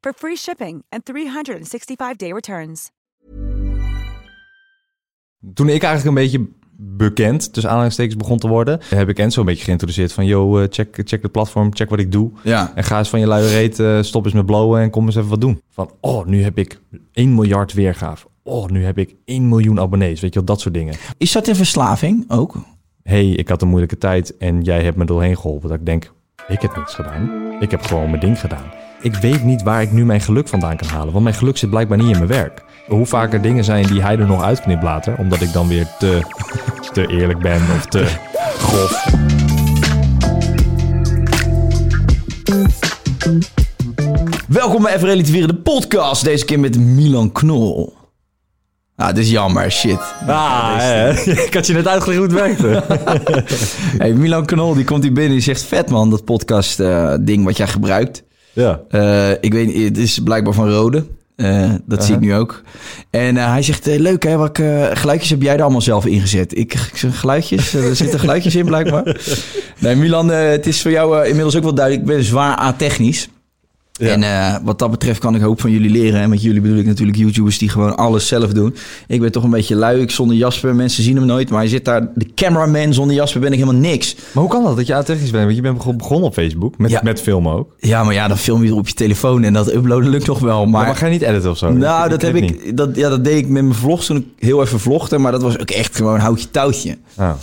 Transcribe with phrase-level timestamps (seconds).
[0.00, 2.90] for free shipping and 365-day returns.
[5.54, 9.46] Toen ik eigenlijk een beetje bekend, dus aanhalingstekens begon te worden, heb ik Enzo een
[9.46, 12.30] beetje geïntroduceerd van, yo, eh, check, check de platform, check wat ik doe.
[12.42, 12.72] Ja.
[12.74, 15.16] En ga eens van je luie reet, eh, stop eens met blowen en kom eens
[15.16, 15.62] even wat doen.
[15.68, 16.80] Van, oh, nu heb ik
[17.12, 18.26] 1 miljard weergave.
[18.42, 20.20] Oh, nu heb ik 1 miljoen abonnees.
[20.20, 20.94] Weet je wel, dat soort dingen.
[21.18, 22.56] Is dat een verslaving ook?
[23.02, 25.68] hey, ik had een moeilijke tijd en jij hebt me doorheen geholpen.
[25.68, 26.12] Dat ik denk,
[26.48, 27.56] ik heb niks gedaan.
[27.60, 28.72] Ik heb gewoon mijn ding gedaan.
[29.02, 31.70] Ik weet niet waar ik nu mijn geluk vandaan kan halen, want mijn geluk zit
[31.70, 32.62] blijkbaar niet in mijn werk.
[32.86, 35.86] Hoe vaak er dingen zijn die hij er nog uitknipt later, omdat ik dan weer
[35.98, 36.20] te,
[36.92, 38.04] te eerlijk ben of te
[38.64, 39.04] grof.
[44.48, 46.24] Welkom bij Even Relativeren, de podcast.
[46.24, 47.94] Deze keer met Milan Knol.
[48.96, 50.00] Ah, dit is jammer, shit.
[50.26, 51.10] Ah, hè?
[51.46, 52.82] ik had je net uitgelegd hoe het werkte.
[53.98, 55.62] Hey, Milan Knol, die komt hier binnen en zegt...
[55.62, 58.22] Vet man, dat podcast eh, ding wat jij gebruikt.
[58.52, 58.80] Ja.
[58.88, 61.04] Eh, ik weet het is blijkbaar van Rode.
[61.36, 62.62] Eh, dat zie ik nu ook.
[63.10, 66.58] En eh, hij zegt, leuk hè, welke geluidjes heb jij er allemaal zelf ingezet?
[66.58, 67.74] Ik, ik zeg, geluidjes?
[67.74, 69.04] Er zitten geluidjes in blijkbaar.
[69.78, 72.08] Nee, Milan, het is voor jou inmiddels ook wel duidelijk.
[72.08, 73.28] Ik ben zwaar a-technisch.
[74.00, 74.08] Ja.
[74.08, 76.20] En eh, wat dat betreft kan ik hoop van jullie leren.
[76.20, 78.74] En met jullie bedoel ik natuurlijk YouTubers die gewoon alles zelf doen.
[79.06, 80.00] Ik ben toch een beetje lui.
[80.00, 81.50] Ik zonder Jasper, mensen zien hem nooit.
[81.50, 84.14] Maar hij zit daar, de cameraman zonder Jasper ben ik helemaal niks.
[84.32, 85.44] Maar hoe kan dat, dat je technisch bent?
[85.44, 87.00] Want je bent begon- begonnen op Facebook, met, Ja.
[87.04, 87.74] met filmen ook.
[87.78, 90.38] Ja, maar ja, dan film je er op je telefoon en dat uploaden lukt nog
[90.38, 90.60] wel.
[90.66, 91.72] Maar, Maar, mag jij niet editen of zo?
[91.72, 92.42] Nou, dat heb ik.
[92.42, 92.76] niet.
[92.76, 95.18] Dat, ja, dat deed ik met mijn vlogs toen ik heel even vlogde.
[95.18, 96.98] Maar dat was ook echt gewoon houtje touwtje.
[97.16, 97.36] Ja.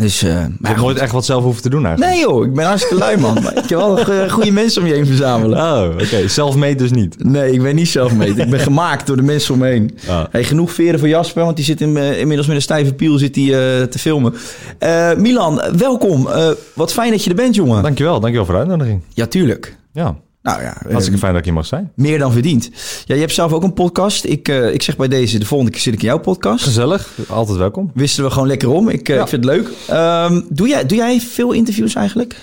[0.00, 2.14] Dus, eh, Je hebt nooit echt wat zelf hoeven te doen eigenlijk.
[2.14, 3.36] Nee joh, ik ben hartstikke lui man.
[3.62, 5.58] Ik heb wel go- goede mensen om je heen verzamelen.
[5.58, 6.28] Oh, oké.
[6.28, 7.24] Self-made dus niet.
[7.24, 8.38] Nee, ik ben niet zelfmeet.
[8.38, 9.98] Ik ben gemaakt door de mensen om me heen.
[10.08, 10.22] Ah.
[10.30, 13.18] Hey, genoeg veren voor Jasper, want die zit in, eh, inmiddels met een stijve piel
[13.18, 14.34] zit die, eh, te filmen.
[14.78, 16.28] Eh, Milan, welkom.
[16.28, 17.82] Eh, wat fijn dat je er bent, jongen.
[17.82, 19.00] Dankjewel, dankjewel voor de uitnodiging.
[19.14, 19.76] Ja, tuurlijk.
[19.92, 21.92] Ja, Nou ja, hartstikke fijn dat ik hier mag zijn.
[21.94, 22.70] meer dan verdiend.
[23.04, 24.24] Ja, je hebt zelf ook een podcast.
[24.24, 26.64] Ik, eh, ik zeg bij deze, de volgende keer zit ik in jouw podcast.
[26.64, 27.90] Gezellig, altijd welkom.
[27.94, 28.88] Wisten we gewoon lekker om.
[28.88, 29.22] Ik, eh, Ja.
[29.22, 29.68] ik vind het leuk.
[29.88, 32.36] Ehm, doe, jij, doe jij veel interviews eigenlijk?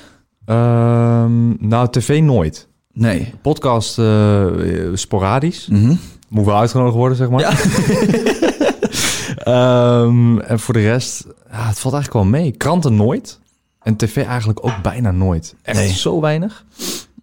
[0.45, 2.67] Ehm, nou, tv nooit.
[2.93, 3.33] Nee.
[3.41, 4.45] Podcast eh,
[4.93, 5.67] sporadisch.
[5.71, 5.95] Mhm.
[6.29, 7.39] Moet wel uitgenodigd worden, zeg maar.
[7.39, 7.51] Ja.
[9.37, 12.51] Ehm, en voor de rest, ja, het valt eigenlijk wel mee.
[12.51, 13.39] Kranten nooit.
[13.81, 15.55] En tv eigenlijk ook bijna nooit.
[15.61, 15.93] Echt Nee.
[15.93, 16.65] zo weinig.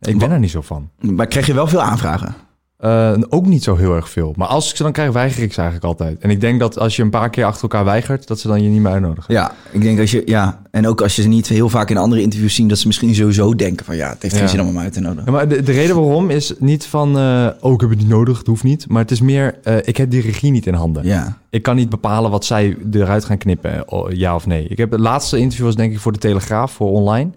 [0.07, 0.89] Ik ben er niet zo van.
[1.01, 2.35] Maar krijg je wel veel aanvragen?
[2.77, 4.33] Eh, ook niet zo heel erg veel.
[4.37, 6.19] Maar als ik ze dan krijg, weiger ik ze eigenlijk altijd.
[6.19, 8.63] En ik denk dat als je een paar keer achter elkaar weigert, dat ze dan
[8.63, 9.35] je niet meer uitnodigen.
[9.35, 10.63] Ja, ik denk als je, ja.
[10.71, 13.15] En ook als je ze niet heel vaak in andere interviews zien, dat ze misschien
[13.15, 14.49] sowieso denken van ja, het heeft geen Ja.
[14.51, 15.25] zin om hem uit te nodigen.
[15.25, 18.09] Ja, maar de, de reden waarom is niet van, eh oh, ik heb het niet
[18.09, 18.89] nodig, het hoeft niet.
[18.89, 21.05] Maar het is meer, eh, ik heb die regie niet in handen.
[21.05, 21.39] Ja.
[21.51, 24.67] Ik kan niet bepalen wat zij eruit gaan knippen, ja of nee.
[24.69, 27.31] Ik heb het laatste interview was denk ik voor de Telegraaf, voor online.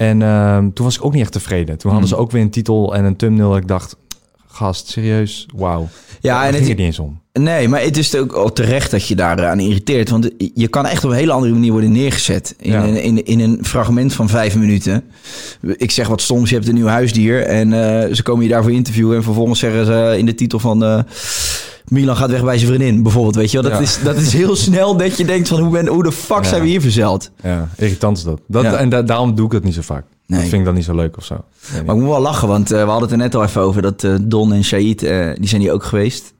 [0.00, 1.78] En ehm, toen was ik ook niet echt tevreden.
[1.78, 3.48] Toen hadden ze ook weer een titel en een thumbnail.
[3.50, 3.96] dat Ik dacht,
[4.46, 5.88] gast, serieus, wauw.
[6.20, 7.20] Ja, en ging het, het niet eens om.
[7.32, 10.10] nee, maar het is ook al terecht dat je daar aan irriteert.
[10.10, 12.54] Want je kan echt op een hele andere manier worden neergezet.
[12.58, 12.84] In, Ja.
[12.84, 15.04] een, in, in een fragment van vijf minuten.
[15.76, 17.42] Ik zeg wat stoms, je hebt een nieuw huisdier.
[17.42, 19.16] En eh, ze komen je daarvoor interviewen.
[19.16, 20.84] En vervolgens zeggen ze in de titel van...
[20.84, 21.00] eh,
[21.90, 23.34] Milan gaat weg bij zijn vriendin, bijvoorbeeld.
[23.34, 23.70] Weet je wel?
[23.70, 23.84] Dat, Ja.
[23.86, 25.60] is, dat is heel snel dat je denkt van...
[25.60, 26.48] hoe, ben, hoe de fuck Ja.
[26.48, 27.30] zijn we hier verzeild?
[27.42, 28.40] Ja, irritant is dat.
[28.46, 28.64] dat.
[28.64, 30.04] En da- daarom doe ik het niet zo vaak.
[30.26, 30.38] Nee.
[30.40, 31.44] Dat vind ik dan niet zo leuk of zo.
[31.72, 33.60] Nee, Maar ik moet wel lachen, want eh, we hadden het er net al even
[33.60, 36.32] over dat eh, Don en Shaid, eh, die zijn hier ook geweest.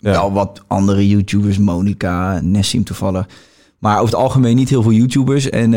[0.00, 3.26] Wel wat andere YouTubers, Monica, Nessim toevallig.
[3.82, 5.50] Maar over het algemeen niet heel veel YouTubers.
[5.50, 5.74] En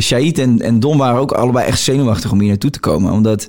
[0.00, 3.12] Shaid en, en Don waren ook allebei echt zenuwachtig om hier naartoe te komen.
[3.12, 3.48] Omdat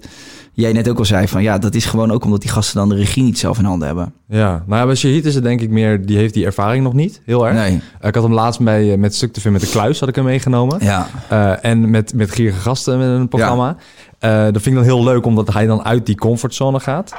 [0.53, 2.89] jij net ook al zei van ja, dat is gewoon ook omdat die gasten dan
[2.89, 4.13] de regie niet zelf in handen hebben.
[4.27, 6.93] Ja, nou ja, bij Shahid is het denk ik meer, die heeft die ervaring nog
[6.93, 7.55] niet, heel erg.
[7.55, 7.81] Nee.
[8.01, 10.15] Ik had hem laatst bij, eh, met Stuk te vinden met de Kluis, had ik
[10.15, 10.77] hem meegenomen.
[10.81, 11.07] Ja.
[11.29, 13.75] Eh, en met, met Gierige Gasten met een programma.
[14.19, 17.13] Eh, dat vind ik dan heel leuk, omdat hij dan uit die comfortzone gaat.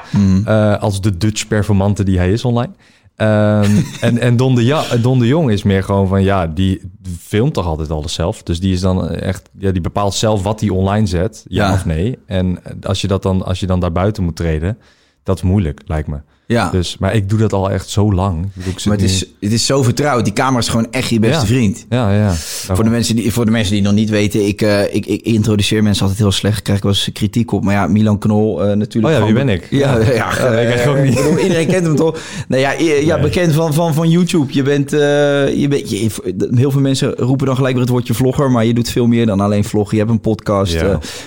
[0.44, 2.72] Eh, als de Dutch performante die hij is online.
[3.20, 3.70] Ehm,
[4.00, 6.80] en en Don, de ja, Don de Jong is meer gewoon van, ja, die
[7.18, 8.42] filmt toch altijd alles zelf.
[8.42, 11.72] Dus die is dan echt, ja, die bepaalt zelf wat hij online zet, ja, Ja.
[11.72, 12.18] of nee.
[12.26, 14.78] En als je, dat dan, als je dan daar buiten moet treden,
[15.22, 16.20] dat is moeilijk, lijkt me.
[16.50, 18.44] Ja, Dus, maar ik doe dat al echt zo lang.
[18.44, 20.24] Ik bedoel, ik zit maar het nu- is, het is zo vertrouwd.
[20.24, 21.46] Die camera is gewoon echt je beste Ja.
[21.46, 21.86] vriend.
[21.88, 22.32] Ja, ja.
[22.34, 25.20] Voor de, mensen die, voor de mensen die nog niet weten, ik, eh, ik, ik
[25.22, 26.62] introduceer mensen altijd heel slecht.
[26.62, 27.64] Krijg ik wel eens kritiek op.
[27.64, 29.14] Maar ja, Milan Knol eh, natuurlijk.
[29.14, 29.66] Oh ja, wie ben ik?
[29.70, 31.14] Ja, ja, Ja, ik ook niet.
[31.14, 32.18] bedoel, Iedereen kent hem toch?
[32.48, 33.22] Nee, ja, ja Nee.
[33.22, 34.52] bekend van, van, van YouTube.
[34.52, 34.98] Je bent, eh,
[35.60, 36.06] je bent je,
[36.54, 38.50] heel veel mensen roepen dan gelijk weer het woordje vlogger.
[38.50, 39.96] Maar je doet veel meer dan alleen vloggen.
[39.96, 40.82] Je hebt een podcast.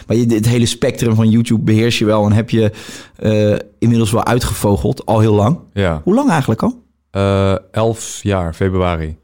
[0.07, 2.25] Maar je, het hele spectrum van YouTube beheers je wel.
[2.25, 2.71] En heb je
[3.15, 5.05] eh, inmiddels wel uitgevogeld.
[5.05, 5.59] Al heel lang.
[5.73, 6.01] Ja.
[6.03, 6.81] Hoe lang eigenlijk al?
[7.11, 9.17] Eh, 11 jaar, februari.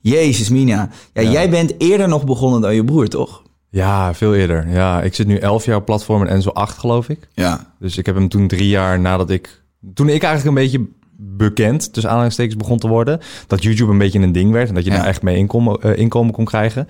[0.00, 0.88] Jezus, Mina.
[1.12, 1.30] Ja, Ja.
[1.30, 3.42] Jij bent eerder nog begonnen dan je broer, toch?
[3.70, 4.68] Ja, veel eerder.
[4.68, 7.28] Ja, ik zit nu 11 jaar op platform en Enzo 8, geloof ik.
[7.34, 7.72] Ja.
[7.78, 9.62] Dus ik heb hem toen drie jaar nadat ik...
[9.94, 10.86] Toen ik eigenlijk een beetje
[11.16, 13.20] bekend, dus aanhalingstekens, begon te worden...
[13.46, 14.96] dat YouTube een beetje een ding werd en dat je Ja.
[14.96, 16.88] daar echt mee inkomen, eh, inkomen kon krijgen.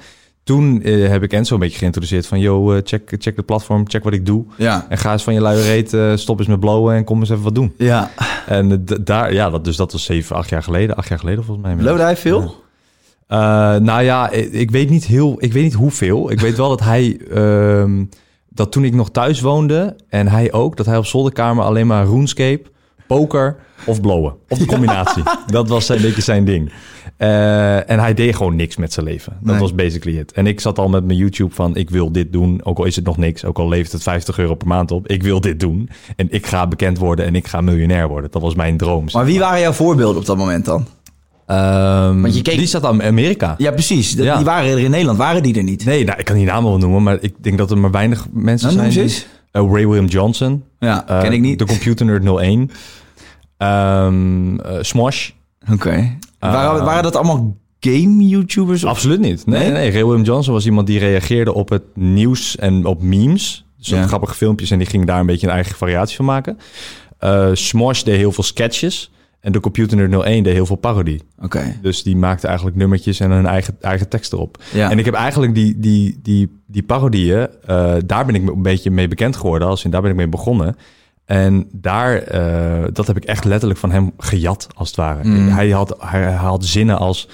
[0.48, 2.38] Toen eh, heb ik Enzo een beetje geïntroduceerd van...
[2.38, 4.44] yo, eh, check, check de platform, check wat ik doe.
[4.56, 4.86] Ja.
[4.88, 7.30] En ga eens van je luie reet, eh, stop eens met blowen en kom eens
[7.30, 7.74] even wat doen.
[7.76, 8.10] Ja.
[8.46, 10.96] En daar, ja, dat, dus dat was zeven, acht jaar geleden.
[10.96, 11.84] Acht jaar geleden volgens mij.
[11.84, 12.54] Loopde hij veel?
[13.28, 16.30] Nou ja, ik, ik weet niet heel, ik weet niet hoeveel.
[16.30, 18.04] Ik weet wel dat hij, ehm,
[18.48, 22.06] dat toen ik nog thuis woonde en hij ook, dat hij op zolderkamer alleen maar
[22.06, 22.62] RuneScape,
[23.08, 23.56] poker
[23.86, 24.34] of blowen.
[24.48, 25.22] Of de combinatie.
[25.46, 26.72] Dat was een beetje zijn ding.
[27.16, 29.32] Eh, en hij deed gewoon niks met zijn leven.
[29.40, 29.60] Dat Nee.
[29.60, 30.32] was basically het.
[30.32, 32.60] En ik zat al met mijn YouTube van, ik wil dit doen.
[32.64, 35.06] Ook al is het nog niks, ook al levert het 50 euro per maand op.
[35.08, 35.88] Ik wil dit doen.
[36.16, 38.30] En ik ga bekend worden en ik ga miljonair worden.
[38.30, 39.04] Dat was mijn droom.
[39.12, 40.86] Maar wie waren jouw voorbeelden op dat moment dan?
[41.46, 43.54] Ehm, Want je keek- Die zat aan Amerika.
[43.58, 44.12] Ja, precies.
[44.12, 44.36] Ja.
[44.36, 45.18] Die waren er in Nederland.
[45.18, 45.84] Waren die er niet?
[45.84, 48.26] Nee, nou, ik kan die namen wel noemen, maar ik denk dat er maar weinig
[48.32, 49.06] mensen Nou, zijn.
[49.08, 49.12] Eh,
[49.52, 50.64] Ray William Johnson.
[50.78, 51.58] Ja, eh, ken ik niet.
[51.58, 52.70] De Computer Nerd 01.
[53.56, 55.30] Ehm eh, Smosh.
[55.72, 56.16] Oké.
[56.38, 58.84] Waren, waren dat allemaal game-YouTubers?
[58.84, 59.46] Absoluut niet.
[59.46, 59.90] Nee, Nee?
[59.90, 63.64] Ray William Johnson was iemand die reageerde op het nieuws en op memes.
[63.78, 64.06] Dus op Ja.
[64.06, 66.58] grappige filmpjes en die ging daar een beetje een eigen variatie van maken.
[67.18, 69.10] Eh Smosh deed heel veel sketches.
[69.40, 71.22] En de Computer Nerd 01 deed heel veel parodie.
[71.42, 71.76] Oké.
[71.82, 74.62] Dus die maakte eigenlijk nummertjes en hun eigen, eigen tekst erop.
[74.72, 74.90] Ja.
[74.90, 78.90] En ik heb eigenlijk die, die, die, die parodieën, eh, daar ben ik een beetje
[78.90, 79.68] mee bekend geworden.
[79.68, 80.76] Als in, daar ben ik mee begonnen.
[81.24, 85.28] En daar, eh, dat heb ik echt letterlijk van hem gejat, als het ware.
[85.28, 85.48] Mm.
[85.48, 87.28] Hij, had, hij, hij had zinnen als,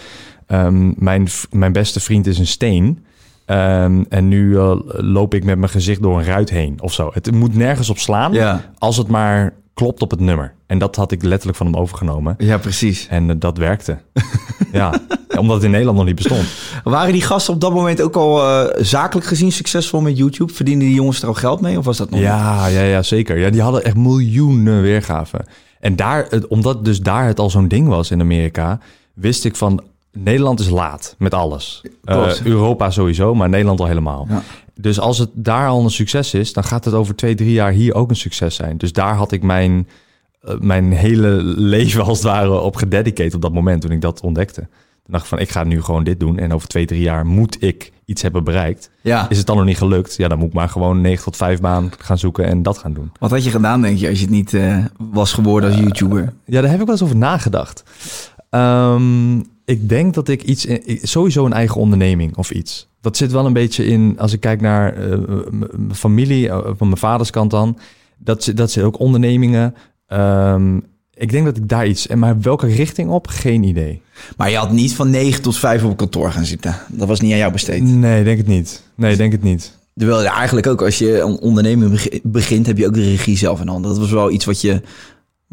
[0.47, 3.05] ehm, mijn, mijn beste vriend is een steen.
[3.45, 7.11] Ehm, en nu eh, loop ik met mijn gezicht door een ruit heen of zo.
[7.13, 8.73] Het moet nergens op slaan, Ja.
[8.79, 10.55] als het maar klopt op het nummer.
[10.67, 12.35] En dat had ik letterlijk van hem overgenomen.
[12.39, 13.07] Ja, precies.
[13.09, 13.99] En eh, dat werkte.
[14.73, 15.01] ja,
[15.39, 16.45] omdat het in Nederland nog niet bestond.
[16.85, 20.53] Waren die gasten op dat moment ook al eh, zakelijk gezien succesvol met YouTube?
[20.53, 21.79] Verdienden die jongens er al geld mee?
[21.79, 22.29] Of was dat nog niet?
[22.29, 23.39] Ja, ja, ja, zeker.
[23.39, 25.47] Ja, die hadden echt miljoenen weergaven.
[25.81, 28.79] En daar, het, omdat dus daar het al zo'n ding was in Amerika,
[29.15, 29.83] wist ik van
[30.13, 31.83] Nederland is laat met alles.
[32.05, 34.27] Eh, Europa sowieso, maar Nederland al helemaal.
[34.29, 34.43] Ja.
[34.75, 37.73] Dus als het daar al een succes is, dan gaat het over twee, drie jaar
[37.73, 38.77] hier ook een succes zijn.
[38.77, 39.89] Dus daar had ik mijn,
[40.41, 44.21] eh, mijn hele leven als het ware op gededicated op dat moment toen ik dat
[44.21, 44.61] ontdekte.
[45.05, 46.39] Toen dacht ik van, ik ga nu gewoon dit doen.
[46.39, 48.91] En over twee, drie jaar moet ik iets hebben bereikt.
[49.01, 49.29] Ja.
[49.31, 50.17] Is het dan nog niet gelukt?
[50.17, 52.93] Ja, dan moet ik maar gewoon 9 tot 5 baan gaan zoeken en dat gaan
[52.93, 53.13] doen.
[53.19, 56.33] Wat had je gedaan, denk je, als je het niet eh, was geworden als YouTuber?
[56.45, 57.83] Ja, daar heb ik wel eens over nagedacht.
[58.55, 62.89] Ehm, ik denk dat ik iets, in, sowieso een eigen onderneming of iets.
[63.01, 65.19] Dat zit wel een beetje in, als ik kijk naar eh,
[65.51, 67.79] mijn familie, eh, van mijn vaders kant dan.
[68.19, 69.75] Dat, zit- dat zit ook ondernemingen.
[70.07, 70.77] Ehm,
[71.15, 73.27] ik denk dat ik daar iets, en maar welke richting op?
[73.27, 74.01] Geen idee.
[74.37, 76.77] Maar je had niet van 9 tot 5 op kantoor gaan zitten.
[76.89, 77.83] Dat was niet aan jou besteed.
[77.83, 78.83] Nee, denk het niet.
[78.95, 79.77] Nee, denk het niet.
[79.97, 83.61] Terwijl eigenlijk ook als je een onderneming beg- begint, heb je ook de regie zelf
[83.61, 83.91] in handen.
[83.91, 84.81] Dat was wel iets wat je,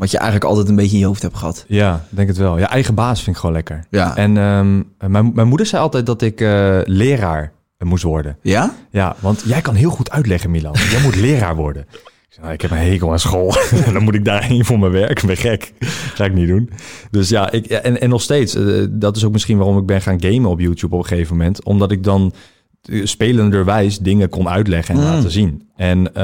[0.01, 1.65] wat je eigenlijk altijd een beetje in je hoofd hebt gehad.
[1.67, 2.57] Ja, denk het wel.
[2.57, 3.85] Ja, eigen baas vind ik gewoon lekker.
[3.89, 4.15] Ja.
[4.15, 4.81] En ehm,
[5.11, 8.37] mijn, mijn moeder zei altijd dat ik eh, leraar moest worden.
[8.41, 8.73] Ja?
[8.91, 10.73] Ja, want jij kan heel goed uitleggen, Milan.
[10.91, 11.81] Jij moet leraar worden.
[11.91, 11.97] Ik,
[12.29, 13.53] zei, nou, ik heb een hekel aan school.
[13.85, 15.21] en dan moet ik daarheen voor mijn werk.
[15.21, 15.73] Ik ben gek.
[16.13, 16.69] Ga ik niet doen.
[17.11, 18.55] Dus ja, ik, en, en nog steeds.
[18.55, 21.37] eh, dat is ook misschien waarom ik ben gaan gamen op YouTube op een gegeven
[21.37, 21.63] moment.
[21.63, 22.33] Omdat ik dan
[22.81, 25.07] eh, spelenderwijs dingen kon uitleggen en Mm.
[25.07, 25.69] laten zien.
[25.75, 26.15] En,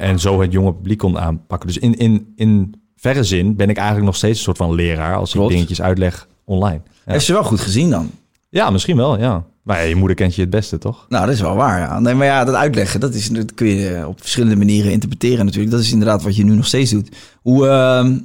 [0.00, 1.68] en zo het jonge publiek kon aanpakken.
[1.68, 5.16] Dus in, in, in verre zin ben ik eigenlijk nog steeds een soort van leraar...
[5.16, 5.50] als Klopt.
[5.50, 6.80] ik dingetjes uitleg online.
[6.84, 7.12] Ja.
[7.12, 8.10] Heeft ze wel goed gezien dan?
[8.48, 9.44] ja, misschien wel, ja.
[9.62, 11.06] Maar ja, je moeder kent je het beste, toch?
[11.08, 11.78] Nou, dat is wel waar.
[11.78, 12.00] Ja.
[12.00, 15.72] Nee, maar ja, dat uitleggen, dat, is, dat kun je op verschillende manieren interpreteren natuurlijk.
[15.72, 17.16] Dat is inderdaad wat je nu nog steeds doet.
[17.42, 18.18] Hoe, ehm,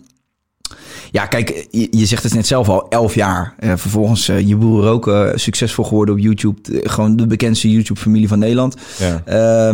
[1.11, 3.53] ja, kijk, je, je zegt het net zelf al, elf jaar.
[3.57, 6.59] Eh, vervolgens eh, je broer ook eh, succesvol geworden op YouTube.
[6.63, 8.75] Gewoon de bekendste YouTube-familie van Nederland.
[8.97, 9.73] Ja.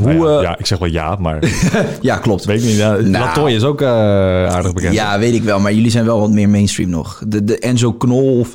[0.00, 1.38] Nou ja, eh, ja, ik zeg wel ja, maar
[2.00, 2.44] ja, klopt.
[2.44, 2.76] weet ik niet.
[2.76, 3.10] Ja, Nou.
[3.10, 3.88] Latoy is ook eh,
[4.46, 4.94] aardig bekend.
[4.94, 5.60] Ja, weet ik wel.
[5.60, 7.22] Maar jullie zijn wel wat meer mainstream nog.
[7.26, 8.54] De, de Enzo Knol of...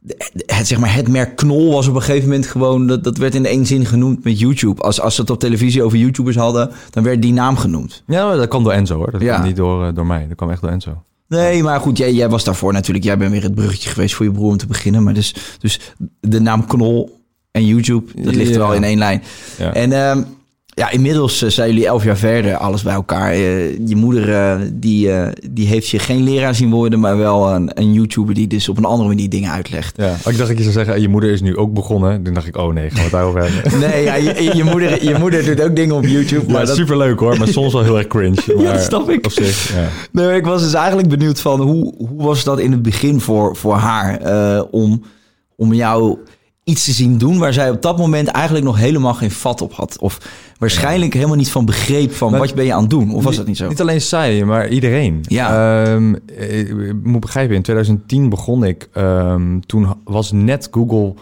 [0.00, 2.86] de- het, zeg maar, het merk Knol was op een gegeven moment gewoon...
[2.86, 4.82] Dat, dat werd in één zin genoemd met YouTube.
[4.82, 6.70] Als, als ze het op televisie over YouTubers hadden...
[6.90, 8.02] dan werd die naam genoemd.
[8.06, 9.10] Ja, dat kwam door Enzo hoor.
[9.10, 9.34] Dat Ja.
[9.34, 10.24] kwam niet door, eh, door mij.
[10.28, 11.02] Dat kwam echt door Enzo.
[11.28, 13.04] Nee, maar goed, jij, jij was daarvoor natuurlijk.
[13.04, 15.02] Jij bent weer het bruggetje geweest voor je broer om te beginnen.
[15.02, 15.80] Maar dus, dus
[16.20, 17.18] de naam Knol
[17.50, 18.64] en YouTube, dat ligt er Ja.
[18.66, 19.22] al in één lijn.
[19.72, 20.22] En ehm,
[20.80, 23.30] ja, inmiddels eh, zijn jullie elf jaar verder, alles bij elkaar.
[23.32, 25.10] Eh, je moeder, eh, die,
[25.50, 28.76] die heeft je geen leraar zien worden, maar wel een, een YouTuber die dus op
[28.76, 29.96] een andere manier dingen uitlegt.
[29.96, 30.12] Ja.
[30.12, 32.22] Ik dacht dat je zou zeggen, je moeder is nu ook begonnen.
[32.22, 33.78] Toen dacht ik, oh nee, gaan we het daarover hebben.
[33.88, 36.44] Nee, ja, je, je, moeder, je moeder doet ook dingen op YouTube.
[36.44, 38.42] Maar Maar dat, superleuk hoor, maar soms wel heel erg cringe.
[38.56, 39.24] Maar dat snap ik.
[39.24, 39.88] Op zich, ja.
[40.12, 43.56] Nee, ik was dus eigenlijk benieuwd van hoe, hoe was dat in het begin voor,
[43.56, 44.20] voor haar
[44.70, 45.02] om,
[45.56, 46.18] om jou
[46.70, 49.72] iets te zien doen waar zij op dat moment eigenlijk nog helemaal geen vat op
[49.72, 49.98] had.
[49.98, 50.18] Of
[50.58, 53.14] waarschijnlijk helemaal niet van begreep van Maar- wat ben je aan het doen.
[53.14, 53.68] Of was dat niet zo?
[53.68, 55.20] Niet alleen zij, maar iedereen.
[55.22, 55.84] Ja.
[55.84, 58.88] Ehm, eh, ik moet begrijpen, in 2010 begon ik.
[58.92, 61.14] Ehm, toen was net Google...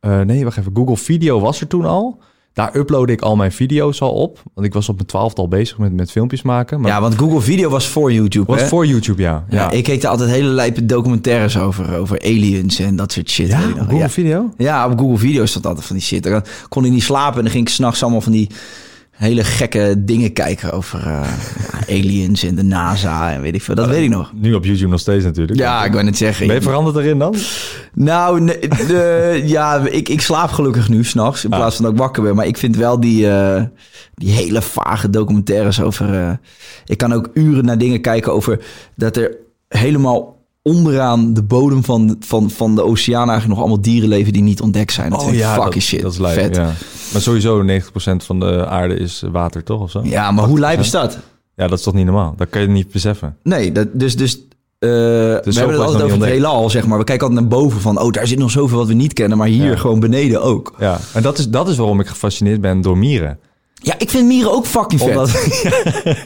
[0.00, 0.72] eh, nee, wacht even.
[0.74, 2.18] Google Video was er toen al.
[2.60, 4.42] Daar uploadde ik al mijn video's al op.
[4.54, 6.80] Want ik was op mijn twaalfde al bezig met, met filmpjes maken.
[6.80, 8.46] Maar Ja, want Google Video was voor YouTube.
[8.46, 8.66] was hè?
[8.66, 9.44] voor YouTube, ja.
[9.50, 13.48] Ja, ik keek er altijd hele lijpe documentaires over, over aliens en dat soort shit.
[13.48, 13.60] Ja.
[13.60, 14.08] Google ja.
[14.08, 14.52] Video?
[14.56, 16.22] Ja, op Google Video stond altijd van die shit.
[16.22, 18.50] Dan kon ik niet slapen en dan ging ik s'nachts allemaal van die
[19.20, 21.22] hele gekke dingen kijken over eh,
[21.96, 23.74] aliens en de NASA en weet ik veel.
[23.74, 24.32] Dat weet ik nog.
[24.34, 25.58] Nu op YouTube nog steeds natuurlijk.
[25.58, 26.46] Ja, ik wou net zeggen.
[26.46, 27.34] Ben je veranderd erin dan?
[27.94, 31.58] Nou, nee, de, ja, ik, ik slaap gelukkig nu s'nachts in Ah.
[31.58, 32.34] plaats van dat ik wakker ben.
[32.34, 33.62] Maar ik vind wel die, eh,
[34.14, 36.14] die hele vage documentaires over...
[36.14, 36.32] eh,
[36.84, 38.64] ik kan ook uren naar dingen kijken over
[38.96, 39.36] dat er
[39.68, 44.42] helemaal onderaan de bodem van, van, van de oceaan eigenlijk nog allemaal dieren leven die
[44.42, 45.10] niet ontdekt zijn.
[45.10, 46.02] Dat vind ik fucking Oh dat, shit.
[46.02, 46.56] Dat is lijp, Vet.
[46.56, 46.62] Ja.
[46.62, 46.72] ja.
[47.12, 47.82] Maar sowieso 90%
[48.16, 49.80] van de aarde is water, toch?
[49.80, 50.02] Of zo?
[50.02, 51.18] maar hoe lijp is dat?
[51.56, 52.34] Ja, dat is toch niet normaal?
[52.36, 53.36] Dat kan je niet beseffen.
[53.42, 54.16] Nee, dat, dus...
[54.16, 54.34] dus
[54.78, 56.98] eh, we hebben het altijd over het heelal, zeg maar.
[56.98, 58.00] We kijken altijd naar boven van...
[58.00, 59.38] oh, daar zit nog zoveel wat we niet kennen.
[59.38, 59.76] Maar hier Ja.
[59.76, 60.74] gewoon beneden ook.
[60.78, 63.38] Ja, en dat is, dat is waarom ik gefascineerd ben door mieren.
[63.82, 65.08] Ja, ik vind mieren ook fucking vet.
[65.10, 65.30] Omdat,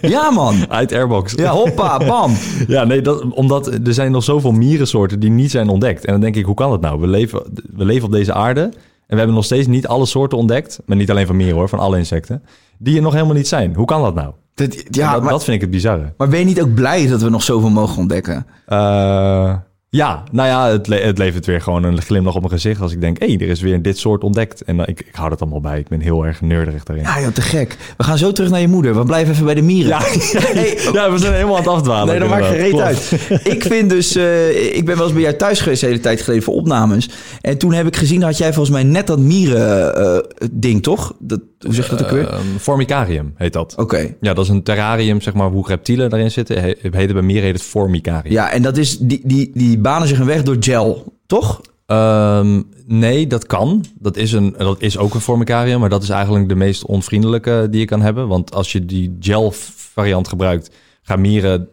[0.14, 0.70] Ja, man.
[0.70, 1.32] uit Airbox.
[1.32, 2.32] Ja, hoppa, bam.
[2.66, 6.04] Ja, nee, dat, omdat er zijn nog zoveel mierensoorten die niet zijn ontdekt.
[6.04, 7.00] En dan denk ik, hoe kan dat nou?
[7.00, 7.42] We leven,
[7.76, 8.70] we leven op deze aarde en
[9.06, 10.80] we hebben nog steeds niet alle soorten ontdekt.
[10.86, 12.42] Maar niet alleen van mieren hoor, van alle insecten.
[12.78, 13.74] Die er nog helemaal niet zijn.
[13.74, 14.32] Hoe kan dat nou?
[14.54, 16.12] Dat, ja, dat, maar, dat vind ik het bizarre.
[16.16, 18.46] maar ben je niet ook blij dat we nog zoveel mogen ontdekken?
[18.66, 19.54] Eh,
[19.94, 22.92] ja, nou ja, het, le- het levert weer gewoon een glimlach op mijn gezicht als
[22.92, 24.62] ik denk, hé, er is weer dit soort ontdekt.
[24.62, 25.78] En dan, ik, ik hou dat allemaal bij.
[25.78, 27.04] Ik ben heel erg nerdig daarin.
[27.04, 27.76] Ja, joh, te gek.
[27.96, 28.94] We gaan zo terug naar je moeder.
[28.98, 29.88] We blijven even bij de mieren.
[29.88, 29.98] Ja,
[30.92, 32.06] ja, we zijn helemaal aan het afdwalen.
[32.06, 33.28] Nee, dat maakt geen reet uit.
[33.44, 34.16] Ik vind dus...
[34.16, 37.10] eh, ik ben wel eens bij jou thuis geweest de hele tijd geleden voor opnames.
[37.40, 41.14] En toen heb ik gezien, had jij volgens mij net dat mieren-ding, toch?
[41.18, 42.28] Dat, hoe zeg je dat ook weer?
[42.28, 43.74] Ehm, formicarium heet dat.
[43.76, 44.14] Oké.
[44.20, 46.60] Ja, dat is een terrarium, zeg maar, hoe reptielen daarin zitten.
[46.60, 48.32] He, heet het bij mieren heet het formicarium.
[48.32, 48.98] Ja, en dat is...
[48.98, 51.60] Die, die, die banen zich een weg door gel, toch?
[51.86, 53.84] Ehm, nee, dat kan.
[53.98, 57.66] Dat is, een, dat is ook een formicarium, maar dat is eigenlijk de meest onvriendelijke
[57.70, 58.28] die je kan hebben.
[58.28, 59.52] Want als je die gel
[59.92, 60.70] variant gebruikt,
[61.02, 61.68] gaan mieren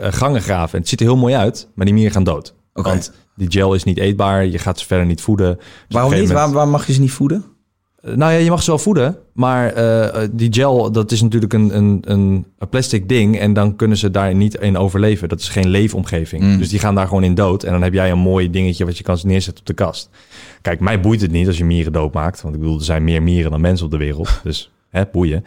[0.00, 0.72] gangen graven.
[0.72, 2.54] En het ziet er heel mooi uit, maar die mieren gaan dood.
[2.74, 2.88] Oké.
[2.88, 5.56] Want die gel is niet eetbaar, je gaat ze verder niet voeden.
[5.56, 6.32] Dus Waarom niet?
[6.32, 7.44] Waar, waar mag je ze niet voeden?
[8.02, 11.22] Eh, Nou ja, je mag ze wel voeden, maar eh, eh, die gel, dat is
[11.22, 15.28] natuurlijk een, een, een plastic ding en dan kunnen ze daar niet in overleven.
[15.28, 16.42] Dat is geen leefomgeving.
[16.42, 16.58] Mm.
[16.58, 18.98] Dus die gaan daar gewoon in dood en dan heb jij een mooi dingetje wat
[18.98, 20.10] je kan neerzetten op de kast.
[20.62, 23.22] Kijk, mij boeit het niet als je mieren doodmaakt, want ik bedoel, er zijn meer
[23.22, 25.44] mieren dan mensen op de wereld, dus hè, boeien.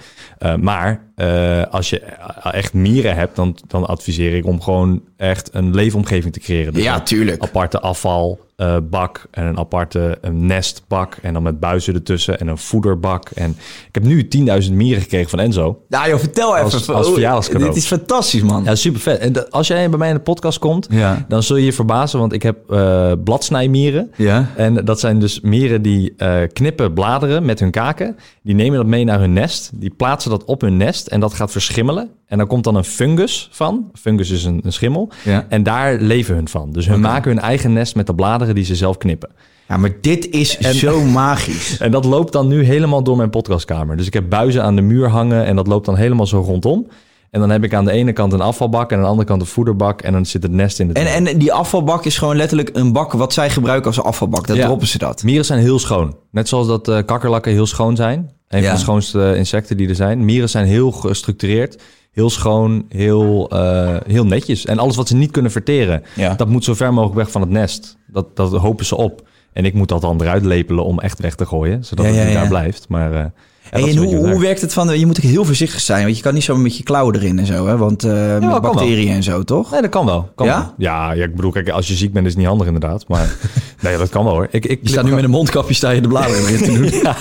[0.59, 1.99] Maar eh, als je
[2.43, 6.73] echt mieren hebt, dan, dan adviseer ik om gewoon echt een leefomgeving te creëren.
[6.73, 7.43] Dus Ja, een tuurlijk.
[7.43, 13.29] aparte afvalbak en een aparte een nestbak en dan met buizen ertussen en een voederbak.
[13.29, 13.49] En
[13.87, 14.27] ik heb nu
[14.67, 15.81] 10.000 mieren gekregen van Enzo.
[15.89, 16.95] Ja, joh, vertel Als- even.
[16.95, 17.59] als Oh.
[17.59, 18.63] Dit is fantastisch, man.
[18.63, 19.19] Ja, super vet.
[19.19, 21.25] En de- als jij bij mij in de podcast komt, Ja.
[21.27, 24.11] dan zul je je verbazen, want ik heb eh bladsnijmieren.
[24.17, 24.49] Ja.
[24.55, 28.15] En dat zijn dus mieren die eh, knippen bladeren met hun kaken.
[28.43, 29.69] Die nemen dat mee naar hun nest.
[29.73, 32.09] Die plaatsen dat op hun nest en dat gaat verschimmelen.
[32.25, 33.89] En dan komt dan een fungus van.
[33.93, 35.09] Fungus is een, een schimmel.
[35.23, 35.45] Ja.
[35.49, 36.71] En daar leven hun van.
[36.71, 39.29] Dus hun maken hun eigen nest met de bladeren die ze zelf knippen.
[39.67, 41.77] Ja, maar dit is zo magisch.
[41.77, 43.97] En dat loopt dan nu helemaal door mijn podcastkamer.
[43.97, 46.87] Dus ik heb buizen aan de muur hangen en dat loopt dan helemaal zo rondom.
[47.31, 49.41] En dan heb ik aan de ene kant een afvalbak en aan de andere kant
[49.41, 50.01] een voederbak.
[50.01, 52.91] En dan zit het nest in het En, en die afvalbak is gewoon letterlijk een
[52.93, 54.47] bak wat zij gebruiken als afvalbak.
[54.47, 54.65] Dat Ja.
[54.65, 55.23] droppen ze dat.
[55.23, 56.15] Mieren zijn heel schoon.
[56.31, 58.31] Net zoals dat eh, kakkerlakken heel schoon zijn.
[58.47, 58.65] Een Ja.
[58.67, 60.25] van de schoonste insecten die er zijn.
[60.25, 64.65] Mieren zijn heel gestructureerd, heel schoon, heel, eh, heel netjes.
[64.65, 66.33] En alles wat ze niet kunnen verteren, Ja.
[66.33, 67.97] dat moet zo ver mogelijk weg van het nest.
[68.07, 69.27] Dat, dat hopen ze op.
[69.53, 72.25] En ik moet dat dan eruit lepelen om echt weg te gooien, zodat Ja, het
[72.25, 72.85] niet daar blijft.
[72.89, 73.25] Maar eh,
[73.71, 74.39] en hoe, hoe werkt.
[74.39, 74.99] werkt het van...
[74.99, 77.39] Je moet ook heel voorzichtig zijn, want je kan niet zo met je klauwen erin
[77.39, 77.77] en zo, hè?
[77.77, 78.59] Want eh met kan wel.
[78.59, 79.71] bacteriën en zo, toch?
[79.71, 80.29] Nee, dat kan wel.
[80.35, 80.57] Kan Ja?
[80.57, 80.73] wel.
[80.77, 83.07] Ja, ja, ik bedoel, kijk, als je ziek bent is het niet handig inderdaad.
[83.07, 83.35] Maar
[83.81, 84.47] nee, dat kan wel hoor.
[84.51, 86.83] Ik, ik Je staat nu met een mondkapje sta je de bladeren weer te doen.
[87.03, 87.15] Ja,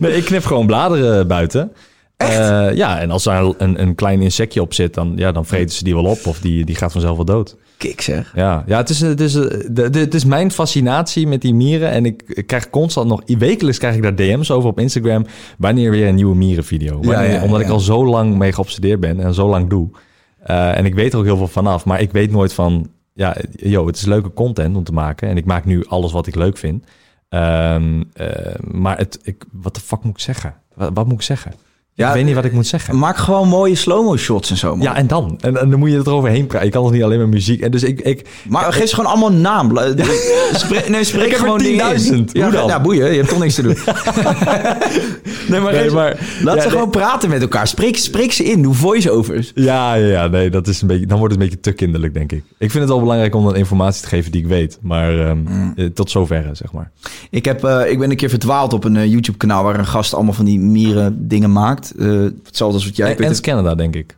[0.00, 1.72] nee, ik knip gewoon bladeren buiten.
[2.28, 2.76] Echt?
[2.76, 5.84] ja, en als daar een, een klein insectje op zit, dan, ja, dan vreten ze
[5.84, 7.56] die wel op of die, die gaat vanzelf wel dood.
[7.76, 8.32] Kik zeg.
[8.34, 11.90] Ja, ja het, is, het, is, eh, het is mijn fascinatie met die mieren.
[11.90, 15.26] En ik, ik krijg constant nog, wekelijks krijg ik daar DM's over op Instagram.
[15.58, 17.00] Wanneer weer een nieuwe mierenvideo.
[17.00, 17.66] Wanneer- ja, omdat ja.
[17.66, 19.88] ik al zo lang mee geobsedeerd ben en zo lang doe.
[20.38, 21.84] Eh, en ik weet er ook heel veel vanaf.
[21.84, 25.28] Maar ik weet nooit van, ja, yo, het is leuke content om te maken.
[25.28, 26.84] En ik maak nu alles wat ik leuk vind.
[27.28, 30.54] Ehm, eh, maar het, ik, wat de fuck moet ik zeggen?
[30.74, 31.52] Wat, wat moet ik zeggen?
[31.96, 32.98] Ja, ik weet niet wat ik moet zeggen.
[32.98, 34.80] Maak gewoon mooie slow-mo shots en zo, man.
[34.86, 35.38] Ja, en dan?
[35.40, 36.66] En, en dan moet je het eroverheen praten.
[36.66, 37.60] Je kan toch niet alleen maar muziek.
[37.60, 39.78] En dus ik, ik, Maar geef ze gewoon allemaal een naam.
[40.52, 42.26] Spre- nee, spreek Ik gewoon dingen in.
[42.26, 42.32] 10.000.
[42.32, 42.66] Ja, Hoe dan?
[42.66, 43.10] ja, boeien.
[43.10, 43.76] Je hebt toch niks te doen.
[45.48, 46.76] nee, maar, Nee, maar- laat ja, ze nee.
[46.76, 47.66] gewoon praten met elkaar.
[47.66, 48.62] Spreek, spreek ze in.
[48.62, 49.52] Doe voice-overs.
[49.54, 52.32] Ja, ja, nee, dat is een beetje, dan wordt het een beetje te kinderlijk, denk
[52.32, 52.42] ik.
[52.58, 54.78] Ik vind het wel belangrijk om dan informatie te geven die ik weet.
[54.82, 55.72] Maar ehm, Mm.
[55.76, 56.90] eh, tot zoverre, zeg maar.
[57.30, 59.64] Ik, heb, eh, ik ben een keer verdwaald op een eh, YouTube-kanaal...
[59.64, 61.83] waar een gast allemaal van die mieren dingen maakt.
[61.98, 62.06] Eh,
[62.44, 63.16] hetzelfde als wat jij...
[63.16, 64.16] En het- Canada, denk ik.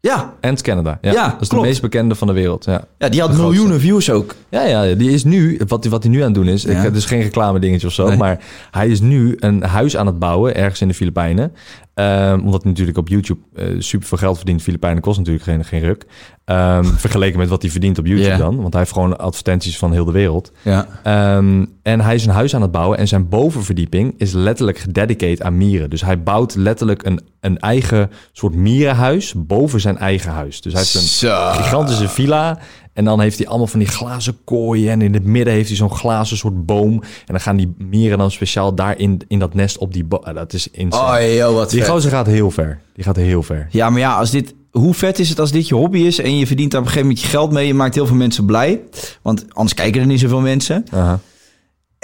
[0.00, 1.12] ja, Ants Canada, ja.
[1.12, 1.62] Ja, dat is klopt.
[1.64, 2.84] de meest bekende van de wereld, ja.
[2.98, 3.52] ja, die had De grootste.
[3.54, 4.34] miljoenen views ook.
[4.48, 6.82] Ja, ja, die is nu, wat, wat hij nu aan het doen is, ik Ja.
[6.82, 8.16] heb dus geen reclame dingetje of zo, Nee.
[8.16, 11.52] maar hij is nu een huis aan het bouwen ergens in de Filipijnen.
[11.94, 14.62] Ehm, omdat hij natuurlijk op YouTube eh super veel geld verdient.
[14.62, 16.06] Filipijnen kost natuurlijk geen, geen ruk.
[16.44, 18.56] Ehm, vergeleken met wat hij verdient op YouTube dan.
[18.56, 20.52] Want hij heeft gewoon advertenties van heel de wereld.
[20.62, 20.86] Ja.
[21.02, 25.42] Ehm, en hij is een huis aan het bouwen en zijn bovenverdieping is letterlijk gededicated
[25.42, 25.90] aan mieren.
[25.90, 30.60] Dus hij bouwt letterlijk een, een eigen soort mierenhuis boven zijn eigen huis.
[30.60, 31.50] Dus hij heeft een Zo.
[31.50, 32.58] gigantische villa
[32.94, 35.76] en dan heeft hij allemaal van die glazen kooien en in het midden heeft hij
[35.76, 36.92] zo'n glazen soort boom.
[37.02, 40.34] En dan gaan die mieren dan speciaal daar in, in dat nest op die boom.
[40.34, 41.26] dat is insane.
[41.26, 41.88] Oh, joh, wat die vet.
[41.88, 42.80] gozer gaat heel ver.
[42.94, 43.66] Die gaat heel ver.
[43.70, 46.38] Ja, maar ja, als dit, hoe vet is het als dit je hobby is en
[46.38, 47.66] je verdient daar op een gegeven moment je geld mee.
[47.66, 48.80] Je maakt heel veel mensen blij.
[49.22, 50.84] Want anders kijken er niet zoveel mensen.
[50.90, 51.20] Aha,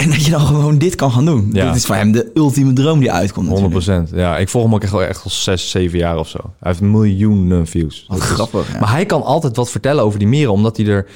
[0.01, 1.51] En dat je dan gewoon dit kan gaan doen.
[1.53, 1.67] Ja.
[1.67, 4.09] Dit is voor hem de ultieme droom die uitkomt 100 natuurlijk.
[4.15, 6.39] Ja, ik volg hem ook echt al, echt al zes, zeven jaar of zo.
[6.43, 8.05] Hij heeft miljoenen views.
[8.09, 8.73] Wat Dat is- grappig.
[8.73, 8.79] Ja.
[8.81, 11.07] Maar hij kan altijd wat vertellen over die mieren, omdat hij er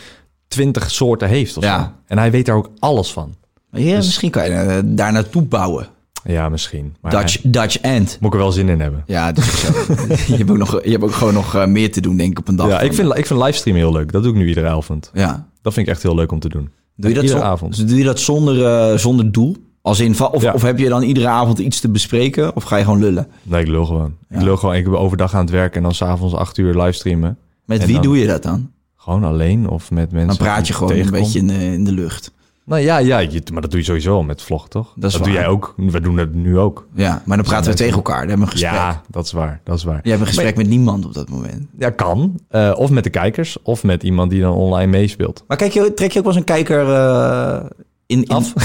[0.49, 1.79] twintig soorten heeft of Ja.
[1.83, 1.91] zo.
[2.07, 3.35] En hij weet daar ook alles van.
[3.73, 5.87] Ja, Dus- misschien kan je eh, daar naartoe bouwen.
[6.25, 6.97] Ja, misschien.
[7.01, 8.17] Maar Dutch, hij- Dutch End.
[8.21, 9.03] moet ik er wel zin in hebben.
[9.07, 9.93] Ja, dat is ook zo.
[10.33, 12.39] je, hebt ook nog, je hebt ook gewoon nog eh, meer te doen, denk ik,
[12.39, 12.69] op een dag.
[12.69, 14.13] Ja, ik vind, ik vind livestream heel leuk.
[14.13, 15.11] Dat doe ik nu iedere avond.
[15.15, 15.47] Ja.
[15.63, 16.71] Dat vind ik echt heel leuk om te doen.
[16.97, 17.77] Doe je dat, Iedere avond.
[17.77, 19.57] dus doe je dat zonder, eh, zonder doel?
[19.83, 20.53] Als in, of, Ja.
[20.53, 22.57] of heb je dan iedere avond iets te bespreken?
[22.57, 23.27] Of ga je gewoon lullen?
[23.43, 24.15] Nee, ik lul gewoon.
[24.31, 24.75] Ik lul gewoon.
[24.75, 27.39] Ik ben overdag aan het werken en dan s'avonds acht uur livestreamen.
[27.65, 28.71] Met En wie dan- doe je dat dan?
[28.97, 30.29] Gewoon alleen of met mensen.
[30.29, 32.33] Dan praat je gewoon een beetje in de, in de lucht.
[32.67, 34.93] Nou ja, ja je- maar dat doe je sowieso met vloggen, toch?
[34.97, 35.75] Dat doe jij ook.
[35.77, 36.87] We doen het nu ook.
[36.95, 38.21] Ja, maar dan praten we tegen elkaar.
[38.21, 38.81] Dan hebben we een gesprek.
[38.81, 39.61] Ja, dat is waar.
[39.65, 40.01] Dat is waar.
[40.03, 41.67] Je hebt een gesprek met niemand op dat moment.
[41.79, 42.41] Ja, kan.
[42.49, 45.45] Eh, of met de kijkers, of met iemand die dan online meespeelt.
[45.49, 47.61] Maar kijk, je, trek je ook wel eens een kijker eh,
[48.07, 48.29] in, in...
[48.29, 48.53] Af?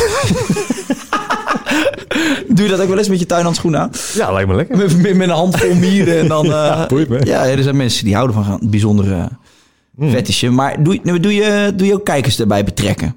[2.48, 3.90] Doe je dat ook wel eens met je tuinhandschoenen aan?
[4.14, 4.78] Ja, lijkt me lekker.
[4.78, 6.46] Met, met, met een handvol mieren en dan...
[6.52, 7.26] eh, Ja, boeit me.
[7.26, 9.30] ja, er zijn mensen die houden van bijzondere
[10.02, 10.54] fetishen.
[10.56, 13.16] Maar doe, je- doe, je, doe je ook kijkers erbij betrekken?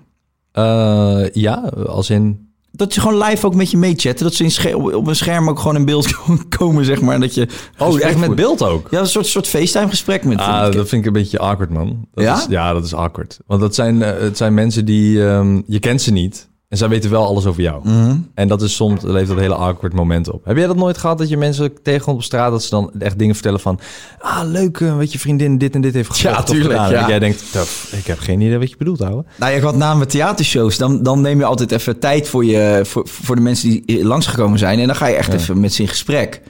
[0.52, 1.54] Eh, ja,
[1.86, 2.50] als in...
[2.74, 4.24] Dat ze gewoon live ook met je meechatten.
[4.24, 6.18] Dat ze in op, een scherm ook gewoon in beeld
[6.58, 7.20] komen, zeg maar.
[7.20, 8.88] Dat je Oh, echt met beeld ook?
[8.90, 10.38] Ja, een soort, soort FaceTime gesprek met...
[10.38, 12.06] Ah, dat vind ik een beetje awkward, man.
[12.14, 12.36] Dat Ja?
[12.36, 13.38] Is, ja, dat is awkward.
[13.46, 15.26] Want dat zijn, eh, het zijn mensen die...
[15.26, 16.48] ehm, je kent ze niet.
[16.72, 17.88] En zij weten wel alles over jou.
[17.88, 18.16] Mhm.
[18.34, 19.02] En dat is soms...
[19.02, 20.44] levert dat hele awkward moment op.
[20.44, 21.18] Heb jij dat nooit gehad?
[21.18, 22.50] Dat je mensen tegenkomt op straat...
[22.50, 23.78] dat ze dan echt dingen vertellen van...
[24.20, 26.90] Ah, leuk, eh, wat je vriendin dit en dit heeft Ja, gekocht of tuurlijk, gedaan.
[26.90, 27.02] ja.
[27.02, 27.52] En jij denkt...
[27.52, 29.24] "Tuff, Ik heb geen idee wat je bedoelt, ouwe.
[29.36, 32.80] Nou ja, wat na mijn theatershows, dan, dan neem je altijd even tijd voor, je,
[32.84, 34.78] voor, voor de mensen die langsgekomen zijn.
[34.78, 36.40] En dan ga je echt even met ze in gesprek.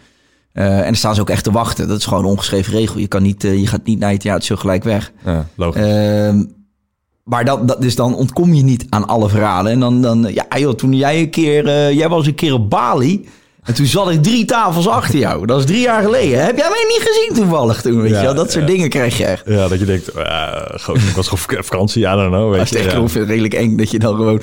[0.52, 1.88] Eh, en dan staan ze ook echt te wachten.
[1.88, 2.98] Dat is gewoon een ongeschreven regel.
[2.98, 5.12] Je, kan niet, eh, je gaat niet naar je theatershow gelijk weg.
[5.24, 5.82] Ja, logisch.
[5.82, 6.42] Ehm,
[7.24, 9.72] maar dat, dat, dus dan ontkom je niet aan alle verhalen.
[9.72, 12.70] En dan, dan ja joh, toen jij een keer, eh, jij was een keer op
[12.70, 13.28] Bali.
[13.62, 15.46] En toen zat ik drie tafels achter jou.
[15.46, 16.44] Dat is drie jaar geleden.
[16.44, 18.00] Heb jij mij niet gezien toevallig toen?
[18.00, 18.34] Weet Ja, je?
[18.34, 18.70] Dat soort ja.
[18.74, 19.42] dingen krijg je echt.
[19.46, 20.16] ja, dat je denkt...
[20.16, 20.62] Uh,
[21.08, 22.50] ik was gewoon vakantie, I don't know.
[22.54, 23.08] Weet ja.
[23.08, 24.40] vind ik redelijk eng dat je dan gewoon...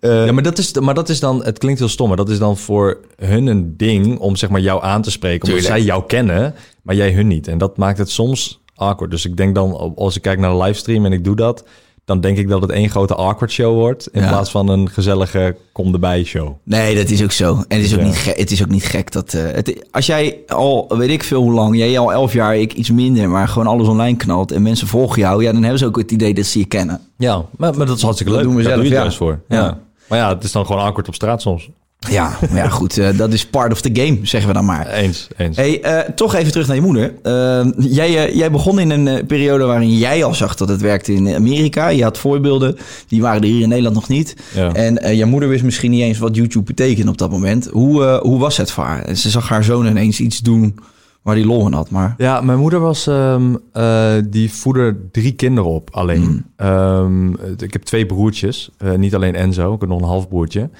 [0.00, 2.28] eh, Ja, maar dat, is, maar dat is dan, het klinkt heel stom, maar dat
[2.28, 5.48] is dan voor hun een ding om zeg maar jou aan te spreken.
[5.48, 5.80] Omdat Tuurlijk.
[5.84, 7.48] zij jou kennen, maar jij hun niet.
[7.48, 9.10] En dat maakt het soms awkward.
[9.10, 11.64] Dus ik denk dan, als ik kijk naar de livestream en ik doe dat,
[12.04, 14.08] dan denk ik dat het één grote awkward show wordt.
[14.12, 14.28] In Ja.
[14.28, 16.52] plaats van een gezellige kom erbij show.
[16.62, 17.54] Nee, dat is ook zo.
[17.68, 18.06] En het is ook, Ja.
[18.06, 19.34] niet, ge- het is ook niet gek dat...
[19.34, 22.72] eh, het, als jij al, weet ik veel hoe lang, jij al elf jaar, ik
[22.72, 25.86] iets minder, maar gewoon alles online knalt en mensen volgen jou, ja, dan hebben ze
[25.86, 27.00] ook het idee dat ze je kennen.
[27.16, 28.50] Ja, maar, maar dat is hartstikke Dat leuk.
[28.50, 29.10] doen we zelf, doe je ja.
[29.10, 29.40] voor.
[29.48, 29.78] Ja.
[30.08, 31.68] Maar ja, het is dan gewoon awkward op straat soms.
[32.10, 34.86] Ja, maar ja goed, eh, dat is part of the game, zeggen we dan maar.
[34.88, 35.56] Eens, eens.
[35.56, 37.14] Hey, eh, toch even terug naar je moeder.
[37.22, 41.12] Eh, jij, eh, jij begon in een periode waarin jij al zag dat het werkte
[41.12, 41.88] in Amerika.
[41.88, 42.76] Je had voorbeelden,
[43.08, 44.36] die waren er hier in Nederland nog niet.
[44.54, 44.72] Ja.
[44.72, 47.68] En eh, jouw moeder wist misschien niet eens wat YouTube betekende op dat moment.
[47.72, 49.02] Hoe, eh, hoe was het voor haar?
[49.04, 50.74] En Ze zag haar zoon ineens iets doen
[51.22, 51.90] waar hij lol in had.
[51.90, 56.44] Maar Ja, mijn moeder was, ehm, eh, die voedde drie kinderen op alleen.
[56.56, 60.70] Ehm, ik heb twee broertjes, eh, niet alleen Enzo, ik heb nog een halfbroertje.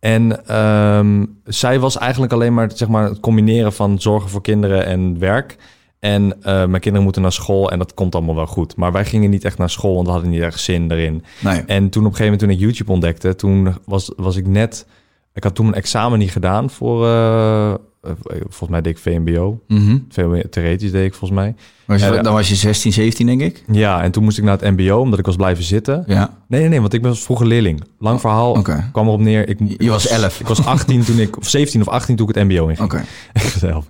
[0.00, 4.86] En ehm, zij was eigenlijk alleen maar, zeg maar het combineren van zorgen voor kinderen
[4.86, 5.56] en werk.
[5.98, 8.76] En eh, mijn kinderen moeten naar school en dat komt allemaal wel goed.
[8.76, 11.24] Maar wij gingen niet echt naar school, want we hadden niet echt zin erin.
[11.40, 11.62] nee.
[11.66, 14.86] En toen op een gegeven moment toen ik YouTube ontdekte, toen was, was ik net...
[15.34, 17.06] Ik had toen een examen niet gedaan voor...
[17.06, 17.74] eh,
[18.40, 19.60] volgens mij deed ik VMBO.
[19.68, 19.98] Mhm.
[20.08, 21.54] Veel theoretisch deed ik volgens mij.
[21.86, 22.22] Was je- ja.
[22.22, 23.64] dan was je 16, 17 denk ik?
[23.72, 26.04] Ja, en toen moest ik naar het mbo, omdat ik was blijven zitten.
[26.06, 26.36] Ja.
[26.48, 27.82] Nee, nee, nee, want ik was vroeger leerling.
[27.98, 28.88] Lang verhaal, Oké.
[28.92, 29.48] kwam erop neer.
[29.48, 30.40] Ik, Je was 11.
[30.40, 32.80] Ik was 18 toen ik, of 17 of 18 toen ik het mbo inging.
[32.92, 33.04] Oké.
[33.58, 33.86] Zelf.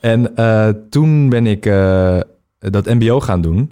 [0.00, 2.18] En eh, toen ben ik eh,
[2.58, 3.70] dat mbo gaan doen.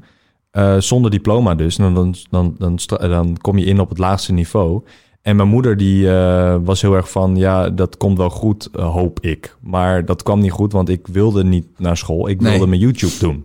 [0.50, 1.78] eh, zonder diploma dus.
[1.78, 4.82] En dan, dan, dan, stra- dan kom je in op het laagste niveau.
[5.26, 7.36] En mijn moeder die eh, was heel erg van...
[7.36, 9.56] ja, dat komt wel goed, eh, hoop ik.
[9.60, 12.28] Maar dat kwam niet goed, want ik wilde niet naar school.
[12.28, 12.50] Ik Nee.
[12.50, 13.44] wilde mijn YouTube doen.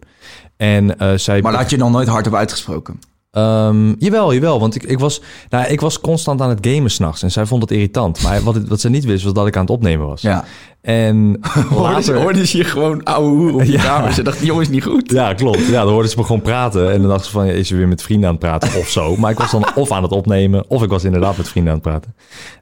[0.58, 1.42] En eh, zij...
[1.42, 3.00] Maar had je nog nooit hardop uitgesproken.
[3.32, 4.60] Ehm, jawel, jawel.
[4.60, 7.24] Want ik, ik, was, nou, ik was constant aan het gamen s'nachts.
[7.24, 8.22] En zij vond het irritant.
[8.24, 10.22] Maar wat, wat ze niet wist, was dat ik aan het opnemen was.
[10.22, 10.46] Ja.
[10.82, 11.40] En
[11.76, 12.22] later...
[12.22, 13.82] hoorde ze je gewoon ouwe hoer op je Ja.
[13.84, 14.14] kamer.
[14.14, 15.12] Ze dacht, die jongen is niet goed.
[15.12, 15.66] Ja, klopt.
[15.66, 16.92] Ja, dan hoorden ze me gewoon praten.
[16.92, 18.88] En dan dachten ze van, ja, is ze weer met vrienden aan het praten of
[18.88, 19.16] zo.
[19.18, 21.80] Maar ik was dan of aan het opnemen, of ik was inderdaad met vrienden aan
[21.80, 22.16] het praten.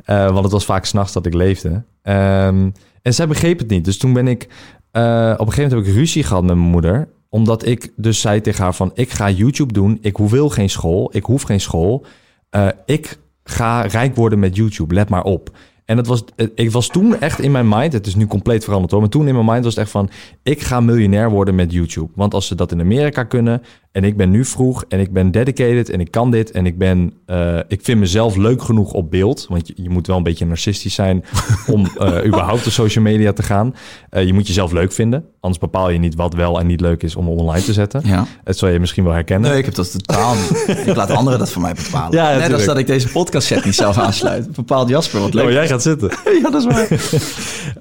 [0.05, 1.83] Eh, want het was vaak s'nachts dat ik leefde.
[2.01, 2.69] Ehm,
[3.01, 3.85] en zij begreep het niet.
[3.85, 4.43] Dus toen ben ik...
[4.91, 5.01] eh,
[5.37, 7.07] op een gegeven moment heb ik ruzie gehad met mijn moeder.
[7.29, 8.91] Omdat ik dus zei tegen haar van...
[8.93, 9.97] Ik ga YouTube doen.
[10.01, 11.09] Ik wil geen school.
[11.13, 12.05] Ik hoef geen school.
[12.49, 14.93] Eh, ik ga rijk worden met YouTube.
[14.93, 15.57] Let maar op.
[15.85, 18.63] En het was, het- ik was toen echt in mijn mind, het is nu compleet
[18.63, 20.09] veranderd hoor, maar toen in mijn mind was het echt van,
[20.43, 22.11] ik ga miljonair worden met YouTube.
[22.15, 23.61] Want als ze dat in Amerika kunnen
[23.91, 26.77] en ik ben nu vroeg en ik ben dedicated en ik kan dit en ik
[26.77, 30.23] ben, eh, ik vind mezelf leuk genoeg op beeld, want je, je moet wel een
[30.23, 31.25] beetje narcistisch zijn
[31.67, 33.75] om eh, überhaupt op social media te gaan.
[34.09, 37.03] Eh, je moet jezelf leuk vinden, anders bepaal je niet wat wel en niet leuk
[37.03, 38.01] is om online te zetten.
[38.05, 38.25] Ja.
[38.43, 39.49] Dat zal je misschien wel herkennen.
[39.49, 40.77] Nee, ik heb dat totaal niet.
[40.87, 42.17] Ik laat anderen dat voor mij bepalen.
[42.17, 44.51] Ja, Net als dat ik deze podcast set niet zelf aansluit.
[44.51, 45.45] Bepaalt Jasper wat leuk.
[45.45, 46.09] Oh, jij gaat zitten.
[46.41, 46.87] Ja, dat is waar.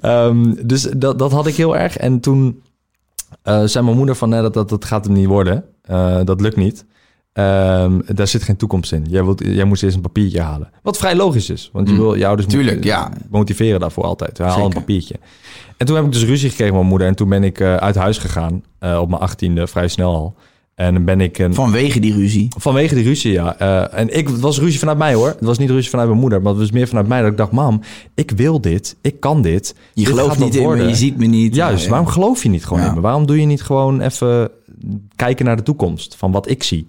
[0.01, 1.97] Ehm, dus dat, dat had ik heel erg.
[1.97, 2.61] En toen
[3.43, 4.29] eh, zei mijn moeder van...
[4.29, 5.63] Nee, dat, dat, dat gaat hem niet worden.
[5.81, 6.85] Eh, dat lukt niet.
[7.33, 9.05] Ehm, daar zit geen toekomst in.
[9.09, 10.69] Jij, wilt, jij moest eerst een papiertje halen.
[10.83, 11.69] Wat vrij logisch is.
[11.73, 12.53] Want je wil je ouders Mm.
[12.53, 13.11] Tuurlijk, ja.
[13.29, 14.37] motiveren daarvoor altijd.
[14.37, 14.73] Haal een Zeker.
[14.79, 15.15] papiertje.
[15.77, 17.07] En toen heb ik dus ruzie gekregen met mijn moeder.
[17.07, 18.63] En toen ben ik eh, uit huis gegaan.
[18.79, 20.35] eh, op mijn achttiende, vrij snel al.
[20.79, 21.37] En dan ben ik...
[21.37, 22.47] Een, Vanwege die ruzie.
[22.57, 23.57] Vanwege die ruzie, ja.
[23.57, 25.27] Eh, en ik, het was ruzie vanuit mij hoor.
[25.27, 27.37] Het was niet ruzie vanuit mijn moeder, maar het was meer vanuit mij dat ik
[27.37, 27.81] dacht: Mam,
[28.15, 29.75] ik wil dit, ik kan dit.
[29.93, 31.55] Je Dit gelooft niet in me, worden." je ziet me niet.
[31.55, 32.87] Juist, Ja, waarom geloof je niet gewoon Ja.
[32.89, 33.01] in me?
[33.01, 34.49] Waarom doe je niet gewoon even
[35.15, 36.87] kijken naar de toekomst van wat ik zie?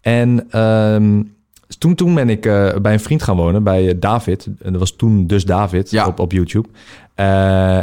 [0.00, 1.22] En ehm,
[1.78, 4.46] toen, toen ben ik eh, bij een vriend gaan wonen, bij eh, David.
[4.62, 6.06] En dat was toen dus David Ja.
[6.06, 6.68] op, op YouTube.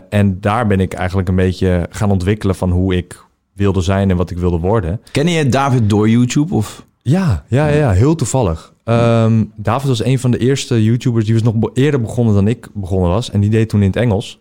[0.09, 4.17] En daar ben ik eigenlijk een beetje gaan ontwikkelen van hoe ik wilde zijn en
[4.17, 5.01] wat ik wilde worden.
[5.11, 6.55] Ken je David door YouTube?
[6.55, 6.85] Of?
[7.01, 8.73] Ja, ja, ja, ja, heel toevallig.
[8.83, 12.69] Ehm, David was een van de eerste YouTubers die was nog eerder begonnen dan ik
[12.73, 13.31] begonnen was.
[13.31, 14.39] En die deed toen in het Engels.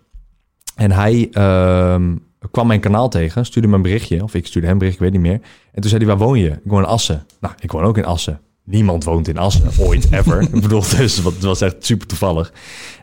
[0.74, 2.16] En hij ehm,
[2.50, 4.22] kwam mijn kanaal tegen, stuurde me een berichtje.
[4.22, 5.40] Of ik stuurde hem een bericht, ik weet niet meer.
[5.72, 6.50] En toen zei hij, waar woon je?
[6.50, 7.26] Ik woon in Assen.
[7.40, 8.40] Nou, ik woon ook in Assen.
[8.70, 10.40] Niemand woont in Assen, ooit, ever.
[10.40, 12.52] ik bedoel, dus wat- het was echt super toevallig.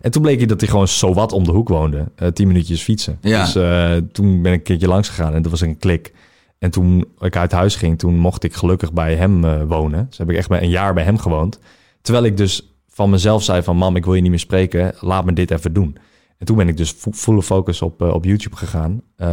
[0.02, 2.06] En toen bleek hij dat hij gewoon zo wat om de hoek woonde.
[2.16, 3.18] eh, tien minuutjes fietsen.
[3.22, 3.44] Ja.
[3.44, 6.14] Dus eh, toen ben ik een keertje langs gegaan en dat was een klik.
[6.60, 10.06] En toen ik uit huis ging, toen mocht ik gelukkig bij hem eh, wonen.
[10.10, 11.60] Dus heb ik echt bij een jaar bij hem gewoond.
[12.02, 13.78] Terwijl ik dus van mezelf zei van...
[13.78, 15.98] mam, ik wil je niet meer spreken, laat me dit even doen.
[16.38, 19.02] En toen ben ik dus vo- volle focus op, eh, op YouTube gegaan.
[19.16, 19.28] Eh,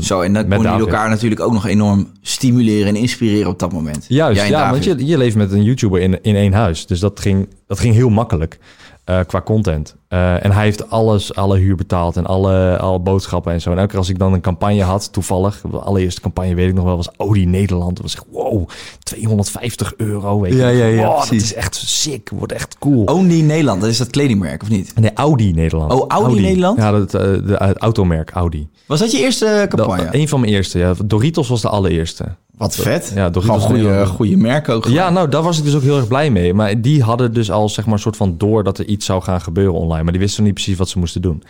[0.00, 0.86] Zo, en dat kon jullie David.
[0.86, 4.04] elkaar natuurlijk ook nog enorm stimuleren en inspireren op dat moment.
[4.08, 4.84] Juist, ja, David.
[4.86, 6.86] want je, je leeft met een YouTuber in, in één huis.
[6.86, 8.58] Dus dat ging, dat ging heel makkelijk
[9.06, 9.96] eh, qua content.
[10.08, 13.70] Eh, en hij heeft alles, alle huur betaald en alle, alle boodschappen en zo.
[13.70, 15.60] En elke keer als ik dan een campagne had, toevallig...
[15.70, 17.94] De allereerste campagne, weet ik nog wel, was Audi Nederland.
[17.96, 18.68] Dat was echt, wow,
[19.02, 20.40] 250 euro.
[20.40, 20.58] Weet je.
[20.58, 23.04] Ja, ja, ja, Wow, dat is echt sick, wordt echt cool.
[23.04, 24.92] Only Nederland, dat is dat kledingmerk, of niet?
[24.94, 25.92] Nee, Audi Nederland.
[25.92, 26.78] Oh, Audi Nederland?
[26.78, 28.68] Ja, dat, eh, de, het automerk Audi.
[28.86, 30.04] Was dat je eerste campagne?
[30.04, 30.94] Dat, een van mijn eerste, ja.
[31.04, 32.24] Doritos was de allereerste.
[32.56, 33.12] Wat vet.
[33.14, 34.84] Ja, Doritos Gewoon goede, goede merk ook.
[34.84, 36.54] Ja, nou, daar was ik dus ook heel erg blij mee.
[36.54, 39.22] Maar die hadden dus al, zeg maar, een soort van door dat er iets zou
[39.22, 40.02] gaan gebeuren online.
[40.02, 41.42] Maar die wisten niet precies wat ze moesten doen.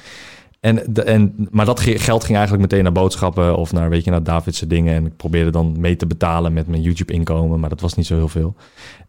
[0.61, 4.05] En, de, en, maar dat ge- geld ging eigenlijk meteen naar boodschappen of naar, weet
[4.05, 4.95] je, naar Davidse dingen.
[4.95, 8.15] En ik probeerde dan mee te betalen met mijn YouTube-inkomen, maar dat was niet zo
[8.15, 8.55] heel veel.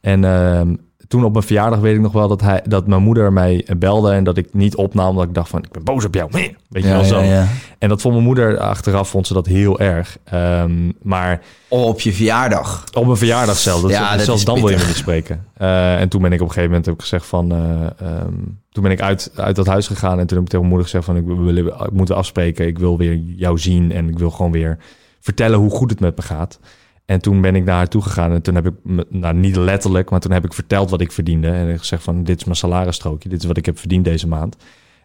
[0.01, 0.75] En ehm,
[1.07, 4.11] toen op mijn verjaardag weet ik nog wel dat, hij, dat mijn moeder mij belde
[4.11, 5.09] en dat ik niet opnam.
[5.09, 6.29] Omdat ik dacht van, ik ben boos op jou.
[6.31, 7.19] Weet je Ja, wel zo.
[7.19, 7.47] ja, ja.
[7.79, 10.17] En dat vond mijn moeder achteraf, vond ze dat heel erg.
[10.23, 12.83] Ehm, maar op je verjaardag.
[12.93, 15.45] op mijn verjaardag zelf, dat, Ja, dat zelfs dan wil je me niet spreken.
[15.57, 17.51] Eh, en toen ben ik op een gegeven moment heb ik gezegd van...
[17.51, 18.33] eh, ehm,
[18.71, 20.83] toen ben ik uit, uit dat huis gegaan en toen heb ik tegen mijn moeder
[20.83, 21.15] gezegd van...
[21.17, 21.55] Ik, wil,
[21.85, 24.77] ik moet afspreken, ik wil weer jou zien en ik wil gewoon weer
[25.19, 26.59] vertellen hoe goed het met me gaat.
[27.07, 28.73] En toen ben ik naar haar toe gegaan en toen heb ik,
[29.09, 31.47] nou niet letterlijk, maar toen heb ik verteld wat ik verdiende.
[31.49, 34.55] En gezegd van, dit is mijn salarisstrookje, dit is wat ik heb verdiend deze maand.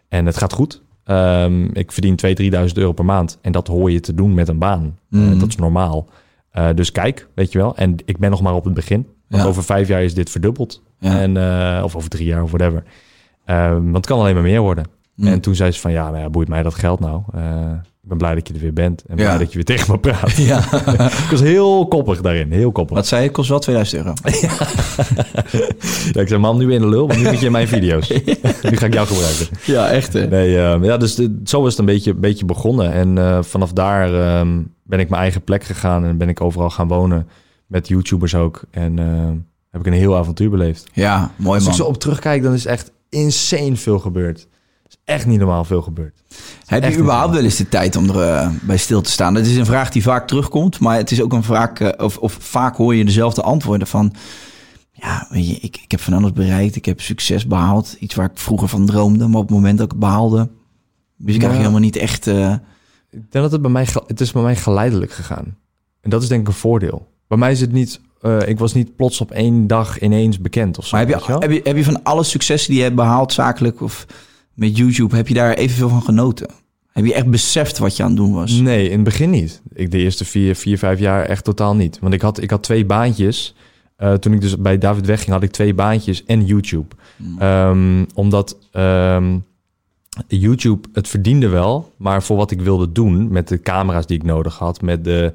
[0.09, 0.81] En het gaat goed.
[1.03, 3.37] Ehm, ik verdien 2.000, 3.000 euro per maand.
[3.41, 4.97] En dat hoor je te doen met een baan.
[5.11, 5.39] Eh, Mhm.
[5.39, 6.07] dat is normaal.
[6.51, 7.75] Eh, dus kijk, weet je wel.
[7.75, 9.07] En ik ben nog maar op het begin.
[9.29, 9.49] Want Ja.
[9.49, 10.81] over vijf jaar is dit verdubbeld.
[10.99, 11.19] Ja.
[11.19, 12.83] En, eh, of over drie jaar of whatever.
[13.45, 14.85] Ehm, want het kan alleen maar meer worden.
[15.15, 15.27] Mm.
[15.27, 17.21] En toen zei ze van, ja, nou ja, boeit mij dat geld nou.
[17.33, 17.71] Eh,
[18.03, 19.03] ik ben blij dat je er weer bent.
[19.07, 20.31] En blij dat je weer tegen me praat.
[20.31, 20.57] Ja.
[21.23, 22.51] ik was heel koppig daarin.
[22.51, 22.95] Heel koppig.
[22.95, 23.31] Wat zei je?
[23.31, 24.13] Kost wel 2000 euro.
[26.11, 28.09] Ja, ik zei, man, nu in de lul, want nu moet je in mijn video's.
[28.09, 29.47] nu ga ik jou gebruiken.
[29.65, 30.27] Ja, echt hè?
[30.27, 32.91] Nee, eh, ja, dus zo is het een beetje, beetje begonnen.
[32.91, 36.69] En eh, vanaf daar ehm, ben ik mijn eigen plek gegaan en ben ik overal
[36.69, 37.27] gaan wonen.
[37.67, 38.61] Met YouTubers ook.
[38.71, 39.29] En eh,
[39.69, 40.89] heb ik een heel avontuur beleefd.
[40.93, 41.77] Ja, mooi Als ik man.
[41.77, 44.47] zo op terugkijk, dan is echt insane veel gebeurd.
[45.05, 46.21] Echt niet normaal veel gebeurd.
[46.65, 49.33] Heb je überhaupt wel eens de tijd om er eh, bij stil te staan?
[49.33, 52.17] Dat is een vraag die vaak terugkomt, maar het is ook een vraag, eh, of,
[52.17, 54.13] of vaak hoor je dezelfde antwoorden van,
[54.91, 58.25] ja, weet je, ik, ik heb van alles bereikt, ik heb succes behaald, iets waar
[58.25, 60.49] ik vroeger van droomde, maar op het moment dat ik het behaalde,
[61.15, 61.49] wist ik Ja.
[61.51, 62.27] helemaal niet echt.
[62.27, 62.51] eh,
[63.09, 65.57] Ik denk dat het bij mij, het is bij mij geleidelijk gegaan.
[66.01, 67.07] En dat is denk ik een voordeel.
[67.27, 67.99] Bij mij is het niet,
[68.45, 70.97] ik was niet plots op één dag ineens bekend of zo.
[70.97, 71.39] maar heb je, wel?
[71.39, 74.05] heb, je, heb je van alle successen die je hebt behaald, zakelijk of
[74.53, 76.47] met YouTube, heb je daar evenveel van genoten?
[76.91, 78.51] Heb je echt beseft wat je aan het doen was?
[78.51, 79.61] Nee, in het begin niet.
[79.73, 81.99] Ik de eerste vier, vier, vijf jaar echt totaal niet.
[81.99, 83.55] Want ik had, ik had twee baantjes.
[83.95, 86.95] Eh, toen ik dus bij David wegging, had ik twee baantjes en YouTube.
[87.39, 89.37] Ehm, omdat ehm,
[90.27, 94.23] YouTube, het verdiende wel, maar voor wat ik wilde doen met de camera's die ik
[94.23, 95.33] nodig had, met de,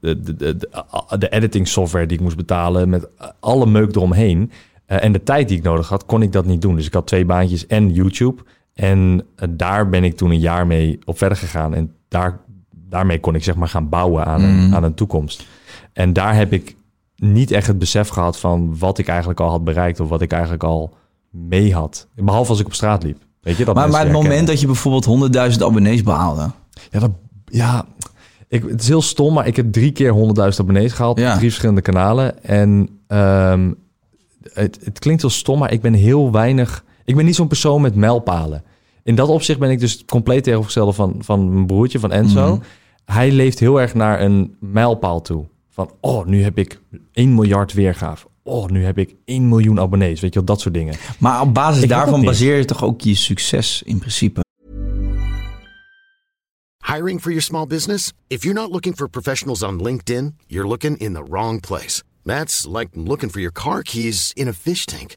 [0.00, 3.08] de, de, de, de, de editing software die ik moest betalen, met
[3.40, 4.50] alle meuk eromheen
[4.86, 6.76] eh, en de tijd die ik nodig had, kon ik dat niet doen.
[6.76, 8.42] Dus ik had twee baantjes en YouTube.
[8.78, 11.74] En eh, daar ben ik toen een jaar mee op verder gegaan.
[11.74, 15.46] En daar, daarmee kon ik zeg maar gaan bouwen aan een, aan een toekomst.
[15.92, 16.76] En daar heb ik
[17.16, 20.32] niet echt het besef gehad van wat ik eigenlijk al had bereikt of wat ik
[20.32, 20.94] eigenlijk al
[21.30, 22.08] mee had.
[22.14, 23.18] Behalve als ik op straat liep.
[23.40, 26.50] Weet je, dat Maar, maar het moment dat je bijvoorbeeld 100.000 abonnees behaalde,
[26.90, 27.10] Ja, dat,
[27.44, 27.86] ja
[28.48, 30.20] ik, het is heel stom, maar ik heb drie keer 100.000
[30.58, 31.18] abonnees gehaald.
[31.18, 31.28] Ja.
[31.28, 32.44] op Drie verschillende kanalen.
[32.44, 33.72] En ehm,
[34.52, 36.84] het, het klinkt heel stom, maar ik ben heel weinig...
[37.04, 38.62] Ik ben niet zo'n persoon met mijlpalen.
[39.08, 42.54] In dat opzicht ben ik dus compleet tegenovergestelde van, van mijn broertje, van Enzo.
[42.54, 42.64] Mhm.
[43.04, 45.44] Hij leeft heel erg naar een mijlpaal toe.
[45.68, 46.80] Van, oh, nu heb ik
[47.12, 48.26] 1 miljard weergave.
[48.42, 50.20] Oh, nu heb ik 1 miljoen abonnees.
[50.20, 50.94] Weet je wel, dat soort dingen.
[51.18, 54.40] Maar op basis Ik daarvan baseer je toch ook je succes in principe.
[56.94, 58.12] Hiring for your small business?
[58.26, 62.02] If you're not looking for professionals on LinkedIn, you're looking in the wrong place.
[62.24, 65.16] That's like looking for your car keys in a fish tank.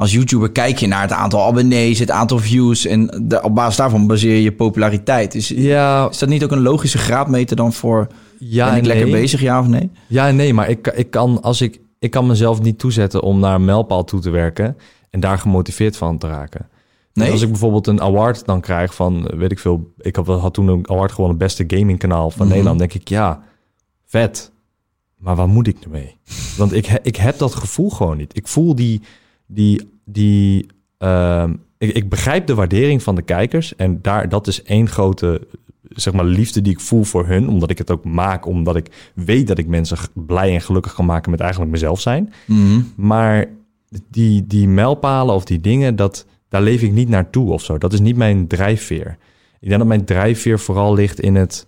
[0.00, 3.76] Als YouTuber kijk je naar het aantal abonnees, het aantal views en de, op basis
[3.76, 5.34] daarvan baseer je je populariteit.
[5.34, 8.06] Is, Ja, is dat niet ook een logische graadmeter dan voor
[8.38, 9.90] ja ben ik lekker bezig, ja of nee?
[10.06, 13.54] Ja nee, maar ik, ik, kan, als ik, ik kan mezelf niet toezetten om naar
[13.54, 14.76] een mijlpaal toe te werken
[15.10, 16.68] en daar gemotiveerd van te raken.
[17.12, 17.32] Dus Nee?
[17.32, 20.68] als ik bijvoorbeeld een award dan krijg van, weet ik veel, ik had, had toen
[20.68, 22.48] een award gewonnen, beste gamingkanaal van Mhm.
[22.48, 23.42] Nederland, denk ik, ja,
[24.06, 24.50] vet.
[25.16, 26.16] Maar waar moet ik ermee?
[26.56, 28.36] Want ik, ik heb dat gevoel gewoon niet.
[28.36, 29.00] Ik voel die,
[29.52, 30.66] die, die
[30.98, 35.46] ehm, ik, ik begrijp de waardering van de kijkers en daar, dat is één grote,
[35.88, 39.10] zeg maar, liefde die ik voel voor hun, omdat ik het ook maak, omdat ik
[39.14, 42.32] weet dat ik mensen blij en gelukkig kan maken met eigenlijk mezelf zijn.
[42.46, 42.80] Mhm.
[42.96, 43.46] Maar
[44.10, 47.78] die, die mijlpalen of die dingen, dat, daar leef ik niet naartoe of zo.
[47.78, 49.16] Dat is niet mijn drijfveer.
[49.60, 51.66] Ik denk dat mijn drijfveer vooral ligt in, het,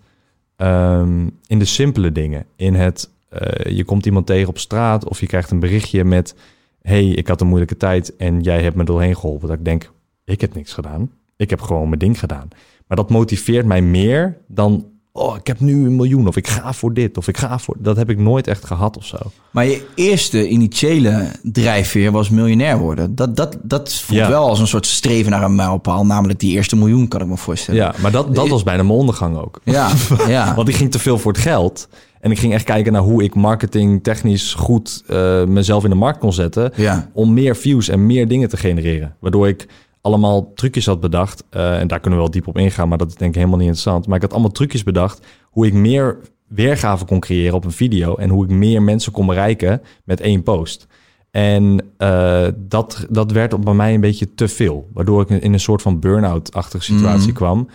[0.56, 2.44] ehm, in de simpele dingen.
[2.56, 6.34] In het, eh, je komt iemand tegen op straat of je krijgt een berichtje met...
[6.82, 9.48] hey, ik had een moeilijke tijd en jij hebt me doorheen geholpen.
[9.48, 9.90] Dat ik denk,
[10.24, 11.10] ik heb niks gedaan.
[11.36, 12.48] Ik heb gewoon mijn ding gedaan.
[12.86, 16.72] Maar dat motiveert mij meer dan oh, ik heb nu een miljoen of ik ga
[16.72, 17.76] voor dit of ik ga voor...
[17.78, 19.16] Dat heb ik nooit echt gehad of zo.
[19.50, 23.14] Maar je eerste initiële drijfveer was miljonair worden.
[23.14, 24.28] Dat, dat, dat voelt Ja.
[24.28, 26.06] wel als een soort streven naar een mijlpaal.
[26.06, 27.80] Namelijk die eerste miljoen, kan ik me voorstellen.
[27.80, 29.60] Ja, maar dat, dat was bijna mijn ondergang ook.
[29.64, 29.90] Ja,
[30.28, 30.54] ja.
[30.54, 31.88] Want ik ging te veel voor het geld.
[32.22, 35.96] En ik ging echt kijken naar hoe ik marketing technisch goed eh, mezelf in de
[35.96, 36.72] markt kon zetten.
[36.76, 37.10] Ja.
[37.12, 39.16] Om meer views en meer dingen te genereren.
[39.20, 39.66] Waardoor ik
[40.00, 41.44] allemaal trucjes had bedacht.
[41.50, 43.58] eh, en daar kunnen we wel diep op ingaan, maar dat is denk ik helemaal
[43.58, 44.06] niet interessant.
[44.06, 48.14] Maar ik had allemaal trucjes bedacht hoe ik meer weergave kon creëren op een video.
[48.14, 50.86] En hoe ik meer mensen kon bereiken met één post.
[51.30, 54.88] En eh, dat, dat werd op bij mij een beetje te veel.
[54.92, 57.36] Waardoor ik in een soort van burn-out-achtige situatie Mhm.
[57.36, 57.68] kwam.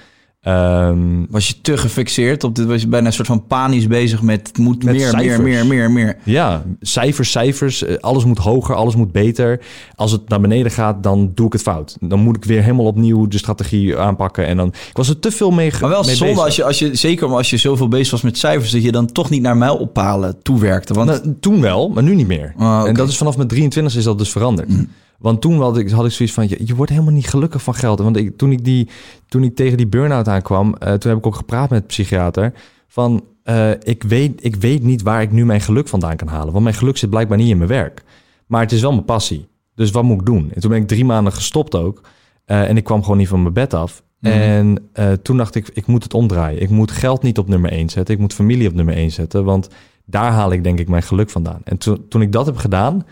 [0.47, 2.65] Ehm, Was je te gefixeerd op dit?
[2.65, 5.41] Was je bijna een soort van panisch bezig met het moet Met meer, meer, cijfers.
[5.43, 6.17] meer, meer, meer.
[6.23, 7.83] Ja, cijfers, cijfers.
[7.83, 9.59] eh, Alles moet hoger, alles moet beter.
[9.95, 11.97] Als het naar beneden gaat, dan doe ik het fout.
[11.99, 14.45] Dan moet ik weer helemaal opnieuw de strategie aanpakken.
[14.45, 15.71] En dan ik was er te veel mee.
[15.81, 16.45] Maar wel mee zonde bezig.
[16.45, 19.05] als je, als je, zeker als je zoveel bezig was met cijfers, dat je dan
[19.11, 20.93] toch niet naar mijloppalen toewerkte.
[20.93, 22.53] Want Nou, toen wel, maar nu niet meer.
[22.57, 22.79] Ah.
[22.81, 22.85] Mm.
[22.87, 24.69] En dat is vanaf mijn 23 is dat dus veranderd.
[25.17, 27.75] Want toen had ik, had ik zoiets van, je, je wordt helemaal niet gelukkig van
[27.75, 27.99] geld.
[27.99, 28.89] Want ik, toen, ik die,
[29.27, 32.53] toen ik tegen die burn-out aankwam, eh, toen heb ik ook gepraat met de psychiater.
[32.87, 36.51] Van, eh, ik, weet, ik weet niet waar ik nu mijn geluk vandaan kan halen.
[36.51, 38.03] Want mijn geluk zit blijkbaar niet in mijn werk.
[38.47, 39.47] Maar het is wel mijn passie.
[39.75, 40.51] Dus wat moet ik doen?
[40.53, 42.01] En toen ben ik drie maanden gestopt ook.
[42.45, 44.03] Eh, en ik kwam gewoon niet van mijn bed af.
[44.19, 44.33] Mhm.
[44.33, 44.89] En
[45.21, 46.61] toen dacht ik, ik moet het omdraaien.
[46.61, 48.13] Ik moet geld niet op nummer één zetten.
[48.13, 49.43] Ik moet familie op nummer één zetten.
[49.43, 49.69] Want
[50.05, 51.61] daar haal ik denk ik mijn geluk vandaan.
[51.63, 51.77] En
[52.09, 53.05] toen ik dat heb gedaan,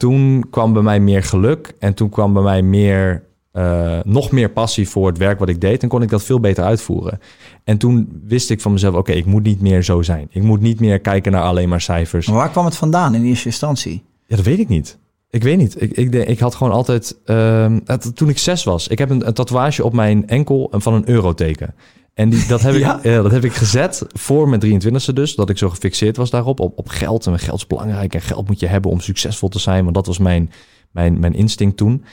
[0.00, 1.72] toen kwam bij mij meer geluk.
[1.78, 5.60] En toen kwam bij mij meer, eh, nog meer passie voor het werk wat ik
[5.60, 5.82] deed.
[5.82, 7.18] En kon ik dat veel beter uitvoeren.
[7.64, 10.28] En toen wist ik van mezelf, oké, ik moet niet meer zo zijn.
[10.30, 12.26] Ik moet niet meer kijken naar alleen maar cijfers.
[12.26, 14.02] maar waar kwam het vandaan in eerste instantie?
[14.26, 14.98] Ja, dat weet ik niet.
[15.30, 15.82] Ik weet niet.
[15.82, 17.18] Ik, ik, denk- ik had gewoon altijd...
[17.24, 17.78] ehm,
[18.14, 21.74] toen ik zes was, ik heb een, een tatoeage op mijn enkel van een euroteken.
[22.20, 23.00] En die, dat, heb ik, Ja?
[23.02, 25.34] ja, dat heb ik gezet voor mijn 23e dus.
[25.34, 26.60] Dat ik zo gefixeerd was daarop.
[26.60, 27.26] Op, op geld.
[27.26, 28.14] En geld is belangrijk.
[28.14, 29.82] En geld moet je hebben om succesvol te zijn.
[29.82, 30.50] Want dat was mijn,
[30.90, 32.04] mijn, mijn instinct toen.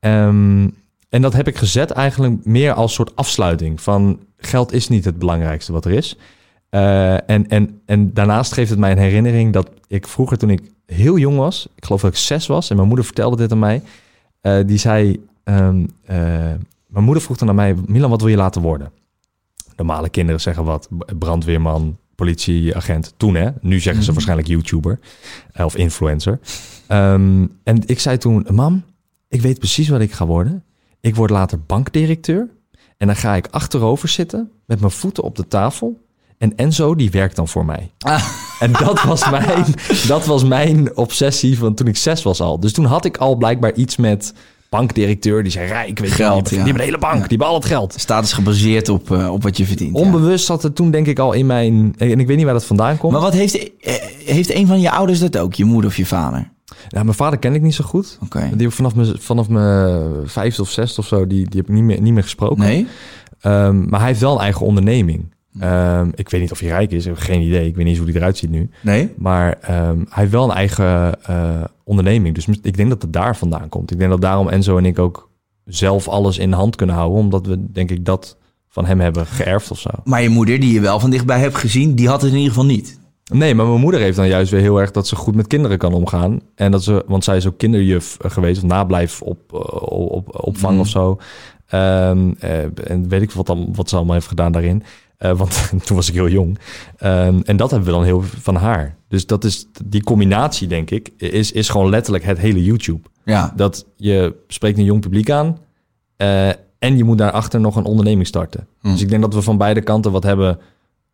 [0.00, 0.68] Ehm,
[1.08, 3.80] en dat heb ik gezet eigenlijk meer als soort afsluiting.
[3.80, 6.16] Van geld is niet het belangrijkste wat er is.
[6.70, 10.60] Eh, en, en, en daarnaast geeft het mij een herinnering dat ik vroeger toen ik
[10.86, 13.58] heel jong was, ik geloof dat ik zes was, en mijn moeder vertelde dit aan
[13.58, 13.82] mij.
[14.40, 16.16] eh, die zei, ehm, eh,
[16.86, 18.92] mijn moeder vroeg dan aan mij, Milan, wat wil je laten worden?
[19.78, 20.88] Normale kinderen zeggen wat,
[21.18, 23.50] brandweerman, politieagent, toen hè.
[23.60, 24.98] Nu zeggen ze waarschijnlijk YouTuber
[25.52, 26.40] eh, of influencer.
[26.86, 28.84] Ehm, en ik zei toen, mam,
[29.28, 30.64] ik weet precies wat ik ga worden.
[31.00, 32.48] Ik word later bankdirecteur.
[32.96, 36.00] En dan ga ik achterover zitten met mijn voeten op de tafel.
[36.38, 37.90] En Enzo, die werkt dan voor mij.
[38.60, 39.64] En dat was, mijn,
[40.06, 42.60] dat was mijn obsessie van toen ik zes was al.
[42.60, 44.34] Dus toen had ik al blijkbaar iets met
[44.68, 45.42] bankdirecteur.
[45.42, 46.14] Die zijn rijk, weet je.
[46.14, 46.64] Geld, Die, ja.
[46.64, 47.94] die hebben een hele bank, die hebben al het geld.
[47.96, 49.94] Status gebaseerd op, eh, op wat je verdient.
[49.94, 51.94] Onbewust zat het toen denk ik al in mijn...
[51.98, 53.12] En ik weet niet waar dat vandaan komt.
[53.12, 55.54] Maar wat heeft, eh, heeft een van je ouders dat ook?
[55.54, 56.50] Je moeder of je vader?
[56.88, 58.18] Ja, mijn vader ken ik niet zo goed.
[58.24, 58.40] Oké.
[58.40, 61.68] Die heb ik vanaf mijn, vanaf mijn vijfde of zesde of zo, die, die heb
[61.68, 62.58] ik niet meer, niet meer gesproken.
[62.58, 62.86] Nee?
[63.40, 65.34] Ehm, maar hij heeft wel een eigen onderneming.
[65.60, 67.66] Ehm, ik weet niet of hij rijk is, ik heb geen idee.
[67.66, 68.70] Ik weet niet eens hoe hij eruit ziet nu.
[68.80, 69.12] Nee?
[69.16, 72.34] Maar ehm, hij heeft wel een eigen eh, onderneming.
[72.34, 73.90] Dus ik denk dat het daar vandaan komt.
[73.90, 75.30] Ik denk dat daarom Enzo en ik ook
[75.64, 77.18] zelf alles in de hand kunnen houden.
[77.18, 78.36] Omdat we, denk ik, dat
[78.68, 79.90] van hem hebben geërfd of zo.
[80.04, 82.52] Maar je moeder, die je wel van dichtbij hebt gezien, die had het in ieder
[82.52, 82.98] geval niet.
[83.32, 85.78] Nee, maar mijn moeder heeft dan juist weer heel erg dat ze goed met kinderen
[85.78, 86.40] kan omgaan.
[86.54, 90.72] En dat ze, want zij is ook kinderjuf geweest, of nablijf op, eh, op, opvang
[90.72, 90.80] Mhm.
[90.80, 91.18] of zo.
[91.66, 94.82] Ehm, eh, en weet ik wat, dan, wat ze allemaal heeft gedaan daarin.
[95.18, 96.58] Eh, want toen was ik heel jong.
[96.96, 98.96] Ehm, en dat hebben we dan heel van haar.
[99.08, 103.08] Dus dat is die combinatie, denk ik, is, is gewoon letterlijk het hele YouTube.
[103.24, 103.52] Ja.
[103.56, 105.58] Dat je spreekt een jong publiek aan.
[106.16, 108.66] eh, en je moet daarachter nog een onderneming starten.
[108.80, 108.90] Hm.
[108.90, 110.58] Dus ik denk dat we van beide kanten wat hebben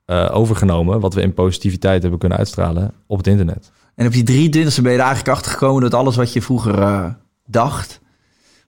[0.05, 1.01] eh, overgenomen.
[1.01, 3.71] Wat we in positiviteit hebben kunnen uitstralen op het internet.
[3.95, 7.17] En op die 23e ben je er eigenlijk achter gekomen dat alles wat je vroeger
[7.47, 8.01] dacht,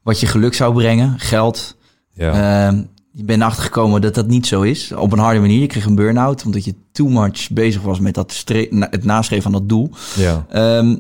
[0.03, 1.77] wat je geluk zou brengen, geld,
[2.13, 2.67] Ja.
[2.69, 2.83] ehm,
[3.17, 4.93] je bent erachter gekomen dat dat niet zo is.
[4.93, 5.61] Op een harde manier.
[5.61, 9.43] Je kreeg een burn-out omdat je too much bezig was met dat na- het nastreven
[9.43, 9.91] van dat doel.
[10.17, 10.47] ja.
[10.49, 10.97] Ehm,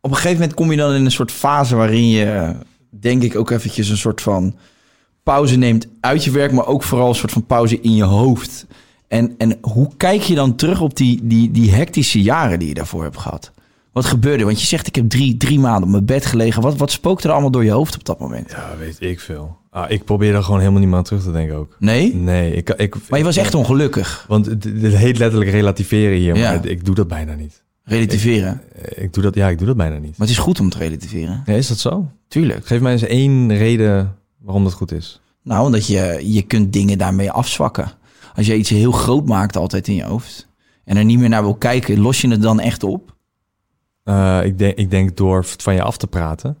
[0.00, 2.54] op een gegeven moment kom je dan in een soort fase waarin je,
[2.90, 4.54] denk ik, ook eventjes een soort van
[5.22, 8.66] pauze neemt uit je werk, maar ook vooral een soort van pauze in je hoofd.
[9.08, 12.74] En, en hoe kijk je dan terug op die, die, die hectische jaren die je
[12.74, 13.50] daarvoor hebt gehad?
[13.92, 14.44] Wat gebeurde?
[14.44, 16.62] Want je zegt, ik heb drie, drie maanden op mijn bed gelegen.
[16.62, 18.50] Wat, wat spookte er allemaal door je hoofd op dat moment?
[18.50, 19.60] ja, weet ik veel.
[19.74, 21.76] Ah, ik probeer er gewoon helemaal niet meer aan terug te denken ook.
[21.78, 22.14] Nee?
[22.14, 24.24] Nee, ik, ik, Maar je was echt ongelukkig.
[24.28, 26.52] Want het, het heet letterlijk relativeren hier, Ja.
[26.52, 27.62] maar ik doe dat bijna niet.
[27.84, 28.60] Relativeren.
[28.94, 30.10] Ik doe dat, ja, ik doe dat bijna niet.
[30.18, 31.42] Maar het is goed om te relativeren.
[31.46, 32.06] Ja, is dat zo?
[32.28, 32.66] Tuurlijk.
[32.66, 35.20] Geef mij eens één reden waarom dat goed is.
[35.42, 37.92] Nou, omdat je, je kunt dingen daarmee afzwakken.
[38.34, 40.48] als je iets heel groot maakt altijd in je hoofd
[40.84, 43.14] en er niet meer naar wil kijken, los je het dan echt op?
[44.04, 46.56] Eh, ik, denk, ik denk door van je af te praten.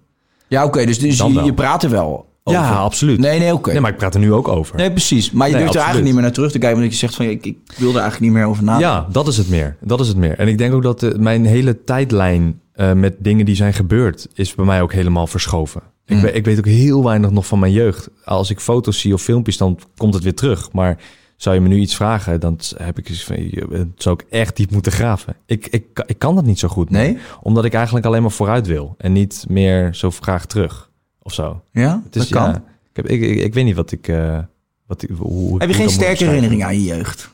[0.48, 2.60] Ja, oké, dus, dus je, je praat er wel over.
[2.60, 3.18] Ja, absoluut.
[3.18, 3.70] Nee, nee, oké.
[3.72, 4.76] Nee, maar ik praat er nu ook over.
[4.76, 5.30] Nee, precies.
[5.30, 7.14] Maar je Nee, durft er eigenlijk niet meer naar terug te kijken, omdat je zegt
[7.14, 8.88] van, ik, ik wil er eigenlijk niet meer over nadenken.
[8.90, 9.76] Ja, dat is het meer.
[9.80, 10.38] Dat is het meer.
[10.38, 14.28] En ik denk ook dat eh, mijn hele tijdlijn eh, met dingen die zijn gebeurd,
[14.34, 15.80] is bij mij ook helemaal verschoven.
[16.06, 16.22] Ik, Hmm.
[16.22, 18.08] weet, ik weet ook heel weinig nog van mijn jeugd.
[18.24, 20.72] Als ik foto's zie of filmpjes, dan komt het weer terug.
[20.72, 20.98] Maar
[21.36, 24.26] zou je me nu iets vragen, dan heb ik iets van, eh, het zou ik
[24.30, 25.36] echt diep moeten graven.
[25.46, 26.90] Ik, ik, ik kan dat niet zo goed.
[26.90, 27.02] meer.
[27.02, 27.18] Nee?
[27.42, 30.90] Omdat ik eigenlijk alleen maar vooruit wil en niet meer zo graag terug
[31.22, 31.62] of zo.
[31.72, 32.50] Ja, Het is, dat kan.
[32.50, 32.56] ja,
[32.90, 34.08] ik, heb, ik, ik, ik weet niet wat ik.
[34.08, 34.38] eh,
[34.86, 37.30] wat hoe, Heb je geen sterke herinneringen aan je jeugd?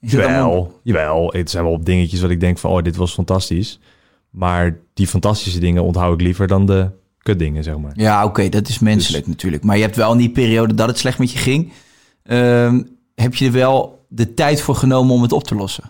[0.00, 1.32] Is Jawel, jawel.
[1.32, 3.78] Het zijn wel dingetjes wat ik denk van, oh, dit was fantastisch.
[4.30, 7.92] Maar die fantastische dingen onthoud ik liever dan de kutdingen, zeg maar.
[7.94, 9.62] Ja, oké, dat is menselijk Dus- natuurlijk.
[9.64, 11.72] Maar je hebt wel in die periode dat het slecht met je ging,
[12.22, 12.82] ehm,
[13.14, 15.84] heb je er wel de tijd voor genomen om het op te lossen.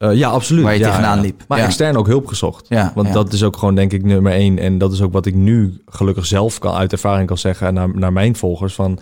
[0.00, 0.64] Eh, ja, absoluut.
[0.64, 1.42] Waar je ja, tegenaan liep.
[1.48, 1.64] Maar Ja.
[1.64, 2.66] extern ook hulp gezocht.
[2.68, 4.58] Ja, Want dat is ook gewoon, denk ik, nummer één.
[4.58, 7.94] En dat is ook wat ik nu gelukkig zelf kan, uit ervaring kan zeggen naar,
[7.98, 8.74] naar mijn volgers.
[8.74, 8.98] Van,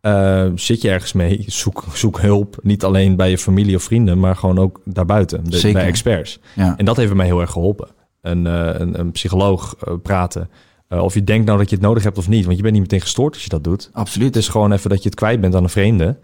[0.00, 2.56] eh, zit je ergens mee, zoek, zoek hulp.
[2.62, 5.42] Niet alleen bij je familie of vrienden, maar gewoon ook daarbuiten.
[5.50, 5.78] Bij- Zeker.
[5.78, 6.40] Bij experts.
[6.76, 7.88] En dat heeft mij heel erg geholpen.
[8.22, 10.50] Een, eh, een, een psycholoog praten.
[10.88, 12.44] Of je denkt nou dat je het nodig hebt of niet.
[12.44, 13.90] Want je bent niet meteen gestoord als je dat doet.
[13.92, 14.26] Absoluut.
[14.34, 16.18] Het is gewoon even dat je het kwijt bent aan een vreemde.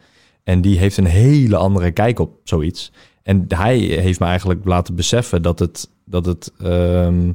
[0.45, 2.93] En die heeft een hele andere kijk op zoiets.
[3.23, 7.33] En hij heeft me eigenlijk laten beseffen dat het, dat het, ehm,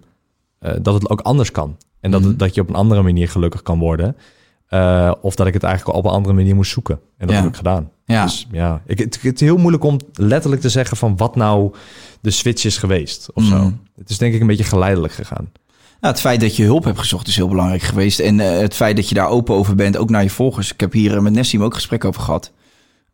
[0.59, 1.77] eh, dat het ook anders kan.
[1.99, 2.29] En dat, Mhm.
[2.29, 4.15] het, dat je op een andere manier gelukkig kan worden.
[4.67, 6.99] Eh, of dat ik het eigenlijk op een andere manier moest zoeken.
[7.17, 7.41] En dat Ja.
[7.41, 7.89] heb ik gedaan.
[8.05, 8.23] Ja.
[8.23, 11.73] Dus ja, ik, het, het is heel moeilijk om letterlijk te zeggen van wat nou
[12.21, 13.29] de switch is geweest.
[13.33, 13.57] Of Mhm.
[13.57, 13.71] zo.
[13.97, 15.49] Het is denk ik een beetje geleidelijk gegaan.
[16.01, 18.19] Nou, het feit dat je hulp hebt gezocht is heel belangrijk geweest.
[18.19, 20.73] En eh, het feit dat je daar open over bent, ook naar je volgers.
[20.73, 22.51] Ik heb hier met Nessim ook gesprek over gehad.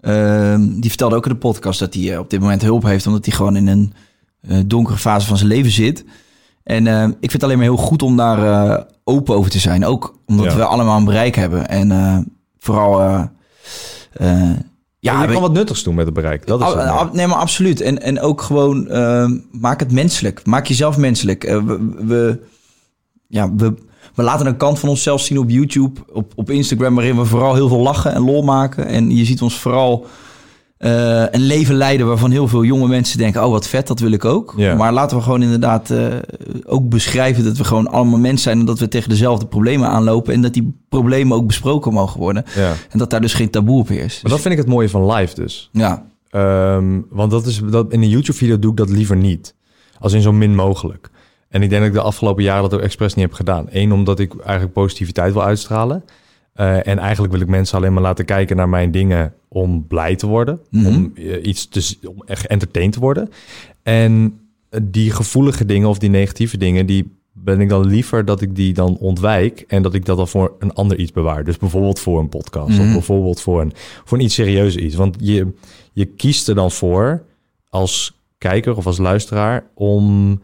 [0.04, 3.08] Ehm, die vertelde ook in de podcast dat hij eh, op dit moment hulp heeft,
[3.08, 3.94] omdat hij gewoon in een
[4.42, 6.06] eh, donkere fase van zijn leven zit.
[6.64, 9.60] En eh, ik vind het alleen maar heel goed om daar eh, open over te
[9.60, 9.86] zijn.
[9.86, 10.56] Ook omdat Ja.
[10.56, 11.68] we allemaal een bereik hebben.
[11.68, 12.28] En
[12.60, 13.02] vooral.
[13.02, 13.24] eh,
[15.00, 16.48] Ja, je we- kan wat nuttigs doen met het bereik.
[16.48, 17.82] Dat is Ab- ab- nee, maar absoluut.
[17.82, 20.46] En, en ook gewoon ehm, maak het menselijk.
[20.46, 21.44] Maak jezelf menselijk.
[21.44, 22.40] We, we,
[23.28, 23.74] ja, we,
[24.16, 27.56] we laten een kant van onszelf zien op YouTube, op, op Instagram, waarin we vooral
[27.56, 28.86] heel veel lachen en lol maken.
[28.86, 30.06] En je ziet ons vooral
[30.78, 34.12] eh, een leven leiden waarvan heel veel jonge mensen denken: oh, wat vet, dat wil
[34.12, 34.54] ik ook.
[34.58, 34.76] Ja.
[34.76, 36.06] Maar laten we gewoon inderdaad eh,
[36.66, 40.34] ook beschrijven dat we gewoon allemaal mensen zijn en dat we tegen dezelfde problemen aanlopen.
[40.34, 42.46] En dat die problemen ook besproken mogen worden.
[42.56, 42.74] ja.
[42.90, 44.24] En dat daar dus geen taboe op heerst.
[44.24, 45.70] Maar dat vind ik het mooie van live dus.
[45.72, 49.56] ja, Ehm, want dat is, dat, in een YouTube-video doe ik dat liever niet.
[50.00, 51.10] Als in zo min mogelijk.
[51.54, 53.68] En ik denk dat ik de afgelopen jaren dat ook expres niet heb gedaan.
[53.70, 56.04] Eén, omdat ik eigenlijk positiviteit wil uitstralen.
[56.54, 60.16] Eh, en eigenlijk wil ik mensen alleen maar laten kijken naar mijn dingen om blij
[60.16, 60.60] te worden.
[60.70, 60.88] Mhm.
[60.88, 63.30] Om eh, iets te, om echt entertained te worden.
[63.84, 64.40] En
[64.70, 68.56] eh, die gevoelige dingen of die negatieve dingen, die ben ik dan liever dat ik
[68.56, 71.44] die dan ontwijk en dat ik dat dan voor een ander iets bewaar.
[71.44, 72.94] Dus bijvoorbeeld voor een podcast of Mhm.
[72.94, 73.72] bijvoorbeeld voor een,
[74.04, 74.96] voor een iets serieus iets.
[74.96, 75.54] Want je,
[75.94, 77.24] je kiest er dan voor
[77.70, 80.42] als kijker of als luisteraar om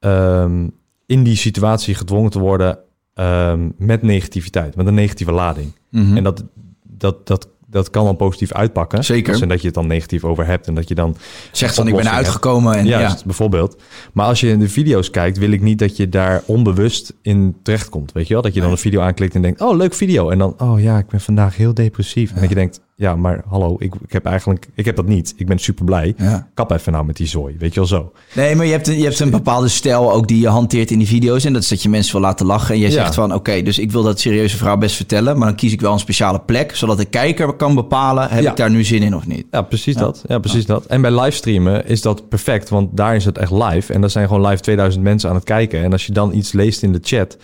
[0.00, 0.68] ehm,
[1.06, 2.78] in die situatie gedwongen te worden
[3.14, 5.72] ehm, met negativiteit, met een negatieve lading.
[5.90, 6.16] Mhm.
[6.16, 6.44] En dat,
[6.82, 9.04] dat, dat, dat kan dan positief uitpakken.
[9.04, 9.32] Zeker.
[9.32, 11.16] Dus en dat je het dan negatief over hebt en dat je dan
[11.52, 12.74] zegt van ik ben uitgekomen.
[12.74, 13.16] En, ja, ja.
[13.24, 13.82] bijvoorbeeld.
[14.12, 17.56] Maar als je in de video's kijkt, wil ik niet dat je daar onbewust in
[17.62, 18.12] terechtkomt.
[18.12, 18.42] Weet je wel?
[18.42, 20.30] Dat je dan een video aanklikt en denkt, oh, leuk video.
[20.30, 22.32] En dan, oh ja, ik ben vandaag heel depressief.
[22.32, 25.34] En dat je denkt, ja, maar hallo, ik, ik heb eigenlijk, ik heb dat niet.
[25.36, 26.14] Ik ben super blij.
[26.16, 26.48] Ja.
[26.54, 27.54] Kap even nou met die zooi.
[27.58, 28.12] Weet je wel zo.
[28.34, 30.98] Nee, maar je hebt, een, je hebt een bepaalde stijl ook die je hanteert in
[30.98, 31.44] die video's.
[31.44, 32.74] En dat is dat je mensen wil laten lachen.
[32.74, 32.94] En jij Ja.
[32.94, 35.38] zegt van, oké, dus ik wil dat serieuze verhaal best vertellen.
[35.38, 36.76] Maar dan kies ik wel een speciale plek.
[36.76, 38.50] Zodat de kijker kan bepalen, heb Ja.
[38.50, 39.46] ik daar nu zin in of niet?
[39.50, 40.24] Ja, precies dat.
[40.26, 40.86] Ja, precies dat.
[40.86, 43.92] En bij livestreamen is dat perfect, want daar is het echt live.
[43.92, 45.82] En daar zijn gewoon live 2000 mensen aan het kijken.
[45.82, 47.36] En als je dan iets leest in de chat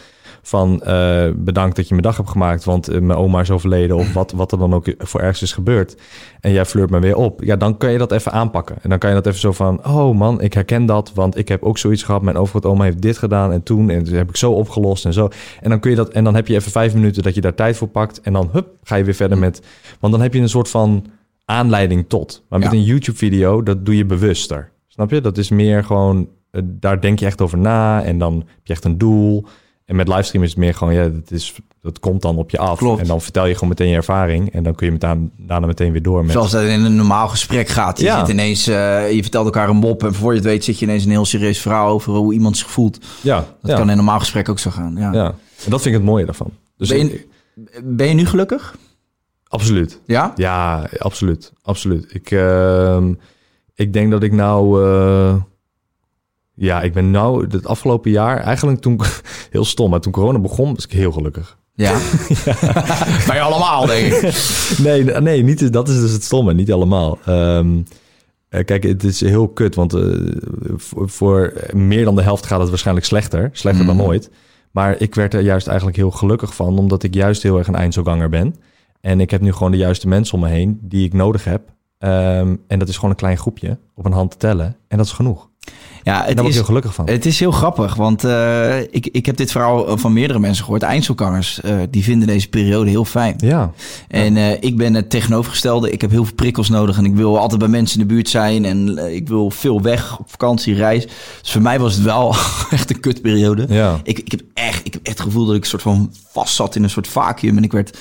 [0.47, 3.97] van eh, bedankt dat je mijn dag hebt gemaakt, want eh, mijn oma is overleden
[3.97, 5.97] of wat, wat er dan ook voor ergens is gebeurd.
[6.41, 7.43] En jij flirt me weer op.
[7.45, 8.77] Ja, dan kan je dat even aanpakken.
[8.83, 11.49] En dan kan je dat even zo van, oh man, ik herken dat, want ik
[11.49, 12.23] heb ook zoiets gehad.
[12.23, 15.29] Mijn overgrootoma heeft dit gedaan en toen en dat heb ik zo opgelost en zo.
[15.61, 17.55] En dan kun je dat, en dan heb je even vijf minuten dat je daar
[17.55, 18.21] tijd voor pakt.
[18.21, 19.63] En dan hup, ga je weer verder met,
[20.01, 21.05] want dan heb je een soort van
[21.45, 22.45] aanleiding tot.
[22.49, 22.79] Maar met Ja.
[22.79, 24.71] een YouTube-video, dat doe je bewuster.
[24.87, 25.21] Snap je?
[25.21, 28.73] Dat is meer gewoon, eh, daar denk je echt over na en dan heb je
[28.73, 29.47] echt een doel.
[29.87, 32.59] En met livestream is het meer gewoon, ja, dat, is, dat komt dan op je
[32.59, 32.78] af.
[32.78, 33.01] Klopt.
[33.01, 35.66] En dan vertel je gewoon meteen je ervaring en dan kun je met aan, daarna
[35.66, 36.32] meteen weer door met...
[36.32, 37.99] Zoals dat in een normaal gesprek gaat.
[37.99, 38.18] Je, Ja.
[38.18, 40.05] zit ineens, eh, je vertelt elkaar een mop.
[40.05, 42.57] En voor je het weet zit je ineens een heel serieus verhaal over hoe iemand
[42.57, 42.99] zich voelt.
[43.22, 44.95] ja, Dat ja, kan in een normaal gesprek ook zo gaan.
[44.99, 45.12] Ja.
[45.12, 45.24] ja.
[45.64, 46.51] En dat vind ik het mooie daarvan.
[46.76, 47.26] Dus Ben je,
[47.84, 48.76] ben je nu gelukkig?
[49.49, 50.01] Absoluut.
[50.07, 50.32] Ja?
[50.37, 51.53] Ja, absoluut.
[51.62, 52.14] Absoluut.
[52.14, 53.12] Ik, ehm,
[53.74, 54.84] ik denk dat ik nou...
[54.84, 55.34] eh,
[56.57, 58.39] ja, ik ben nou het afgelopen jaar...
[58.41, 59.01] Eigenlijk toen...
[59.51, 61.59] Heel stom, maar toen corona begon was ik heel gelukkig.
[61.75, 61.99] Ja.
[63.29, 64.35] Bij allemaal, denk ik.
[64.79, 66.55] Nee, nee niet, dat is dus het stomme.
[66.55, 67.19] Niet allemaal.
[67.25, 67.83] Ehm,
[68.49, 70.03] eh, kijk, het is heel kut, want eh,
[70.77, 73.49] voor, voor meer dan de helft gaat het waarschijnlijk slechter.
[73.53, 74.05] Slechter dan Mhm.
[74.05, 74.31] nooit.
[74.71, 77.75] Maar ik werd er juist eigenlijk heel gelukkig van, omdat ik juist heel erg een
[77.75, 78.55] eindselganger ben.
[79.01, 81.63] En ik heb nu gewoon de juiste mensen om me heen die ik nodig heb.
[81.99, 84.77] Ehm, en dat is gewoon een klein groepje op een hand te tellen.
[84.89, 85.49] En dat is genoeg.
[86.07, 87.09] Ja, het daar word ik is, heel gelukkig van.
[87.09, 90.83] het is heel grappig, want eh, ik, ik heb dit verhaal van meerdere mensen gehoord.
[90.83, 93.35] Eindselgangers, eh, die vinden deze periode heel fijn.
[93.39, 93.73] Ja,
[94.09, 95.91] En eh, ik ben het tegenovergestelde.
[95.91, 98.29] Ik heb heel veel prikkels nodig en ik wil altijd bij mensen in de buurt
[98.29, 98.64] zijn.
[98.64, 101.07] En eh, ik wil veel weg op vakantie, reis.
[101.43, 102.35] Dus voor mij was het wel
[102.71, 103.67] echt een kutperiode.
[103.69, 104.01] ja.
[104.03, 106.55] Ik, ik, heb echt, ik heb echt het gevoel dat ik een soort van vast
[106.55, 107.57] zat in een soort vacuüm.
[107.57, 107.99] En ik werd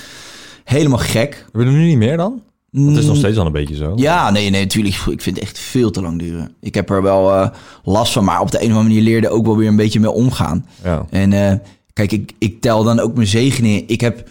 [0.64, 1.46] helemaal gek.
[1.52, 2.42] We er nu niet meer dan?
[2.76, 3.94] Het is nog Mm, steeds al een beetje zo.
[3.96, 4.96] Ja, nee, nee, natuurlijk.
[4.96, 6.56] Ik vind het echt veel te lang duren.
[6.62, 7.50] Ik heb er wel eh,
[7.84, 10.00] last van, maar op de een of andere manier leerde ook wel weer een beetje
[10.00, 10.66] mee omgaan.
[10.84, 11.06] Ja.
[11.10, 11.58] En eh,
[11.94, 13.84] kijk, ik, ik tel dan ook mijn zegeningen.
[13.88, 14.30] Ik heb,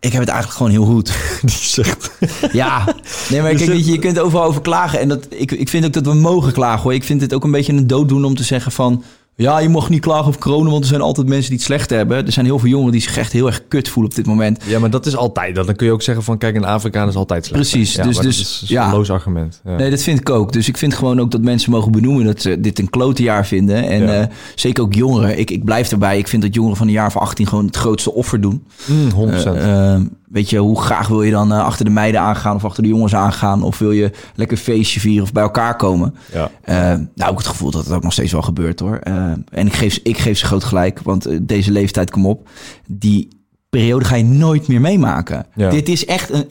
[0.00, 1.12] ik heb het eigenlijk gewoon heel goed.
[1.40, 2.10] Die zegt.
[2.52, 2.94] Ja,
[3.30, 5.00] nee, maar kijk, weet je, je kunt overal over klagen.
[5.00, 6.94] En dat, ik, ik vind ook dat we mogen klagen hoor.
[6.94, 9.04] Ik vind het ook een beetje een dooddoen om te zeggen van...
[9.36, 11.90] Ja, je mag niet klagen over corona, want er zijn altijd mensen die het slecht
[11.90, 12.26] hebben.
[12.26, 14.62] Er zijn heel veel jongeren die zich echt heel erg kut voelen op dit moment.
[14.66, 15.54] Ja, maar dat is altijd.
[15.54, 17.60] Dan kun je ook zeggen van, kijk, een Afrikaan is altijd slecht.
[17.60, 18.86] Precies, Ja, dus- maar dus- dat is ja.
[18.86, 19.60] een loos argument.
[19.64, 19.76] Ja.
[19.76, 20.52] Nee, dat vind ik ook.
[20.52, 23.46] Dus ik vind gewoon ook dat mensen mogen benoemen dat ze dit een klote jaar
[23.46, 23.88] vinden.
[23.88, 25.38] En eh, zeker ook jongeren.
[25.38, 26.18] Ik, ik blijf erbij.
[26.18, 28.64] Ik vind dat jongeren van een jaar van 18 gewoon het grootste offer doen.
[28.86, 29.56] Mm, 100%.
[29.56, 30.00] Eh, eh,
[30.34, 32.88] weet je, hoe graag wil je dan eh, achter de meiden aangaan of achter de
[32.88, 33.62] jongens aangaan?
[33.62, 36.14] Of wil je lekker feestje vieren of bij elkaar komen?
[36.32, 36.50] ja.
[36.62, 36.76] Eh,
[37.14, 38.96] nou, ook het gevoel dat het ook nog steeds wel gebeurt hoor.
[38.96, 39.14] Eh,
[39.50, 42.48] en ik geef, ik geef ze groot gelijk, want deze leeftijd, kom op.
[42.86, 43.28] Die
[43.70, 45.46] periode ga je nooit meer meemaken.
[45.54, 45.70] Ja.
[45.70, 46.46] Dit is echt een,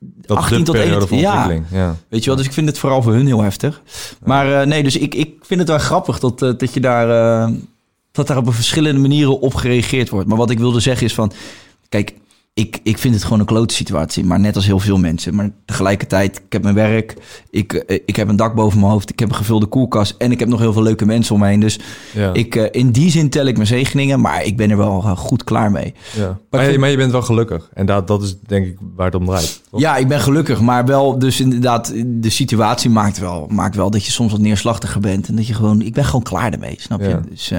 [0.00, 1.70] Dat 18 de tot periode van 21.
[1.70, 1.78] Ja.
[1.78, 1.96] Ja.
[2.08, 3.82] Weet je wel, dus ik vind het vooral voor hun heel heftig.
[4.24, 7.06] Maar nee, dus ik, ik vind het wel grappig dat, dat je daar,
[8.12, 10.28] dat daar op verschillende manieren op gereageerd wordt.
[10.28, 11.32] Maar wat ik wilde zeggen is van,
[11.88, 12.14] kijk,
[12.54, 14.24] ik, ik vind het gewoon een klote situatie.
[14.24, 15.34] Maar net als heel veel mensen.
[15.34, 17.14] Maar tegelijkertijd, ik heb mijn werk,
[17.50, 20.32] ik, eh, ik heb een dak boven mijn hoofd, ik heb een gevulde koelkast en
[20.32, 21.60] ik heb nog heel veel leuke mensen om me heen.
[21.60, 21.78] Dus
[22.12, 22.32] Ja.
[22.32, 25.16] ik, eh, in die zin tel ik mijn zegeningen, maar ik ben er wel eh,
[25.16, 25.94] goed klaar mee.
[26.16, 26.38] ja.
[26.50, 27.70] Maar, vind- maar je bent wel gelukkig.
[27.72, 29.60] En dat, dat is denk ik waar het om draait.
[29.70, 29.80] toch?
[29.80, 34.04] Ja, ik ben gelukkig, maar wel dus inderdaad, de situatie maakt wel, maakt wel dat
[34.04, 35.28] je soms wat neerslachtiger bent.
[35.28, 37.08] En dat je gewoon, ik ben gewoon klaar ermee, snap je?
[37.08, 37.22] Ja.
[37.30, 37.52] Dus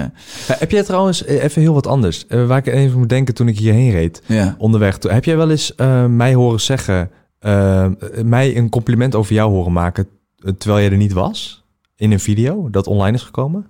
[0.58, 2.24] heb jij trouwens even heel wat anders?
[2.46, 4.22] waar ik even moet denken toen ik hierheen reed.
[4.26, 4.54] ja.
[4.58, 4.84] Onderweg.
[4.86, 7.10] Heb jij wel eens eh, mij horen zeggen...
[7.38, 7.86] eh,
[8.24, 10.08] mij een compliment over jou horen maken...
[10.38, 11.64] eh, terwijl jij er niet was?
[11.96, 13.66] In een video dat online is gekomen?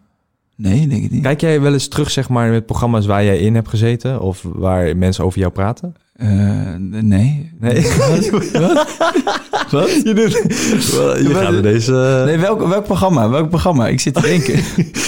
[0.56, 1.22] Nee, denk ik niet.
[1.22, 4.20] Kijk jij wel eens terug, zeg maar, met programma's waar jij in hebt gezeten?
[4.20, 5.94] Of waar mensen over jou praten?
[6.16, 6.28] Eh,
[7.02, 7.52] nee.
[7.60, 7.82] Nee.
[9.70, 9.90] Wat?
[10.04, 10.32] Je, doet,
[11.28, 12.22] je gaat deze...
[12.26, 13.28] Nee, welk, welk programma?
[13.28, 13.88] Welk programma?
[13.88, 14.54] Ik zit te denken.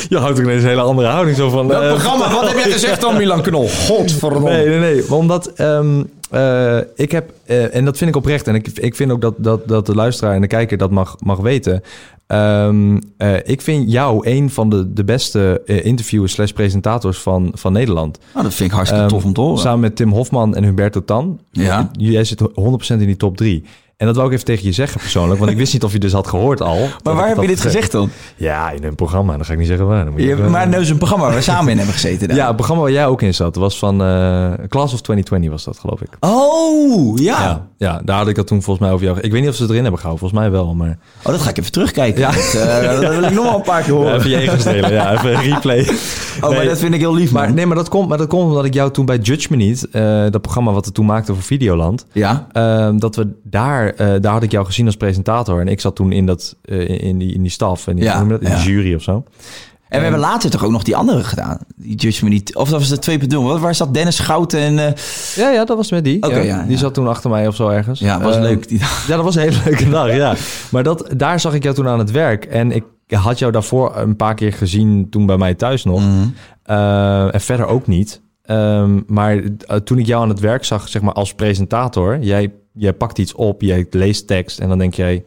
[0.09, 1.73] Je houdt ook ineens een hele andere houding zo van...
[1.73, 3.69] eh, Wat heb jij gezegd dan, Milan Knol?
[3.69, 4.51] Godverdomme.
[4.51, 5.13] Nee, nee, nee.
[5.15, 9.11] Omdat ehm, eh, ik heb, eh, en dat vind ik oprecht, en ik, ik vind
[9.11, 11.83] ook dat, dat, dat de luisteraar en de kijker dat mag, mag weten.
[12.27, 17.73] Ehm, eh, ik vind jou een van de, de beste interviewers slash presentators van, van
[17.73, 18.19] Nederland.
[18.33, 19.59] Nou, dat vind ik hartstikke Ehm, tof om te horen.
[19.59, 21.41] Samen met Tim Hofman en Humberto Tan.
[21.51, 21.91] Ja.
[21.93, 22.47] Jij zit 100%
[22.89, 23.65] in die top 3.
[23.99, 25.99] En dat wou ik even tegen je zeggen persoonlijk, want ik wist niet of je
[25.99, 26.79] dus had gehoord al.
[26.81, 28.11] dat maar waar heb dat je dit gezegd dan?
[28.37, 29.37] Ja, in een programma.
[29.37, 30.05] Dan ga ik niet zeggen waar.
[30.05, 31.95] Dan moet je Je, even- maar nou is een programma waar we samen in hebben
[31.95, 32.29] gezeten.
[32.29, 32.37] dan.
[32.37, 35.65] ja, het programma waar jij ook in zat, was van eh, Class of 2020 was
[35.65, 36.09] dat, geloof ik.
[36.21, 37.41] Oh, ja.
[37.41, 39.19] Ja, ja, daar had ik het toen volgens mij over jou.
[39.21, 40.75] Ik weet niet of ze het erin hebben gehouden, volgens mij wel.
[40.75, 42.21] Maar Oh, dat ga ik even terugkijken.
[42.21, 42.31] Ja.
[42.31, 44.15] Dat, eh, dat wil ik nog wel een paar keer ja, horen.
[44.25, 44.93] even je delen.
[44.93, 45.89] Ja, even een replay.
[46.41, 48.43] oh, maar dat vind ik heel lief, Maar nee, maar dat komt, maar dat komt
[48.49, 51.35] omdat ik jou toen bij Judge Me Niet, eh, dat programma wat we toen maakten
[51.35, 52.47] voor Videoland, Ja?
[52.53, 55.97] eh, dat we daar, eh, daar had ik jou gezien als presentator en ik zat
[55.97, 58.41] toen in dat, eh, in die, in die staf en die, Ja, dat?
[58.41, 58.57] in ja.
[58.57, 59.25] de jury of zo.
[59.89, 61.59] En we hebben later toch ook nog die andere gedaan.
[61.77, 62.57] Die Judge Me niet.
[62.57, 63.43] Of dat was de 2.0.
[63.43, 64.79] Wat- Waar zat Dennis Schouten en...
[64.79, 64.93] eh,
[65.37, 66.23] Ja, ja, dat was met die.
[66.23, 66.43] Oké, ja.
[66.43, 66.77] ja, die ja.
[66.79, 68.01] zat toen achter mij of zo ergens.
[68.01, 68.69] ja, was Eh, leuk.
[68.69, 70.35] Die, Ja, dat was een hele leuke dag, ja.
[70.71, 72.45] Maar dat, daar zag ik jou toen aan het werk.
[72.45, 76.03] En ik had jou daarvoor een paar keer gezien toen bij mij thuis nog.
[76.63, 78.21] Eh, en verder ook niet.
[78.49, 79.37] Ehm, maar
[79.67, 82.19] eh, toen ik jou aan het werk zag, zeg maar als presentator...
[82.21, 85.25] Jij, jij pakt iets op, jij leest tekst en dan denk jij...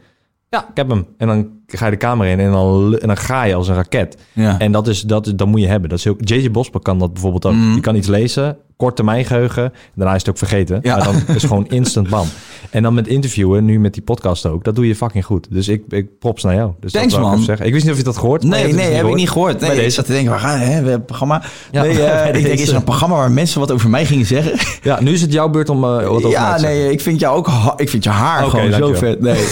[0.49, 1.05] Ja, ik heb hem.
[1.17, 3.75] En dan ga je de kamer in en dan, en dan ga je als een
[3.75, 4.17] raket.
[4.33, 4.59] ja.
[4.59, 5.89] En dat, is, dat, is- dat moet je hebben.
[5.89, 7.53] Dat is heel, JJ Bosper kan dat bijvoorbeeld ook.
[7.53, 7.71] Mhm.
[7.71, 9.73] Die kan iets lezen, kort termijn geheugen.
[9.95, 10.79] Daarna is het ook vergeten.
[10.81, 10.95] Ja.
[10.95, 12.27] Maar dan is het gewoon instant bam.
[12.69, 15.47] En dan met interviewen, nu met die podcast ook, dat doe je fucking goed.
[15.49, 16.71] Dus ik, ik props naar jou.
[16.79, 17.43] Dus Thanks, dat ik man.
[17.43, 17.65] zeggen.
[17.65, 19.59] Ik wist niet of je dat gehoord Nee, nee, heb ik niet gehoord.
[19.59, 20.65] Nee, ik zat te denken, waar gaan hè?
[20.65, 21.43] We hebben een programma.
[21.71, 24.25] Ja, nee, eh, ik denk, is er een programma waar mensen wat over mij gingen
[24.25, 24.53] zeggen?
[24.81, 26.79] Ja, nu is het jouw beurt om eh, wat over mij ja, te zeggen.
[26.79, 29.21] nee, ik vind jou ook, ik vind je haar gewoon zo vet.
[29.21, 29.43] Nee,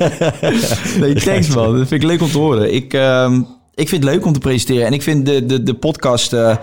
[1.00, 1.78] nee thanks man.
[1.78, 2.74] Dat vind ik leuk om te horen.
[2.74, 3.40] Ik, ehm,
[3.80, 4.86] ik vind het leuk om te presenteren.
[4.86, 6.56] En ik vind de, de, de podcast eh,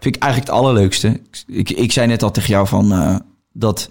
[0.00, 1.20] vind ik eigenlijk het allerleukste.
[1.46, 3.16] Ik, ik zei net al tegen jou van eh,
[3.52, 3.88] dat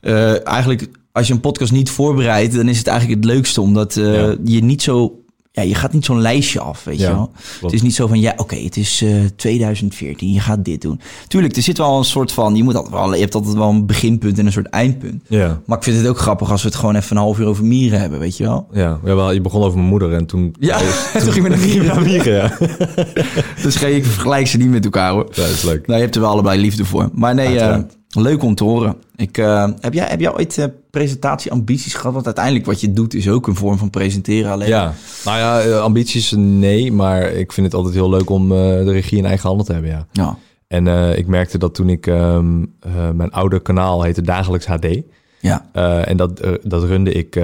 [0.00, 3.60] eh, eigenlijk als je een podcast niet voorbereidt, dan is het eigenlijk het leukste.
[3.60, 4.36] Omdat Ja.
[4.44, 5.19] je niet zo...
[5.52, 7.30] Ja, je gaat niet zo'n lijstje af, weet Ja, je wel.
[7.60, 11.00] Het is niet zo van, ja, oké, het is eh 2014, je gaat dit doen.
[11.28, 12.56] Tuurlijk, er zit wel een soort van...
[12.56, 15.22] Je, moet altijd wel, je hebt altijd wel een beginpunt en een soort eindpunt.
[15.28, 17.46] Ja, Maar ik vind het ook grappig als we het gewoon even een half uur
[17.46, 18.66] over mieren hebben, weet je wel?
[18.72, 19.00] ja.
[19.04, 20.54] Jawel, je begon over mijn moeder en toen...
[20.58, 20.78] Ja,
[21.22, 21.84] toen ging we naar mieren.
[21.84, 22.56] Ja, mieren, ja.
[23.62, 25.26] Dus geen, ik vergelijk ze niet met elkaar, hoor.
[25.32, 25.86] Ja, dat is leuk.
[25.86, 27.08] Nou, je hebt er wel allebei liefde voor.
[27.12, 27.78] Maar nee, eh,
[28.08, 28.96] leuk om te horen.
[29.16, 32.12] Ik, eh, heb, jij, heb jij ooit eh, presentatieambities gehad?
[32.12, 34.50] Want uiteindelijk wat je doet is ook een vorm van presenteren.
[34.50, 38.52] Alleen Ja, nou ja, eh, ambities nee, maar ik vind het altijd heel leuk om
[38.52, 40.06] eh, de regie in eigen handen te hebben, ja.
[40.12, 40.36] Ja.
[40.66, 44.86] En eh, ik merkte dat toen ik ehm, eh, mijn oude kanaal heette Dagelijks HD.
[45.40, 45.66] Ja.
[46.04, 47.40] En dat, dat runde ik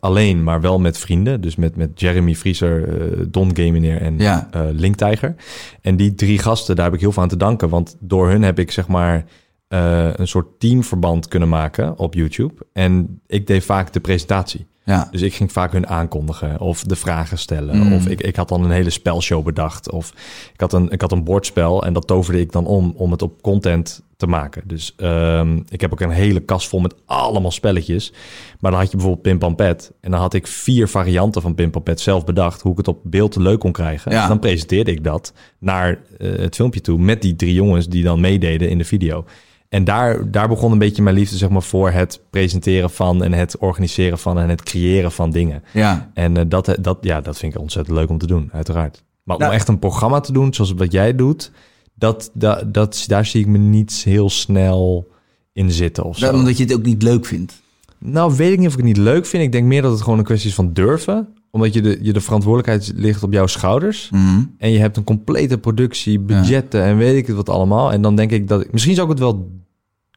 [0.00, 1.40] alleen, maar wel met vrienden.
[1.40, 2.88] Dus met, met Jeremy Vriezer,
[3.30, 4.48] Don Gamineer en Ja.
[4.72, 5.34] Link Tiger.
[5.80, 7.68] En die drie gasten, daar heb ik heel veel aan te danken.
[7.68, 9.24] Want door hun heb ik zeg maar
[9.68, 12.54] eh, een soort teamverband kunnen maken op YouTube.
[12.72, 14.66] En ik deed vaak de presentatie.
[14.84, 15.08] Ja.
[15.10, 17.76] Dus ik ging vaak hun aankondigen of de vragen stellen.
[17.76, 17.92] Mm.
[17.92, 19.90] Of ik, ik had dan een hele spelshow bedacht.
[19.90, 20.12] Of
[20.52, 23.22] ik had, een, ik had een bordspel en dat toverde ik dan om om het
[23.22, 24.62] op content te maken.
[24.66, 28.12] Dus ehm, ik heb ook een hele kast vol met allemaal spelletjes.
[28.60, 29.92] Maar dan had je bijvoorbeeld Pim Pam Pet.
[30.00, 32.60] En dan had ik vier varianten van Pim Pam Pet zelf bedacht.
[32.60, 34.12] Hoe ik het op beeld leuk kon krijgen.
[34.12, 34.22] Ja.
[34.22, 36.98] En dan presenteerde ik dat naar eh, het filmpje toe.
[36.98, 39.24] Met die drie jongens die dan meededen in de video.
[39.68, 43.22] En daar, daar begon een beetje mijn liefde zeg maar, voor het presenteren van...
[43.22, 45.62] en het organiseren van en het creëren van dingen.
[45.72, 46.10] Ja.
[46.14, 49.02] En eh, dat, dat, ja, dat vind ik ontzettend leuk om te doen, uiteraard.
[49.22, 51.50] Maar Nou- om echt een programma te doen, zoals wat jij doet...
[51.94, 55.08] Dat, dat, dat, daar zie ik me niet heel snel
[55.52, 56.32] in zitten of zo.
[56.32, 57.62] Omdat je het ook niet leuk vindt.
[57.98, 59.42] Nou, weet ik niet of ik het niet leuk vind.
[59.42, 61.28] Ik denk meer dat het gewoon een kwestie is van durven.
[61.50, 64.08] Omdat je de, je de verantwoordelijkheid ligt op jouw schouders.
[64.12, 64.42] Mhm.
[64.58, 67.92] En je hebt een complete productie, budgetten en weet ik het wat allemaal.
[67.92, 68.60] En dan denk ik dat...
[68.60, 69.50] ik- Misschien zou ik het wel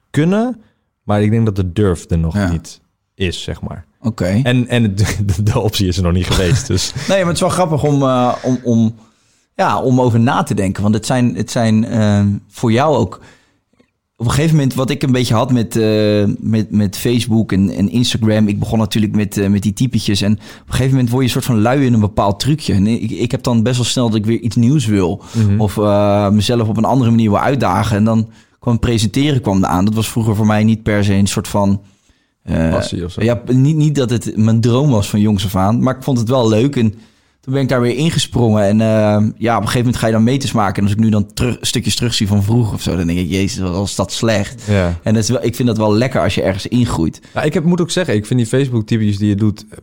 [0.10, 0.62] kunnen...
[1.04, 2.52] maar ik denk dat de durf er nog Ja.
[2.52, 2.82] niet
[3.16, 3.86] is, zeg maar.
[4.00, 4.26] Oké.
[4.44, 6.94] En, en de, de optie is er nog niet geweest, dus...
[7.08, 8.96] Nee, maar het is wel grappig om, eh, om, om,
[9.56, 10.84] ja, om over na te denken.
[10.84, 13.20] Want het zijn, het zijn eh, voor jou ook...
[14.22, 17.70] Op een gegeven moment, wat ik een beetje had met, eh, met, met Facebook en,
[17.70, 18.48] en Instagram.
[18.48, 20.22] Ik begon natuurlijk met, eh, met die typetjes.
[20.22, 22.74] En op een gegeven moment word je een soort van lui in een bepaald trucje.
[22.74, 25.24] En ik, ik heb dan best wel snel dat ik weer iets nieuws wil.
[25.58, 27.98] Of eh, mezelf op een andere manier wil uitdagen.
[27.98, 29.86] En dan kwam presenteren kwam eraan.
[29.86, 31.82] Dat was vroeger voor mij niet per se een soort van...
[32.46, 33.24] Passie of zo.
[33.24, 36.18] ja, niet, niet dat het mijn droom was van jongs af aan, maar ik vond
[36.18, 36.76] het wel leuk.
[36.76, 36.94] En
[37.42, 38.64] toen ben ik daar weer ingesprongen.
[38.64, 38.88] En eh,
[39.38, 40.76] ja, op een gegeven moment ga je dan meters maken.
[40.76, 43.20] En als ik nu dan terug, stukjes terug zie van vroeger of zo, dan denk
[43.20, 44.64] ik, jezus, wat was dat slecht.
[44.68, 45.00] Ja.
[45.04, 47.22] En dat is wel, ik vind dat wel lekker als je ergens ingroeit.
[47.34, 49.66] Ja, ik heb, moet ook zeggen, ik vind die Facebook-typetjes die je doet...
[49.70, 49.78] eh,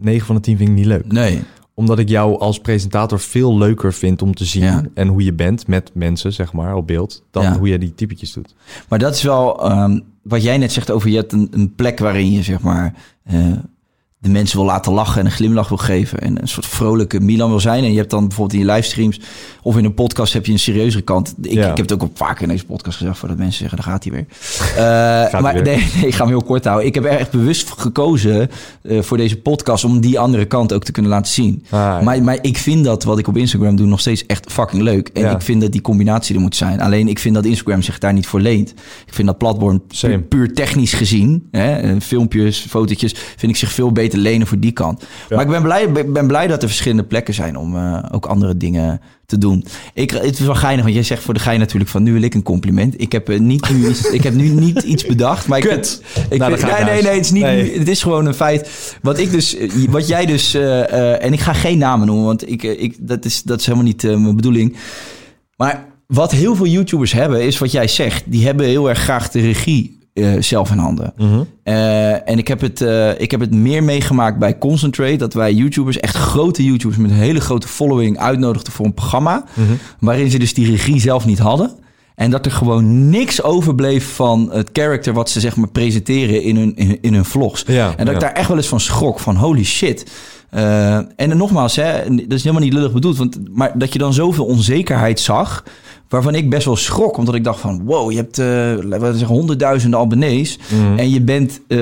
[0.00, 1.12] 9 van de 10 vind ik niet leuk.
[1.12, 1.40] Nee.
[1.74, 4.62] Omdat ik jou als presentator veel leuker vind om te zien...
[4.62, 4.82] Ja.
[4.94, 7.22] en hoe je bent met mensen, zeg maar, op beeld...
[7.30, 7.58] dan Ja.
[7.58, 8.54] hoe je die typetjes doet.
[8.88, 11.98] Maar dat is wel ehm, wat jij net zegt over je hebt een, een plek
[11.98, 12.94] waarin je zeg maar
[13.24, 13.46] eh,
[14.20, 17.48] de mensen wil laten lachen en een glimlach wil geven en een soort vrolijke Milan
[17.50, 17.84] wil zijn.
[17.84, 19.20] En je hebt dan bijvoorbeeld in je livestreams
[19.62, 21.34] of in een podcast heb je een serieuzere kant.
[21.42, 21.60] Ik, Ja.
[21.70, 24.04] ik heb het ook op vaker in deze podcast gezegd voordat mensen zeggen, daar gaat
[24.04, 24.26] hij weer.
[24.76, 25.62] Eh, maar weer.
[25.62, 26.86] nee, nee, ik ga hem heel kort houden.
[26.86, 28.50] Ik heb echt bewust gekozen
[28.82, 31.62] eh, voor deze podcast om die andere kant ook te kunnen laten zien.
[31.64, 32.00] Ah, ja.
[32.02, 35.08] Maar, maar ik vind dat wat ik op Instagram doe nog steeds echt fucking leuk.
[35.08, 35.30] En Ja.
[35.34, 36.80] ik vind dat die combinatie er moet zijn.
[36.80, 38.70] Alleen ik vind dat Instagram zich daar niet voor leent.
[39.06, 39.82] Ik vind dat platform
[40.28, 44.72] puur technisch gezien, hè, eh, filmpjes, fotootjes, vind ik zich veel beter lenen voor die
[44.72, 45.04] kant.
[45.30, 48.56] Maar ik ben blij, ben- blij dat er verschillende plekken zijn om eh, ook andere
[48.56, 49.64] dingen te doen.
[49.94, 52.22] Ik, het is wel geinig, want jij zegt voor de gein natuurlijk van nu wil
[52.22, 53.00] ik een compliment.
[53.00, 55.46] Ik heb, eh, niet, nu iets, ik heb nu niet iets bedacht.
[55.46, 57.42] Maar ik, Nou, vind- ik nee, nee, nee, het is niet.
[57.42, 57.78] Nee.
[57.78, 58.96] Het is gewoon een feit.
[59.02, 62.62] Wat ik dus, eh, wat jij dus, en ik ga geen namen noemen, want ik,
[62.62, 64.76] ik, dat, is, dat is helemaal niet mijn bedoeling.
[65.56, 68.22] Maar wat heel veel YouTubers hebben, is wat jij zegt.
[68.26, 71.12] Die hebben heel erg graag de regie eh, zelf in handen.
[71.16, 71.42] Mhm.
[71.62, 75.16] Eh, en ik heb, het, eh, ik heb het meer meegemaakt bij Concentrate.
[75.16, 79.44] Dat wij YouTubers, echt grote YouTubers met een hele grote following, uitnodigden voor een programma.
[79.54, 79.72] Mhm.
[80.00, 81.70] Waarin ze dus die regie zelf niet hadden.
[82.14, 86.56] En dat er gewoon niks overbleef van het character wat ze zeg maar presenteren in
[86.56, 87.64] hun, in, in hun vlogs.
[87.66, 88.12] Ja, en dat ja.
[88.12, 89.20] ik daar echt wel eens van schrok.
[89.20, 90.10] Van holy shit.
[91.16, 93.16] En nogmaals, hè, dat is helemaal niet lullig bedoeld.
[93.16, 95.64] Want, maar dat je dan zoveel onzekerheid zag.
[96.08, 97.16] Waarvan ik best wel schrok.
[97.16, 98.46] Omdat ik dacht van, wow, je hebt, eh
[98.88, 100.58] laten we zeggen, honderdduizenden abonnees.
[100.68, 100.98] Mhm.
[100.98, 101.78] En je bent eh,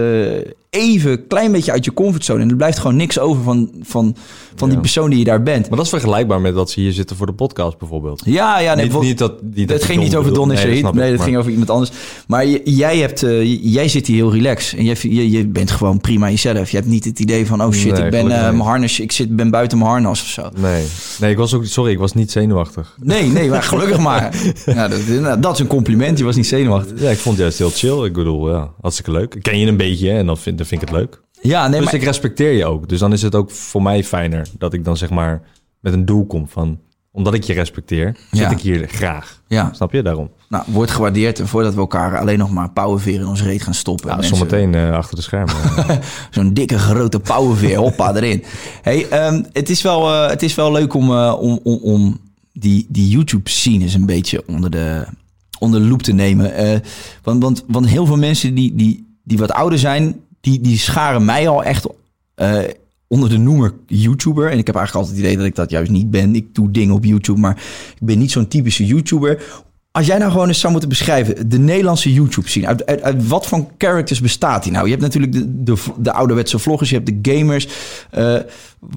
[0.76, 2.42] even een klein beetje uit je comfortzone.
[2.42, 4.16] En er blijft gewoon niks over van, van,
[4.54, 5.68] van die persoon die je daar bent.
[5.68, 8.22] Maar dat is vergelijkbaar met dat ze hier zitten voor de podcast bijvoorbeeld.
[8.24, 10.34] Ja, ja, nee, niet, niet dat, niet dat het ging niet over.
[10.34, 11.90] Don en Nee, dat Nee, dat maar- ging over iemand anders.
[12.26, 14.78] Maar jij, hebt, eh, jij zit hier heel relaxed.
[14.78, 16.70] En je, je, je bent gewoon prima jezelf.
[16.70, 17.62] Je hebt niet het idee van...
[17.62, 20.28] oh shit, Nee, ik ben eh, mijn harnas, ik zit, ben buiten mijn harnas of
[20.28, 20.42] zo.
[20.56, 20.84] Nee.
[21.20, 21.64] nee, ik was ook...
[21.64, 22.96] Sorry, ik was niet zenuwachtig.
[23.02, 24.34] Nee, nee, maar gelukkig maar.
[24.66, 26.18] Ja, dat, nou, dat is een compliment.
[26.18, 27.00] Je was niet zenuwachtig.
[27.00, 28.04] Ja, ik vond het juist heel chill.
[28.06, 29.34] Ik bedoel, ja, hartstikke leuk.
[29.34, 31.20] Ik ken je een beetje hè, en dan vind, dan vind ik het leuk.
[31.40, 31.94] Ja, nee, dus maar...
[31.94, 32.88] ik respecteer je ook.
[32.88, 35.42] Dus dan is het ook voor mij fijner dat ik dan zeg maar
[35.80, 36.78] met een doel kom van...
[37.10, 38.50] Omdat ik je respecteer, zit Ja.
[38.50, 39.42] ik hier graag.
[39.46, 40.02] Ja, Snap je?
[40.02, 40.30] Daarom.
[40.48, 41.40] nou, wordt gewaardeerd.
[41.44, 44.08] Voordat we elkaar alleen nog maar pauwenveer in ons reet gaan stoppen.
[44.08, 45.54] Ja, Mensen- zometeen eh, achter de schermen.
[46.30, 48.44] Zo'n dikke grote pauwenveer, hoppa, erin.
[48.82, 52.20] Hey, ehm, het, is wel, eh, het is wel leuk om, eh, om, om, om
[52.52, 55.04] die, die YouTube-scene eens een beetje onder de,
[55.58, 56.82] onder de loep te nemen.
[57.22, 61.24] Want, want, want heel veel mensen die, die, die wat ouder zijn, die, die scharen
[61.24, 61.86] mij al echt
[62.34, 62.58] eh,
[63.08, 64.50] onder de noemer YouTuber.
[64.50, 66.34] En ik heb eigenlijk altijd het idee dat ik dat juist niet ben.
[66.34, 67.56] Ik doe dingen op YouTube, maar
[68.00, 69.42] ik ben niet zo'n typische YouTuber.
[69.90, 73.28] Als jij nou gewoon eens zou moeten beschrijven, de Nederlandse YouTube scene, uit, uit, uit
[73.28, 74.84] wat voor characters bestaat die nou?
[74.84, 77.68] Je hebt natuurlijk de, de, de ouderwetse vloggers, je hebt de gamers.
[78.10, 78.36] Eh,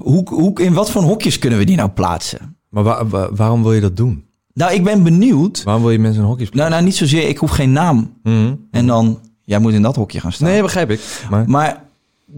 [0.02, 2.56] hoe, hoe, in wat voor hokjes kunnen we die nou plaatsen?
[2.68, 4.24] maar wa- wa- waarom wil je dat doen?
[4.54, 5.62] Nou, ik ben benieuwd.
[5.62, 8.12] Waarom wil je mensen in hokjes Nou, nou niet zozeer, ik hoef geen naam.
[8.22, 8.54] Mhm.
[8.70, 9.18] En dan,
[9.50, 10.48] jij moet in dat hokje gaan staan.
[10.48, 11.00] Nee, begrijp ik.
[11.30, 11.82] Maar, Maar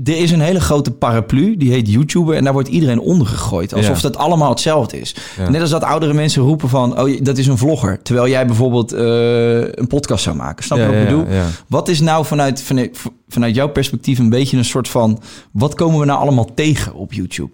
[0.05, 2.35] er is een hele grote paraplu, die heet YouTuber.
[2.35, 3.75] En daar wordt iedereen onder gegooid.
[3.75, 4.03] Alsof Ja.
[4.03, 5.15] dat allemaal hetzelfde is.
[5.37, 5.49] Ja.
[5.51, 7.01] Net als dat oudere mensen roepen van...
[7.01, 8.03] oh, dat is een vlogger.
[8.03, 10.65] Terwijl jij bijvoorbeeld eh, een podcast zou maken.
[10.65, 11.25] Snap je Ja, wat ik bedoel?
[11.69, 12.99] Wat is nou vanuit, vanuit,
[13.29, 15.23] vanuit jouw perspectief een beetje een soort van...
[15.51, 17.51] wat komen we nou allemaal tegen op YouTube?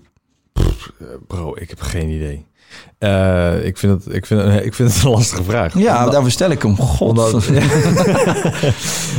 [1.26, 2.46] bro, ik heb geen idee.
[2.98, 5.78] Eh, ik, vind het, ik, vind ik vind het een lastige vraag.
[5.78, 6.76] Ja, Omdat- daarvoor stel ik hem.
[6.96, 7.08] God.
[7.08, 7.32] Omdat,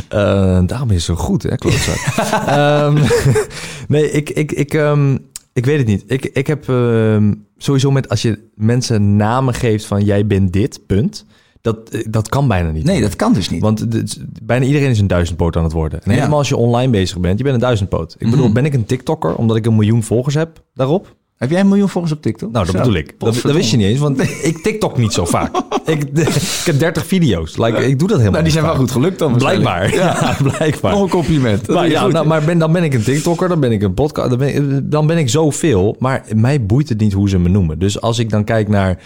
[0.10, 1.96] Eh, daarom is het zo goed, hè, klootzak.
[2.48, 2.98] Ehm,
[3.88, 5.18] nee, ik, ik, ik, ehm,
[5.54, 6.04] ik weet het niet.
[6.08, 10.80] Ik, ik heb ehm, sowieso met als je mensen namen geeft van jij bent dit,
[10.88, 11.26] punt.
[11.62, 11.78] Dat,
[12.10, 12.84] dat kan bijna niet.
[12.84, 13.62] Nee, dat kan dus niet.
[13.62, 13.86] Want
[14.44, 16.02] bijna iedereen is een duizendpoot aan het worden.
[16.04, 16.18] En Ja.
[16.18, 18.16] helemaal als je online bezig bent, je bent een duizendpoot.
[18.18, 18.54] Ik bedoel, Mhm.
[18.54, 21.16] ben ik een TikToker omdat ik een miljoen volgers heb daarop?
[21.40, 22.52] Heb jij een miljoen volgers op TikTok?
[22.52, 22.82] Nou, dat Zo.
[22.82, 23.16] bedoel ik.
[23.18, 25.56] Dat, dat wist je niet eens, want ik TikTok niet zo vaak.
[25.86, 27.58] ik, ik heb 30 video's.
[27.58, 29.36] Like, ik doe dat helemaal Nou, die zijn wel goed gelukt dan.
[29.38, 29.94] Blijkbaar.
[29.96, 30.92] Ja, blijkbaar.
[30.92, 31.68] Nog een compliment.
[31.68, 34.30] Maar ja, nou, maar ben, dan ben ik een TikToker, dan ben ik een podcast,
[34.30, 35.96] dan ben ik, dan ben ik zoveel.
[36.00, 37.80] Maar mij boeit het niet hoe ze me noemen.
[37.80, 38.98] Dus als ik dan kijk naar...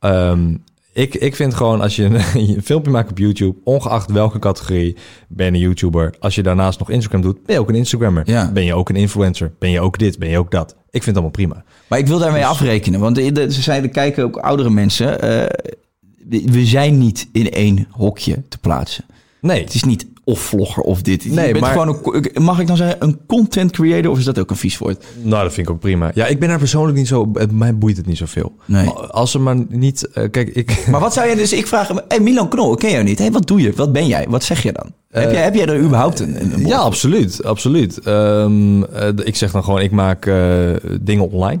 [0.00, 0.54] ehm,
[1.00, 2.14] ik, ik vind gewoon, als je een,
[2.56, 4.96] een filmpje maakt op YouTube, ongeacht welke categorie,
[5.28, 6.14] ben je een YouTuber.
[6.18, 8.22] Als je daarnaast nog Instagram doet, ben je ook een Instagrammer.
[8.26, 8.50] Ja.
[8.52, 9.52] Ben je ook een influencer.
[9.58, 10.70] Ben je ook dit, ben je ook dat.
[10.70, 11.64] Ik vind het allemaal prima.
[11.86, 15.20] Maar ik wil daarmee afrekenen, want ze zeiden, kijken ook oudere mensen.
[15.20, 15.46] eh,
[16.28, 19.04] we zijn niet in één hokje te plaatsen.
[19.40, 21.24] Nee, Het is niet of vlogger of dit.
[21.24, 21.98] Nee, je bent maar- gewoon
[22.32, 25.04] een, mag ik dan zeggen, een content creator of is dat ook een vies woord?
[25.22, 26.10] Nou, dat vind ik ook prima.
[26.14, 27.32] Ja, ik ben daar persoonlijk niet zo...
[27.52, 28.52] Mij boeit het niet zoveel.
[28.64, 28.88] Nee.
[28.88, 30.08] Als ze maar niet...
[30.08, 30.78] eh, kijk, ik...
[30.90, 33.18] Maar wat zou je dus, ik vraag hem, hey Milan Knol, ik ken jou niet.
[33.18, 33.72] Hey, wat doe je?
[33.72, 34.26] Wat ben jij?
[34.28, 34.92] Wat zeg je dan?
[35.10, 37.44] heb, jij, heb jij er überhaupt een, Ja, absoluut.
[37.44, 37.98] absoluut.
[37.98, 40.36] Ehm, eh, ik zeg dan gewoon, ik maak eh,
[41.00, 41.60] dingen online.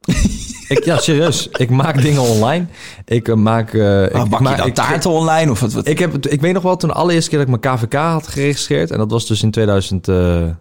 [0.68, 1.48] ik, ja, serieus.
[1.48, 2.66] Ik maak dingen online.
[3.04, 3.72] Ik eh, maak...
[3.74, 5.50] eh, Maar ik, bak je dan taarten online?
[5.50, 5.86] Of wat, wat?
[5.86, 8.26] Ik, heb, ik weet nog wel, toen de allereerste keer dat ik mijn KVK had
[8.26, 8.90] geregistreerd...
[8.90, 10.56] en dat was dus in 2012,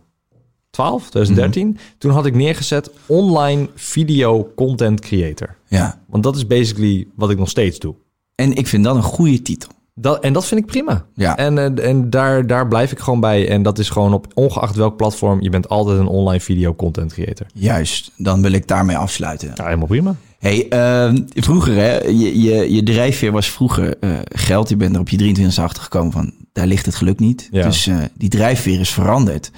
[1.09, 1.67] 2013...
[1.67, 1.77] Mhm.
[1.97, 5.55] toen had ik neergezet online video content creator.
[5.67, 6.01] ja.
[6.07, 7.95] Want dat is basically wat ik nog steeds doe.
[8.35, 9.69] En ik vind dat een goede titel.
[9.99, 11.05] Dat, en dat vind ik prima.
[11.13, 11.37] Ja.
[11.37, 13.49] En, eh, en daar, daar blijf ik gewoon bij.
[13.49, 17.13] En dat is gewoon op ongeacht welk platform, je bent altijd een online video content
[17.13, 17.47] creator.
[17.53, 19.51] Juist, dan wil ik daarmee afsluiten.
[19.55, 20.15] Ja, helemaal prima.
[20.39, 24.69] Hey, ehm, vroeger, hè, je, je, je drijfveer was vroeger eh, geld.
[24.69, 27.47] Je bent er op je 23 achter gekomen van, daar ligt het geluk niet.
[27.51, 27.63] Ja.
[27.63, 29.51] Dus eh, die drijfveer is veranderd.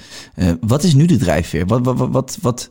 [0.61, 1.65] Wat is nu de drijfveer?
[1.65, 2.69] Wat, wat, wat, wat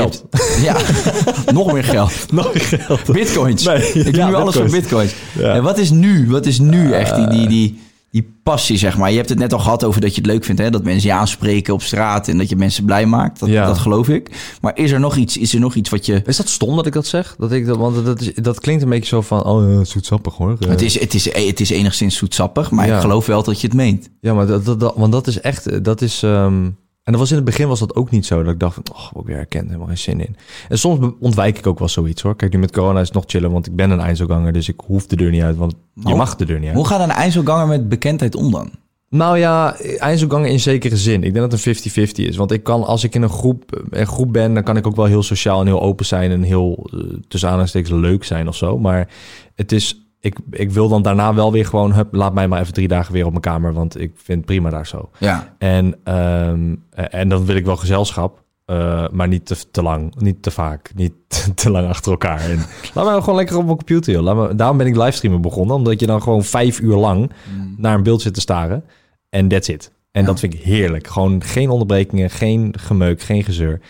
[0.00, 0.24] Geld.
[0.62, 0.76] Ja,
[1.52, 2.12] nog meer geld.
[2.32, 3.12] Nog geld.
[3.12, 3.64] Bitcoins.
[3.64, 5.14] Nee, ik doe ja, nu alles voor bitcoins.
[5.38, 5.54] Ja.
[5.54, 6.30] En wat is nu?
[6.30, 7.80] Wat is nu echt die, die, die,
[8.10, 9.10] die passie, zeg maar?
[9.10, 10.70] Je hebt het net al gehad over dat je het leuk vindt, hè?
[10.70, 13.40] Dat mensen je aanspreken op straat en dat je mensen blij maakt.
[13.40, 13.66] Dat, Ja.
[13.66, 14.30] dat geloof ik.
[14.60, 16.22] Maar is er nog iets, is er nog iets wat je...
[16.26, 17.34] Is dat stom dat ik dat zeg?
[17.38, 20.34] Dat ik dat, want dat, is, dat klinkt een beetje zo van, oh, ja, zoetsappig
[20.34, 20.56] hoor.
[20.60, 22.94] Eh, Het is, het, is, het is enigszins zoetsappig, maar Ja.
[22.94, 24.08] ik geloof wel dat je het meent.
[24.20, 26.22] Ja, maar dat, dat, dat- want dat is echt, eh, dat is...
[26.22, 26.68] ehm,
[27.04, 28.42] en dat was in het begin was dat ook niet zo.
[28.42, 30.36] Dat ik dacht oh, word ik weer herkend, helemaal geen zin in.
[30.68, 32.36] En soms ontwijk ik ook wel zoiets hoor.
[32.36, 34.52] Kijk, nu met corona is het nog chillen, want ik ben een eindselganger.
[34.52, 36.76] Dus ik hoef de deur niet uit, want je mag de deur niet uit.
[36.76, 38.70] Hoe gaat een IJsselganger met bekendheid om dan?
[39.08, 41.22] Nou ja, eindselgangen in zekere zin.
[41.22, 42.36] Ik denk dat het een 50-50 is.
[42.36, 44.96] Want ik kan, als ik in een groep, een groep ben, dan kan ik ook
[44.96, 48.56] wel heel sociaal en heel open zijn en heel, eh, tussen aanhalingstekens, leuk zijn of
[48.56, 48.78] zo.
[48.78, 49.08] Maar
[49.54, 51.92] het is, ik, ik wil dan daarna wel weer gewoon...
[51.92, 53.72] Hup, laat mij maar even drie dagen weer op mijn kamer...
[53.72, 55.10] want ik vind het prima daar zo.
[55.18, 55.54] Ja.
[55.58, 58.42] En, ehm, en dan wil ik wel gezelschap...
[58.64, 61.12] eh, maar niet te, te lang, niet te vaak, niet
[61.54, 62.40] te lang achter elkaar.
[62.40, 62.58] En
[62.94, 64.22] laat me gewoon lekker op mijn computer, joh.
[64.22, 65.76] Laat me, daarom ben ik livestreamen begonnen.
[65.76, 67.30] Omdat je dan gewoon vijf uur lang
[67.76, 68.84] naar een beeld zit te staren.
[69.28, 69.92] En that's it.
[70.10, 70.26] En Ja.
[70.26, 71.06] dat vind ik heerlijk.
[71.06, 73.80] Gewoon geen onderbrekingen, geen gemeuk, geen gezeur.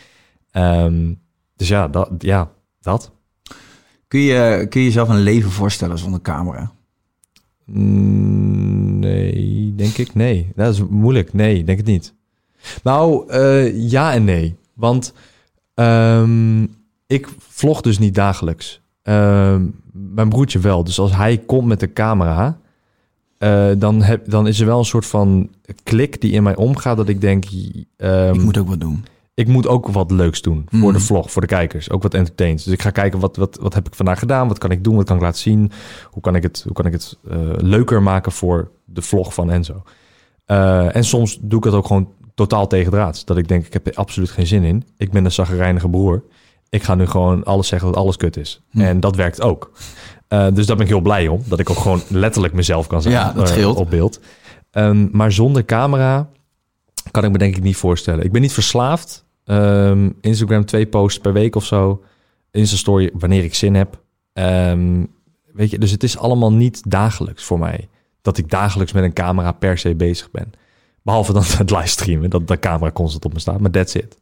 [0.51, 1.13] Ehm,
[1.57, 3.13] dus ja, dat, ja, dat.
[4.15, 6.73] Kun je, kun je jezelf een leven voorstellen zonder camera?
[7.65, 10.15] Mm, Nee, denk ik.
[10.15, 11.33] Nee, dat is moeilijk.
[11.33, 12.15] Nee, denk het niet.
[12.83, 14.57] Nou, eh, ja en nee.
[14.75, 15.13] Want
[15.75, 16.63] ehm,
[17.07, 18.81] ik vlog dus niet dagelijks.
[19.03, 20.85] Ehm, mijn broertje wel.
[20.85, 22.59] Dus als hij komt met de camera,
[23.39, 25.51] eh, dan, heb, dan is er wel een soort van
[25.83, 27.45] klik die in mij omgaat dat ik denk,
[27.97, 29.05] ehm, ik moet ook wat doen.
[29.35, 30.93] Ik moet ook wat leuks doen voor Mm.
[30.93, 31.91] de vlog, voor de kijkers.
[31.91, 32.65] Ook wat entertains.
[32.65, 34.49] Dus ik ga kijken, wat, wat, wat heb ik vandaag gedaan?
[34.49, 34.97] Wat kan ik doen?
[34.97, 35.71] Wat kan ik laten zien?
[36.11, 39.51] Hoe kan ik het, hoe kan ik het eh, leuker maken voor de vlog van
[39.51, 39.83] Enzo?
[40.45, 43.25] Eh, en soms doe ik het ook gewoon totaal tegendraads.
[43.25, 44.85] Dat ik denk, ik heb er absoluut geen zin in.
[44.97, 46.23] Ik ben een zagrijnige broer.
[46.69, 48.63] Ik ga nu gewoon alles zeggen dat alles kut is.
[48.71, 48.81] Hm.
[48.81, 49.71] En dat werkt ook.
[50.29, 51.43] Eh, dus daar ben ik heel blij om.
[51.47, 54.21] Dat ik ook gewoon letterlijk mezelf kan zijn Ja, dat op beeld.
[54.71, 56.29] Ehm, maar zonder camera
[57.11, 58.25] kan ik me denk ik niet voorstellen.
[58.25, 59.24] Ik ben niet verslaafd.
[59.45, 62.03] Ehm, Instagram twee posts per week of zo.
[62.51, 64.03] Insta-story wanneer ik zin heb.
[64.33, 65.05] Ehm,
[65.53, 67.89] weet je, dus het is allemaal niet dagelijks voor mij.
[68.23, 70.53] Dat ik dagelijks met een camera per se bezig ben.
[71.03, 73.61] Behalve dan het livestreamen, dat de camera constant op me staat.
[73.61, 74.17] Maar that's it.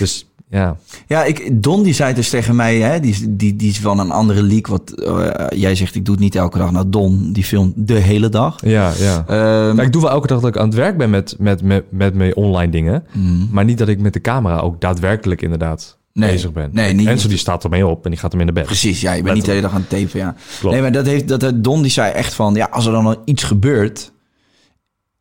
[0.00, 0.76] Dus ja,
[1.06, 3.98] Ja, ik, Don die zei dus tegen mij, hè, die, is- die, die is van
[3.98, 4.66] een andere leak.
[4.66, 6.70] Wat eh, jij zegt, ik doe het niet elke dag.
[6.70, 8.56] Nou, Don die filmt de hele dag.
[8.64, 9.24] ja, ja.
[9.26, 11.84] Ehm, ik doe wel elke dag dat ik aan het werk ben met, met, met,
[11.92, 13.04] met mijn online dingen.
[13.12, 16.70] mm, Maar niet dat ik met de camera ook daadwerkelijk inderdaad Nee, bezig ben.
[16.72, 18.64] nee, niet- Enzo die staat ermee op en die gaat hem in de bed.
[18.64, 20.34] precies, ja, je bent niet de hele dag aan het tapen, ja.
[20.58, 20.74] Klopt.
[20.74, 23.06] Nee, maar dat heeft, dat, dat- Don die zei echt van, ja, als er dan
[23.06, 24.12] al iets gebeurt...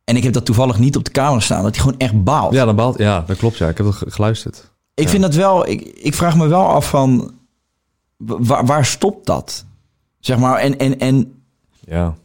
[0.04, 2.54] en ik heb dat toevallig niet op de camera staan, dat hij gewoon echt baalt.
[2.54, 3.58] Ja, dan baalt, ja, dat klopt.
[3.58, 3.68] Ja.
[3.70, 4.69] Ik heb het ge- geluisterd.
[5.00, 5.10] Ik Ja.
[5.10, 7.32] vind dat wel, ik, ik vraag me wel af van,
[8.18, 9.66] wa- waar, waar stopt dat?
[10.20, 11.42] Zeg maar, en, en, en
[11.86, 12.16] Ja.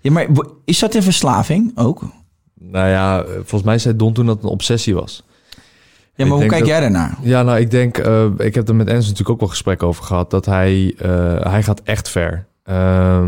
[0.00, 0.26] ja, maar
[0.64, 2.02] is dat een verslaving ook?
[2.60, 5.22] Nou ja, eh, volgens mij zei Don toen dat een obsessie was.
[6.14, 7.18] Ja, Ik maar hoe kijk dat- jij daarnaar?
[7.22, 10.04] Ja, nou, ik denk, eh, ik heb er met Enzo natuurlijk ook wel gesprek over
[10.04, 12.46] gehad, dat hij, eh, hij gaat echt ver.
[12.62, 13.22] Eh,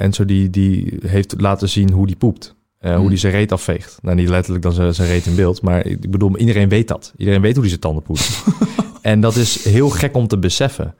[0.00, 2.54] Enzo die, die heeft laten zien hoe die poept.
[2.82, 3.08] Eh, Hoe Hmm.
[3.08, 3.98] die zijn reet afveegt.
[4.02, 7.12] Nou, niet letterlijk dan zijn, zijn reet in beeld, maar ik bedoel, iedereen weet dat.
[7.16, 8.44] Iedereen weet hoe hij zijn tanden poetst.
[9.02, 10.94] en dat is heel gek om te beseffen,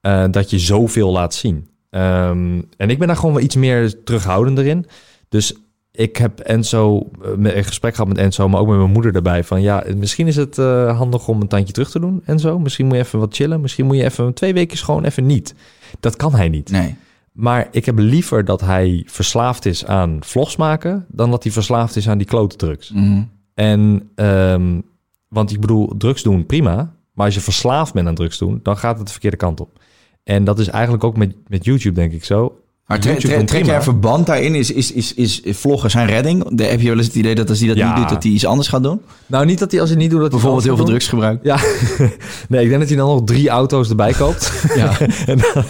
[0.00, 1.68] eh, dat je zoveel laat zien.
[1.90, 4.86] Ehm, en ik ben daar gewoon wel iets meer terughoudender in.
[5.28, 5.54] Dus
[5.92, 9.44] ik heb Enzo, eh, een gesprek gehad met Enzo, maar ook met mijn moeder erbij.
[9.44, 10.56] Van ja, misschien is het
[10.96, 12.58] handig om een tandje terug te doen, Enzo.
[12.58, 13.60] Misschien moet je even wat chillen.
[13.60, 15.54] Misschien moet je even twee weken gewoon even niet.
[16.00, 16.70] Dat kan hij niet.
[16.70, 16.94] Nee.
[17.32, 21.06] Maar ik heb liever dat hij verslaafd is aan vlogs maken...
[21.08, 22.90] dan dat hij verslaafd is aan die klote drugs.
[22.90, 23.22] Mhm.
[23.54, 24.80] En, ehm,
[25.28, 26.94] want ik bedoel, drugs doen prima...
[27.12, 28.60] maar als je verslaafd bent aan drugs doen...
[28.62, 29.80] dan gaat het de verkeerde kant op.
[30.24, 32.61] En dat is eigenlijk ook met, met YouTube, denk ik zo.
[32.86, 34.54] Maar tre- tre- trek jij verband daarin?
[34.54, 36.56] Is, is, is, is vloggen zijn redding?
[36.56, 37.86] De, heb je wel eens het idee dat als hij dat Ja.
[37.88, 39.00] niet doet, dat hij iets anders gaat doen?
[39.26, 40.20] Nou, niet dat hij als hij niet doet...
[40.20, 41.44] Dat hij Bijvoorbeeld heel veel drugs gebruikt.
[41.44, 41.56] Ja,
[42.48, 44.52] nee, ik denk dat hij dan nog drie auto's erbij koopt.
[44.76, 44.98] Ja.
[45.26, 45.64] en dan,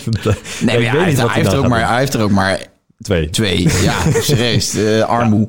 [0.65, 2.67] Nee, ja, hij, heeft, hij, er ook maar, hij heeft er ook maar.
[3.01, 3.31] Twee.
[3.31, 3.63] twee.
[3.83, 4.75] Ja, serieus.
[4.75, 5.49] eh, armoe.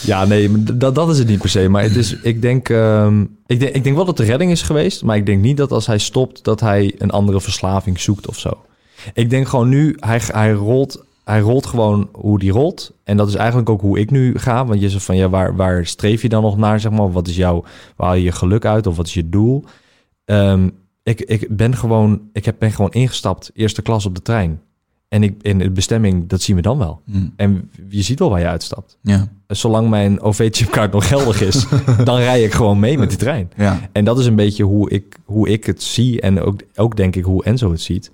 [0.00, 1.68] Ja, nee, dat, dat is het niet per se.
[1.68, 4.62] Maar het is, ik, denk, ehm, ik, denk, ik denk wel dat de redding is
[4.62, 5.02] geweest.
[5.02, 8.38] Maar ik denk niet dat als hij stopt, dat hij een andere verslaving zoekt of
[8.38, 8.50] zo.
[9.14, 12.92] Ik denk gewoon nu, hij, hij, rolt, hij rolt gewoon hoe die rolt.
[13.04, 14.66] En dat is eigenlijk ook hoe ik nu ga.
[14.66, 17.12] Want je zegt van, ja, waar, waar streef je dan nog naar, zeg maar?
[17.12, 17.64] Wat is jouw,
[17.96, 18.86] waar haal je je geluk uit?
[18.86, 19.64] Of wat is je doel?
[20.24, 20.68] Ehm,
[21.02, 24.60] ik, ik ben gewoon, ik heb, ben gewoon ingestapt, eerste klas op de trein.
[25.08, 27.00] En ik, in de bestemming, dat zien we dan wel.
[27.10, 31.66] Hm, En je ziet wel waar je uitstapt Ja, zolang mijn OV-chipkaart nog geldig is,
[32.04, 33.50] dan rij ik gewoon mee met die trein.
[33.56, 33.80] ja.
[33.92, 37.16] En dat is een beetje hoe ik, hoe ik het zie en ook, ook denk
[37.16, 38.10] ik hoe Enzo het ziet.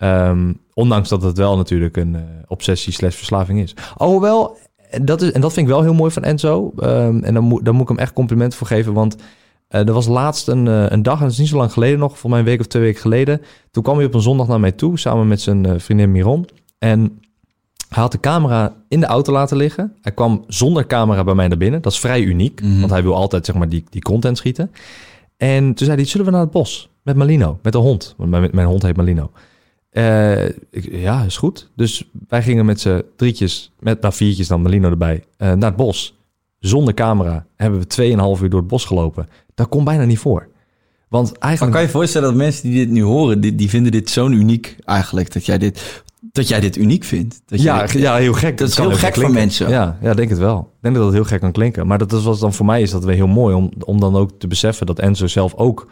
[0.00, 3.74] Ehm, ondanks dat het wel natuurlijk een eh, obsessie slash verslaving is.
[3.96, 4.56] Alhoewel,
[4.90, 6.72] en dat, is, en dat vind ik wel heel mooi van Enzo.
[6.78, 9.16] Ehm, en dan moet, dan moet ik hem echt complimenten voor geven, want
[9.68, 11.98] eh, er was laatst een, eh, een dag, en dat is niet zo lang geleden
[11.98, 13.40] nog, voor mij een week of twee weken geleden.
[13.70, 16.48] Toen kwam hij op een zondag naar mij toe, samen met zijn eh, vriendin Miron.
[16.78, 17.00] En
[17.88, 19.92] hij had de camera in de auto laten liggen.
[20.02, 21.82] Hij kwam zonder camera bij mij naar binnen.
[21.82, 22.78] Dat is vrij uniek, Mhm.
[22.78, 24.70] want hij wil altijd zeg maar, die, die content schieten.
[25.36, 28.14] En toen zei hij, zullen we naar het bos met Malino, met de hond?
[28.16, 29.30] Want mijn, mijn hond heet Malino.
[29.90, 31.70] Eh, ik, ja, is goed.
[31.76, 35.76] Dus wij gingen met z'n drietjes, met nou, viertjes dan Malino erbij, eh, naar het
[35.76, 36.18] bos.
[36.58, 39.28] Zonder camera hebben we 2,5 uur door het bos gelopen.
[39.54, 40.48] Dat komt bijna niet voor.
[41.08, 41.74] Want Maar eigenlijk...
[41.76, 44.76] kan je voorstellen dat mensen die dit nu horen, die, die vinden dit zo'n uniek
[44.84, 47.42] eigenlijk, dat jij dit dat jij dit uniek vindt.
[47.46, 48.58] Dat Ja, jij- ja, heel gek.
[48.58, 49.68] Dat is heel gek voor mensen.
[49.68, 50.58] Ja, ja, denk het wel.
[50.58, 51.86] Ik denk dat het heel gek kan klinken.
[51.86, 54.16] Maar dat is was dan voor mij is dat weer heel mooi om, om dan
[54.16, 55.90] ook te beseffen dat Enzo zelf ook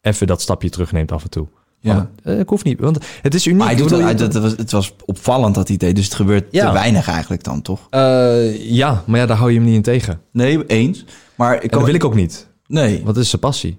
[0.00, 1.46] even dat stapje terugneemt af en toe.
[1.86, 1.94] Ja.
[1.94, 3.58] Want, eh, ik hoef niet, want het is uniek.
[3.58, 6.14] Maar hij doet het, dat was, het was opvallend dat hij het deed, dus het
[6.14, 6.66] gebeurt Ja.
[6.66, 7.86] te weinig eigenlijk dan, toch?
[7.90, 10.20] eh, ja, maar ja, daar hou je hem niet in tegen.
[10.32, 11.04] Nee, eens.
[11.34, 12.48] Maar ik En kan, dat wil ik ook niet.
[12.66, 13.78] Nee, Wat is zijn passie?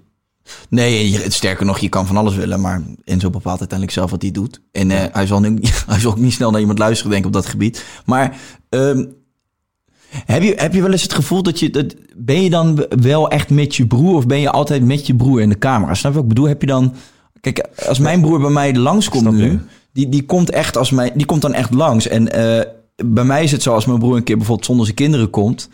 [0.68, 4.22] nee je- sterker nog, je kan van alles willen, maar Enzo bepaalt uiteindelijk zelf wat
[4.22, 4.60] hij doet.
[4.72, 7.28] En eh, hij, zal nu, hij zal ook niet snel naar iemand luisteren, denk ik,
[7.28, 7.84] op dat gebied.
[8.04, 8.36] Maar
[8.68, 9.04] ehm,
[10.24, 11.70] heb, je, heb je wel eens het gevoel dat je...
[11.70, 15.14] Dat, ben je dan wel echt met je broer of ben je altijd met je
[15.14, 15.94] broer in de camera?
[15.94, 16.48] Snap je wat ik bedoel?
[16.48, 16.94] Heb je dan...
[17.40, 19.60] Kijk, als mijn broer bij mij langskomt nu,
[19.92, 22.08] die, die komt echt als mij, die komt dan echt langs.
[22.08, 22.66] En eh,
[23.04, 25.68] bij mij is het zo, als mijn broer een keer bijvoorbeeld zonder zijn kinderen komt,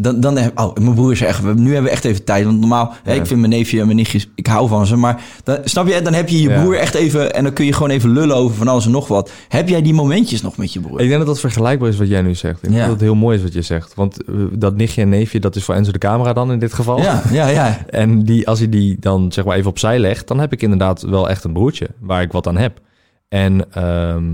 [0.00, 2.44] dan, dan heb, oh, mijn broer is echt, we- nu hebben we echt even tijd.
[2.44, 4.96] Want normaal, ik vind mijn neefje en mijn nichtjes, ik hou van ze.
[4.96, 6.60] Maar dan, snap je, dan heb je je Ja.
[6.60, 9.08] broer echt even, en dan kun je gewoon even lullen over van alles en nog
[9.08, 9.30] wat.
[9.48, 11.00] Heb jij die momentjes nog met je broer?
[11.00, 12.62] Ik denk dat dat vergelijkbaar is wat jij nu zegt.
[12.62, 13.94] Ik denk dat het heel mooi is wat je zegt.
[13.94, 16.72] Want eh, dat nichtje en neefje, dat is voor Enzo de camera dan in dit
[16.72, 16.98] geval.
[17.02, 17.78] Ja, ja, ja.
[17.90, 21.02] En die, als hij die dan zeg maar even opzij legt, dan heb ik inderdaad
[21.02, 22.80] wel echt een broertje waar ik wat aan heb.
[23.28, 24.24] En ehm,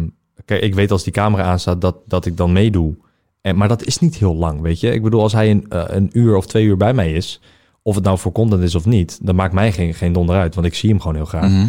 [0.45, 2.95] kijk, ik weet als die camera aanstaat dat, dat ik dan meedoe.
[3.43, 4.93] En, maar dat is niet heel lang, weet je.
[4.93, 7.41] Ik bedoel, als hij een, eh, een uur of twee uur bij mij is,
[7.83, 10.55] of het nou voor content is of niet, dan maakt mij geen, geen donder uit,
[10.55, 11.51] want ik zie hem gewoon heel graag.
[11.51, 11.67] Mhm.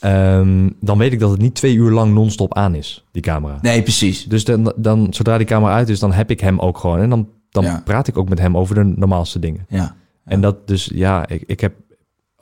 [0.00, 3.58] Ehm, dan weet ik dat het niet twee uur lang non-stop aan is, die camera.
[3.62, 4.24] Nee, precies.
[4.24, 6.98] Dus dan, dan, zodra die camera uit is, dan heb ik hem ook gewoon.
[7.00, 7.82] En dan, dan Ja.
[7.84, 9.66] praat ik ook met hem over de normaalste dingen.
[9.68, 9.94] Ja.
[10.24, 11.72] En dat dus, ja, ik, ik heb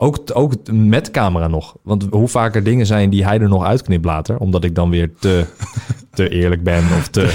[0.03, 1.75] ook, ook met camera nog.
[1.83, 5.11] Want hoe vaker dingen zijn die hij er nog uitknipt later, omdat ik dan weer
[5.19, 5.45] te,
[6.13, 7.29] te eerlijk ben of te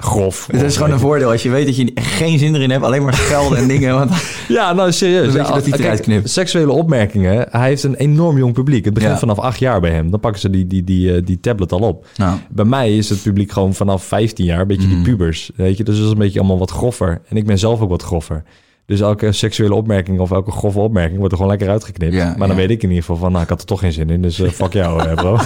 [0.00, 0.46] grof.
[0.52, 3.02] Het is gewoon een voordeel als je weet dat je geen zin erin hebt, alleen
[3.02, 3.94] maar schelden en dingen.
[3.94, 4.10] Want,
[4.48, 5.24] Ja, nou serieus.
[5.24, 6.30] Dan weet je dat hij eruit knipt.
[6.30, 7.46] Seksuele opmerkingen.
[7.50, 8.84] Hij heeft een enorm jong publiek.
[8.84, 9.18] Het begint Ja.
[9.18, 10.10] vanaf acht jaar bij hem.
[10.10, 12.06] Dan pakken ze die, die, die, eh, die tablet al op.
[12.16, 14.94] nou, Bij mij is het publiek gewoon vanaf 15 jaar, een beetje Mhm.
[14.96, 15.50] die pubers.
[15.56, 17.20] Weet je, dus dat is een beetje allemaal wat groffer.
[17.28, 18.42] En ik ben zelf ook wat groffer.
[18.86, 22.14] Dus elke seksuele opmerking of elke grove opmerking wordt er gewoon lekker uitgeknipt.
[22.14, 22.62] Ja, maar dan ja.
[22.62, 24.22] weet ik in ieder geval van, nou, ik had er toch geen zin in.
[24.22, 25.36] Dus eh, fuck jou, eh, bro.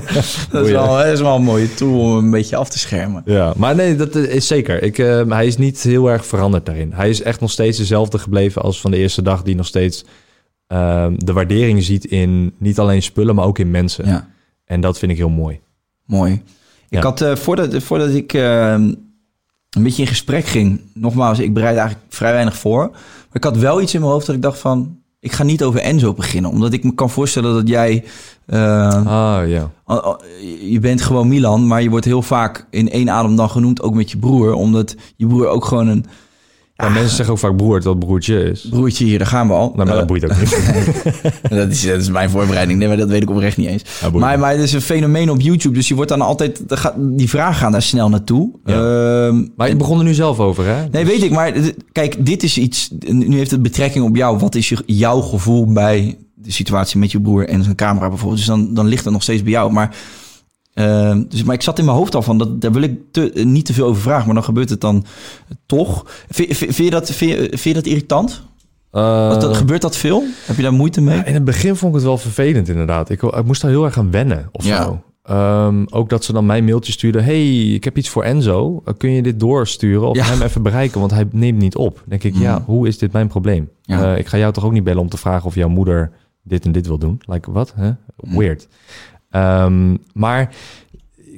[0.50, 3.22] dat, is wel, dat is wel een mooie tool om een beetje af te schermen.
[3.24, 4.82] ja, maar nee, dat is zeker.
[4.82, 6.92] Ik, eh, hij is niet heel erg veranderd daarin.
[6.92, 10.04] Hij is echt nog steeds dezelfde gebleven als van de eerste dag, die nog steeds
[10.66, 14.06] ehm, de waardering ziet in niet alleen spullen, maar ook in mensen.
[14.06, 14.28] Ja.
[14.64, 15.60] En dat vind ik heel mooi.
[16.04, 16.42] Mooi.
[16.88, 18.78] Ik had eh, voordat, voordat ik eh,
[19.76, 22.88] een beetje in gesprek ging, nogmaals, ik bereid eigenlijk vrij weinig voor.
[22.90, 25.62] Maar ik had wel iets in mijn hoofd dat ik dacht van, ik ga niet
[25.62, 26.50] over Enzo beginnen.
[26.50, 28.04] Omdat ik me kan voorstellen dat jij,
[28.46, 29.70] eh, Ah, ja.
[30.60, 33.94] je bent gewoon Milan, maar je wordt heel vaak in één adem dan genoemd, ook
[33.94, 34.52] met je broer.
[34.52, 36.04] Omdat je broer ook gewoon een
[36.76, 38.66] Ja, mensen zeggen ook vaak broer, dat broertje is.
[38.70, 39.72] broertje hier, daar gaan we al.
[39.74, 40.50] Nou, maar dat boeit ook niet.
[41.48, 42.78] dat, is, dat is mijn voorbereiding.
[42.78, 43.82] Nee, maar dat weet ik oprecht niet eens.
[44.00, 45.74] Ja, maar, maar het is een fenomeen op YouTube.
[45.74, 46.62] Dus je wordt dan altijd...
[46.96, 48.50] Die vragen gaan daar snel naartoe.
[48.64, 50.88] Ehm, Maar je begon er nu zelf over, hè?
[50.88, 51.30] nee, weet ik.
[51.30, 51.52] Maar
[51.92, 52.90] kijk, dit is iets...
[53.06, 54.38] Nu heeft het betrekking op jou.
[54.38, 58.38] Wat is je, jouw gevoel bij de situatie met je broer en zijn camera bijvoorbeeld?
[58.38, 59.72] Dus dan, dan ligt het nog steeds bij jou.
[59.72, 59.96] Maar,
[60.76, 62.38] ehm, dus, maar ik zat in mijn hoofd al van...
[62.38, 64.26] Dat, daar wil ik te, niet te veel over vragen.
[64.26, 65.04] Maar dan gebeurt het dan
[65.66, 66.04] toch.
[66.28, 68.42] Vind, vind, vind je, dat, vind, je, vind je dat irritant?
[68.90, 70.24] Eh, dat, gebeurt dat veel?
[70.46, 71.22] Heb je daar moeite mee?
[71.24, 73.10] in het begin vond ik het wel vervelend, inderdaad.
[73.10, 74.82] Ik, ik moest daar heel erg aan wennen, of Ja.
[74.82, 75.00] zo.
[75.22, 77.24] Ehm, ook dat ze dan mij mailtje stuurden.
[77.24, 78.82] hey, ik heb iets voor Enzo.
[78.84, 80.24] Eh, Kun je dit doorsturen of Ja.
[80.24, 81.00] hem even bereiken?
[81.00, 81.94] Want hij neemt niet op.
[81.94, 83.68] Dan denk ik, ja, hoe is dit mijn probleem?
[83.82, 84.12] Ja.
[84.12, 86.10] Eh, ik ga jou toch ook niet bellen om te vragen of jouw moeder
[86.42, 87.20] dit en dit wil doen?
[87.26, 87.72] Like, wat?
[87.76, 87.90] Hè?
[88.16, 88.68] Weird.
[89.36, 90.54] Ehm, maar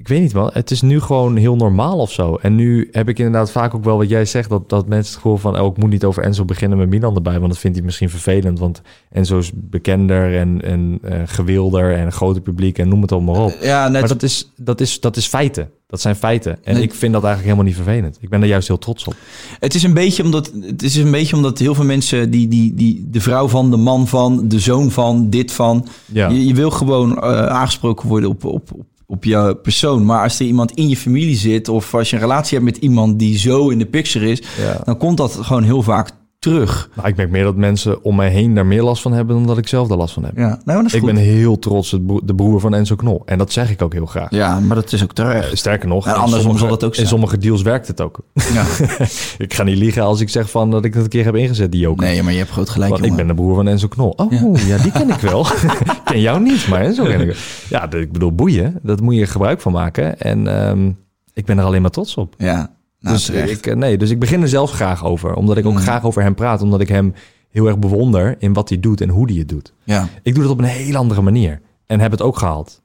[0.09, 2.39] ik weet niet man, het is nu gewoon heel normaal of zo.
[2.43, 5.23] En nu heb ik inderdaad vaak ook wel wat jij zegt, dat, dat mensen het
[5.23, 7.77] gevoel van, oh, ik moet niet over Enzo beginnen met Milan erbij, want dat vindt
[7.77, 12.79] hij misschien vervelend, want Enzo is bekender en, en eh, gewilder en een groter publiek
[12.79, 13.59] en noem het allemaal op.
[13.61, 15.71] Ja, net Maar dat is, dat, is, dat is feiten.
[15.87, 16.59] Dat zijn feiten.
[16.65, 16.83] En Nee.
[16.83, 18.19] ik vind dat eigenlijk helemaal niet vervelend.
[18.21, 19.15] Ik ben er juist heel trots op.
[19.61, 22.75] Het is een beetje omdat, het is een beetje omdat heel veel mensen die, die,
[22.75, 25.87] die de vrouw van, de man van, de zoon van, dit van.
[26.07, 26.29] Ja.
[26.29, 30.05] Je, je wil gewoon eh, aangesproken worden op, op, op, op je persoon.
[30.05, 32.83] Maar als er iemand in je familie zit of als je een relatie hebt met
[32.83, 34.81] iemand die zo in de picture is, Ja.
[34.85, 36.91] dan komt dat gewoon heel vaak terug.
[36.95, 39.47] Nou, ik merk meer dat mensen om mij heen daar meer last van hebben dan
[39.47, 40.37] dat ik zelf daar last van heb.
[40.37, 41.05] Ja, nou, Ik goed.
[41.05, 41.91] ben heel trots
[42.25, 43.23] de broer van Enzo Knol.
[43.25, 44.31] En dat zeg ik ook heel graag.
[44.31, 45.51] Ja, maar dat is ook terecht.
[45.51, 47.07] Eh, Sterker nog, En in andersom sommige- zal ook in zijn.
[47.07, 48.19] sommige deals werkt het ook.
[48.53, 48.65] Ja.
[49.45, 51.73] ik ga niet liegen als ik zeg van dat ik dat een keer heb ingezet,
[51.73, 52.07] die joker.
[52.07, 54.11] Nee, maar je hebt groot gelijk, Want ik ben de broer van Enzo Knol.
[54.17, 55.47] Oh, ja, die ken ik wel.
[55.95, 57.37] ik ken jou niet, maar Enzo ken ik wel.
[57.69, 58.79] Ja, ik bedoel, boeien.
[58.83, 60.21] Dat moet je gebruik van maken.
[60.21, 60.91] En ehm,
[61.33, 62.35] ik ben er alleen maar trots op.
[62.39, 62.71] Ja,
[63.01, 63.51] nou, dus, terecht.
[63.51, 65.35] ik, eh, nee, dus ik begin er zelf graag over.
[65.35, 65.79] Omdat ik ook Mm.
[65.79, 66.63] graag over hem praat.
[66.63, 67.15] Omdat ik hem
[67.51, 69.73] heel erg bewonder in wat hij doet en hoe hij het doet.
[69.85, 70.09] Ja.
[70.23, 71.61] Ik doe het op een heel andere manier.
[71.87, 72.83] En heb het ook gehaald.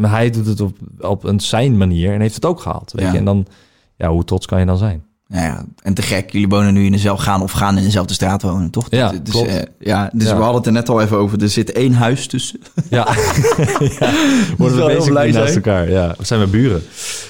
[0.00, 2.92] hij doet het op, op een zijn manier en heeft het ook gehaald.
[2.92, 3.12] Weet Ja.
[3.12, 3.18] je?
[3.18, 3.46] En dan,
[3.96, 5.04] ja, hoe trots kan je dan zijn?
[5.28, 8.14] Nou ja, en te gek, jullie wonen nu in dezelfde, gaan of gaan in dezelfde
[8.14, 8.86] straat wonen, toch?
[8.90, 9.48] Ja, dus, klopt.
[9.48, 10.34] eh, ja, dus Ja.
[10.36, 11.42] we hadden het er net al even over.
[11.42, 12.60] Er zit één huis tussen.
[12.90, 13.08] Ja,
[13.98, 14.12] ja.
[14.56, 15.90] worden we bezig naast elkaar.
[15.90, 16.82] Ja, we zijn mijn buren.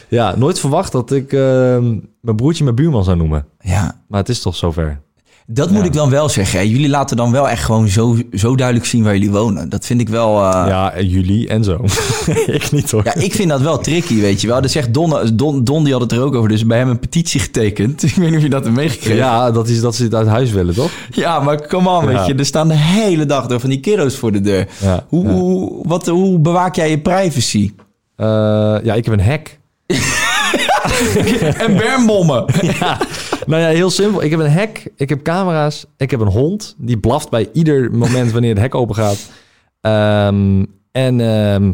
[0.09, 3.46] Ja, nooit verwacht dat ik ehm, mijn broertje mijn buurman zou noemen.
[3.60, 5.00] Ja, Maar het is toch zover.
[5.46, 6.58] dat moet ik dan wel zeggen.
[6.58, 6.64] hè.
[6.64, 9.68] Jullie laten dan wel echt gewoon zo, zo duidelijk zien waar jullie wonen.
[9.68, 10.36] Dat vind ik wel...
[10.52, 11.84] eh, ja, jullie en zo.
[12.46, 13.04] ik niet hoor.
[13.04, 14.60] Ja, ik vind dat wel tricky, weet je wel.
[14.60, 16.48] Dat zegt Don, Don, Don, die had het er ook over.
[16.48, 18.02] Dus bij hem een petitie getekend.
[18.10, 19.16] Ik weet niet of je dat hebt meegekregen.
[19.16, 20.90] Ja, dat is dat ze het uit huis willen, toch?
[21.10, 22.34] Ja, maar come on, weet je.
[22.34, 24.68] Er staan de hele dag door van die kiddo's voor de deur.
[24.80, 25.30] Ja, Hoe, ja.
[25.32, 27.72] hoe, wat, hoe bewaak jij je privacy?
[28.16, 28.26] Eh,
[28.82, 29.58] ja, ik heb een hek.
[31.64, 32.44] en bermbommen.
[32.61, 32.98] Ja,
[33.46, 34.22] nou ja, heel simpel.
[34.22, 36.74] Ik heb een hek, ik heb camera's, ik heb een hond.
[36.78, 39.18] Die blaft bij ieder moment wanneer het hek open gaat.
[39.80, 41.72] Ehm, en ehm,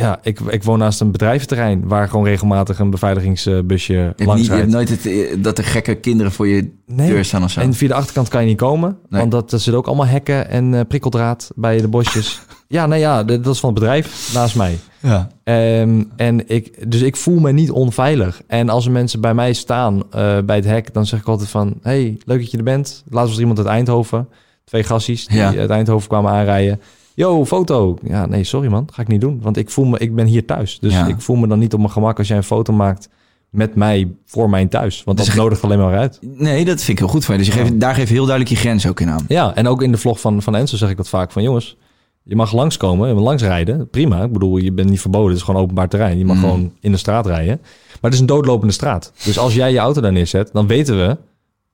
[0.00, 1.88] ja, ik, ik woon naast een bedrijventerrein...
[1.88, 5.64] waar gewoon regelmatig een beveiligingsbusje Je langs niet, je hebt nooit het, eh, dat er
[5.64, 7.08] gekke kinderen voor je Nee.
[7.10, 7.60] deur staan of zo.
[7.60, 8.98] En via de achterkant kan je niet komen.
[9.08, 9.20] Nee.
[9.20, 12.40] Want dat, er zit ook allemaal hekken en eh, prikkeldraad bij de bosjes.
[12.68, 14.78] ja, nou ja, dat is van het bedrijf naast mij.
[15.00, 15.28] ja.
[15.44, 18.42] Ehm, en ik, dus ik voel me niet onveilig.
[18.46, 21.48] En als er mensen bij mij staan eh, bij het hek, dan zeg ik altijd
[21.48, 21.74] van...
[21.82, 23.02] hey, leuk dat je er bent.
[23.08, 24.28] Laatst was er iemand uit Eindhoven.
[24.64, 25.54] Twee gassies die Ja.
[25.56, 26.80] uit Eindhoven kwamen aanrijden.
[27.20, 27.98] Yo, foto.
[28.02, 28.88] Ja, nee, sorry man.
[28.92, 29.38] Ga ik niet doen.
[29.42, 30.78] Want ik voel me, ik ben hier thuis.
[30.78, 31.06] Dus Ja.
[31.06, 33.08] ik voel me dan niet op mijn gemak als jij een foto maakt
[33.50, 35.04] met mij voor mijn thuis.
[35.04, 36.18] Want Dus dat nodigt alleen maar uit.
[36.20, 37.40] Nee, dat vind ik heel goed van je.
[37.44, 39.24] Dus je geeft, daar geef je heel duidelijk je grens ook in aan.
[39.28, 41.42] Ja, en ook in de vlog van, van Enzo zeg ik dat vaak van...
[41.42, 41.76] jongens,
[42.22, 43.88] je mag langskomen, langsrijden.
[43.90, 45.28] Prima, ik bedoel, je bent niet verboden.
[45.28, 46.18] Het is gewoon openbaar terrein.
[46.18, 46.42] Je mag Mm.
[46.42, 47.58] gewoon in de straat rijden.
[47.90, 49.12] Maar het is een doodlopende straat.
[49.24, 51.16] Dus als jij je auto daar neerzet, dan weten we...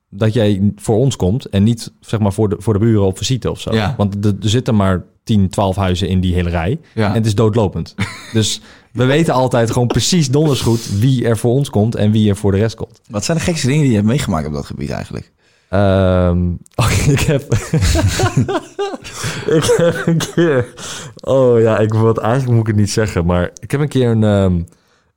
[0.09, 3.17] dat jij voor ons komt en niet zeg maar voor de, voor de buren op
[3.17, 3.73] visite of zo.
[3.73, 3.93] Ja.
[3.97, 6.79] Want er, er zitten maar 10, 12 huizen in die hele rij.
[6.93, 7.07] Ja.
[7.07, 7.95] En het is doodlopend.
[8.33, 8.61] dus
[8.91, 10.99] we weten altijd gewoon precies donders goed...
[10.99, 13.01] wie er voor ons komt en wie er voor de rest komt.
[13.09, 15.31] Wat zijn de gekste dingen die je hebt meegemaakt op dat gebied eigenlijk?
[15.69, 16.39] Ehm,
[16.81, 17.41] oh, ik heb.
[19.57, 20.73] ik heb een keer.
[21.21, 23.87] Oh ja, ik wil het eigenlijk moet ik het niet zeggen, maar ik heb een
[23.87, 24.53] keer een, ehm,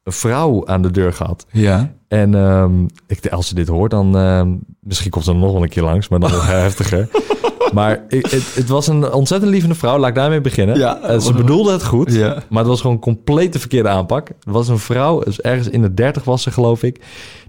[0.03, 1.47] een vrouw aan de deur gehad.
[1.51, 1.93] Ja.
[2.09, 4.11] En ehm, ik, als ze dit hoort, dan
[4.81, 7.09] misschien komt ze nog wel een keer langs, maar dan nog heftiger.
[7.73, 10.79] Maar ik- het, het was een ontzettend lievende vrouw, laat ik daarmee beginnen.
[10.79, 11.01] Ja.
[11.01, 12.43] Eh, ze bedoelde het goed, Ja.
[12.49, 14.29] maar het was gewoon compleet de verkeerde aanpak.
[14.29, 17.01] Het was een vrouw, dus ergens in de dertig was ze geloof ik.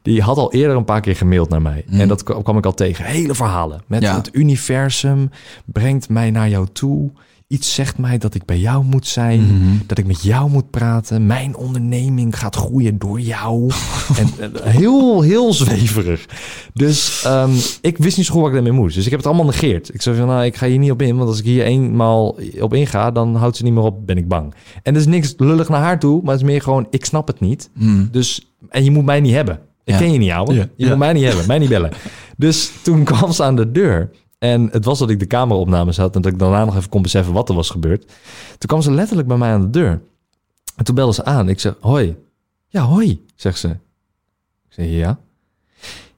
[0.02, 1.86] Die had al eerder een paar keer gemaild naar mij.
[1.90, 3.06] En dat kwam kwam ik al tegen.
[3.06, 3.82] Hele verhalen.
[3.88, 4.16] Met Ja.
[4.16, 5.30] het universum
[5.66, 7.12] brengt mij naar jou toe.
[7.52, 9.42] Iets zegt mij dat ik bij jou moet zijn.
[9.88, 11.26] Dat ik met jou moet praten.
[11.26, 13.72] Mijn onderneming gaat groeien door jou.
[14.40, 16.26] en eh, heel, heel zweverig.
[16.74, 18.96] Dus ehm, ik wist niet zo goed wat ik daarmee moest.
[18.96, 19.94] Dus ik heb het allemaal negeerd.
[19.94, 21.16] Ik zei van, nou, ik ga hier niet op in.
[21.18, 24.28] Want als ik hier eenmaal op inga, dan houdt ze niet meer op, ben ik
[24.28, 24.54] bang.
[24.84, 26.22] En er is niks lullig naar haar toe.
[26.22, 27.70] Maar het is meer gewoon, ik snap het niet.
[28.12, 29.56] Dus, en je moet mij niet hebben.
[29.84, 29.98] Ik Ja.
[29.98, 30.54] ken je niet, ouwe.
[30.54, 30.60] Ja.
[30.62, 30.90] Je Ja.
[30.90, 31.92] moet mij niet hebben, mij niet bellen.
[32.38, 34.10] Dus toen kwam ze aan de deur.
[34.42, 36.16] En het was dat ik de cameraopnames had...
[36.16, 38.06] en dat ik daarna nog even kon beseffen wat er was gebeurd.
[38.58, 40.02] Toen kwam ze letterlijk bij mij aan de deur.
[40.76, 41.50] En toen belde ze aan.
[41.50, 42.18] Ik zeg, hoi.
[42.68, 43.68] Ja, hoi, zegt ze.
[43.68, 45.20] Ik zeg, ja.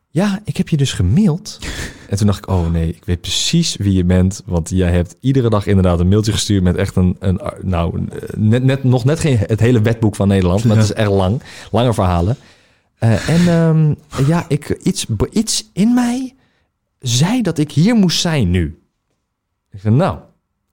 [0.07, 1.59] Ja, ik heb je dus gemaild.
[2.09, 4.41] En toen dacht ik, oh nee, ik weet precies wie je bent.
[4.45, 8.07] Want jij hebt iedere dag inderdaad een mailtje gestuurd met echt een, een nou,
[8.37, 10.63] net, net, nog net geen het hele wetboek van Nederland.
[10.63, 12.37] Maar het is erg lang, lange verhalen.
[12.97, 13.93] Eh, en ehm,
[14.27, 16.32] ja, ik, iets, iets in mij
[17.03, 18.79] zei dat ik hier moest zijn nu.
[19.71, 20.17] Ik zeg, nou,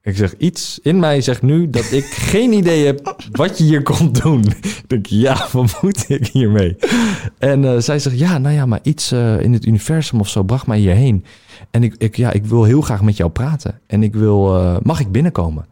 [0.03, 3.83] ik zeg, iets in mij zegt nu dat ik geen idee heb wat je hier
[3.83, 4.45] komt doen.
[4.45, 6.77] Ik denk, ja, wat moet ik hiermee?
[7.39, 10.43] En eh, zij zegt, ja, nou ja, maar iets eh, in het universum of zo
[10.43, 11.25] bracht mij hierheen.
[11.71, 13.81] En ik, ik, ja, ik wil heel graag met jou praten.
[13.87, 15.67] En ik wil, eh, mag ik binnenkomen?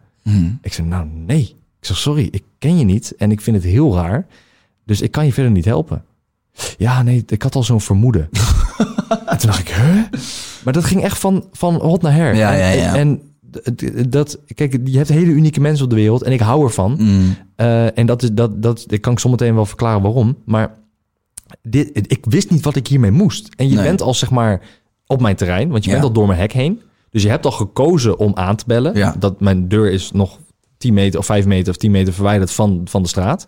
[0.63, 1.57] Ik zeg, nou nee.
[1.81, 4.27] Ik zeg, sorry, ik ken je niet en ik vind het heel raar.
[4.85, 6.05] Dus ik kan je verder niet helpen.
[6.79, 8.29] Ja, nee, ik had al zo'n vermoeden.
[9.27, 10.03] en toen dacht ik, huh?
[10.65, 12.35] Maar dat ging echt van, van hot naar her.
[12.35, 12.95] Ja, en, ja, ja.
[12.97, 13.23] En,
[14.09, 16.97] dat, kijk, je hebt hele unieke mensen op de wereld en ik hou ervan.
[16.99, 17.37] Mm.
[17.57, 20.37] Eh, en dat is dat, dat, ik kan ik zometeen wel verklaren waarom.
[20.45, 20.75] Maar
[21.63, 23.49] dit, ik wist niet wat ik hiermee moest.
[23.57, 23.85] En je Nee.
[23.85, 24.61] bent al zeg maar
[25.07, 25.97] op mijn terrein, want je Ja.
[25.97, 26.81] bent al door mijn hek heen.
[27.11, 28.95] Dus je hebt al gekozen om aan te bellen.
[28.97, 29.15] Ja.
[29.19, 30.39] Dat mijn deur is nog
[30.79, 33.47] 10 meter of 5 meter of 10 meter verwijderd van, van de straat.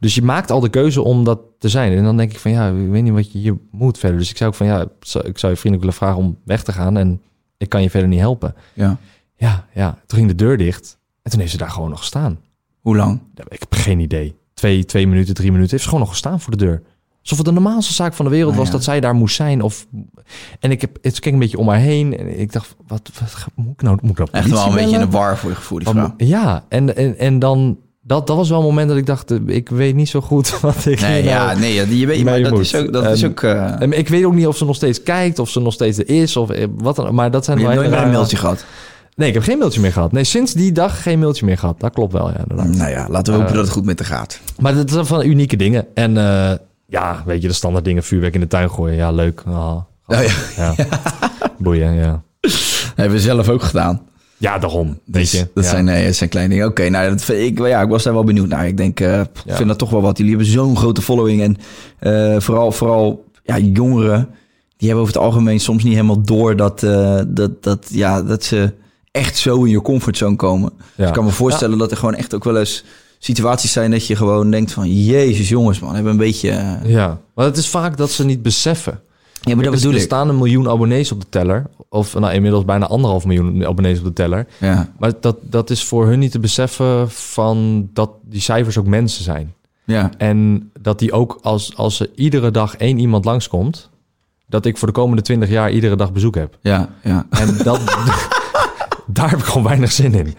[0.00, 1.92] Dus je maakt al de keuze om dat te zijn.
[1.92, 4.18] En dan denk ik van ja, ik weet niet wat je hier moet verder.
[4.18, 6.72] Dus ik zou ook van ja, ik zou je vriendelijk willen vragen om weg te
[6.72, 6.96] gaan.
[6.96, 7.22] En
[7.56, 8.54] ik kan je verder niet helpen.
[8.72, 8.98] Ja.
[9.36, 9.98] Ja, ja.
[10.06, 10.98] Toen ging de deur dicht.
[11.22, 12.40] En toen heeft ze daar gewoon nog gestaan.
[12.80, 13.20] Hoe lang?
[13.48, 14.34] Ik heb geen idee.
[14.54, 15.70] Twee, twee minuten, drie minuten.
[15.70, 16.82] Heeft ze gewoon nog gestaan voor de deur.
[17.24, 18.76] Alsof het de normaalste zaak van de wereld Nou was ja.
[18.76, 19.62] dat zij daar moest zijn.
[19.62, 19.86] Of...
[20.60, 22.18] En ik heb, het keek een beetje om haar heen.
[22.18, 23.98] En ik dacht, wat, wat moet ik nou?
[24.02, 26.12] Moet ik nou Echt wel een beetje in de war voor je gevoel, die Wat
[26.16, 29.38] Ja, en, en, en dan dat, dat was wel een moment dat ik dacht, eh,
[29.46, 32.50] ik weet niet zo goed wat ik Nee, ja, nou nee, je weet, maar dat
[32.50, 32.60] moet.
[32.60, 32.92] is ook...
[32.92, 35.38] Dat is Ehm, ook eh, En ik weet ook niet of ze nog steeds kijkt,
[35.38, 37.14] of ze nog steeds er is, of eh, wat dan.
[37.14, 38.64] Maar dat zijn je wel hebt nooit meer een mailtje gehad.
[39.16, 40.12] Nee, ik heb geen mailtje meer gehad.
[40.12, 41.80] Nee, sinds die dag geen mailtje meer gehad.
[41.80, 42.38] Dat klopt wel, ja.
[42.48, 42.76] Inderdaad.
[42.76, 44.40] Nou ja, laten we hopen Eh, dat het goed met haar gaat.
[44.58, 45.86] Maar dat zijn van unieke dingen.
[45.94, 46.52] En eh,
[46.86, 48.96] ja, weet je, de standaard dingen, vuurwerk in de tuin gooien.
[48.96, 49.42] Ja, leuk.
[49.46, 50.22] Ah, Oh, ja.
[50.76, 50.86] ja.
[51.58, 52.22] Boeien, ja.
[52.94, 54.02] hebben we zelf ook gedaan.
[54.36, 54.88] Ja, daarom.
[55.04, 55.50] Weet Dus je.
[55.54, 55.70] dat, Ja.
[55.70, 56.68] zijn, nee, dat zijn kleine dingen.
[56.68, 58.66] Oké, nou, dat vind ik, ja, ik was daar wel benieuwd naar.
[58.66, 59.56] Ik denk, eh, ik Ja.
[59.56, 60.16] vind dat toch wel wat.
[60.18, 61.42] Jullie hebben zo'n grote following.
[61.42, 61.56] En
[61.98, 64.28] eh, vooral, vooral ja, jongeren,
[64.76, 68.44] die hebben over het algemeen soms niet helemaal door dat, eh, dat, dat, ja, dat
[68.44, 68.72] ze
[69.10, 70.72] echt zo in je comfortzone komen.
[70.96, 72.84] Dus ik kan me voorstellen dat er gewoon echt ook wel eens
[73.24, 75.04] situaties zijn dat je gewoon denkt van...
[75.04, 76.50] Jezus jongens man, hebben een beetje...
[76.50, 79.00] eh, Ja, maar het is vaak dat ze niet beseffen.
[79.40, 80.02] Ja, maar dat bedoel er ik.
[80.02, 81.66] staan een miljoen abonnees op de teller.
[81.88, 84.46] Of nou, inmiddels bijna anderhalf miljoen abonnees op de teller.
[84.60, 88.86] Ja, Maar dat, dat is voor hun niet te beseffen van dat die cijfers ook
[88.86, 89.54] mensen zijn.
[89.84, 93.90] ja, En dat die ook als, als er iedere dag één iemand langskomt...
[94.46, 96.58] dat ik voor de komende twintig jaar iedere dag bezoek heb.
[96.60, 97.26] ja, ja.
[97.30, 97.80] En dat,
[99.06, 100.34] daar heb ik gewoon weinig zin in.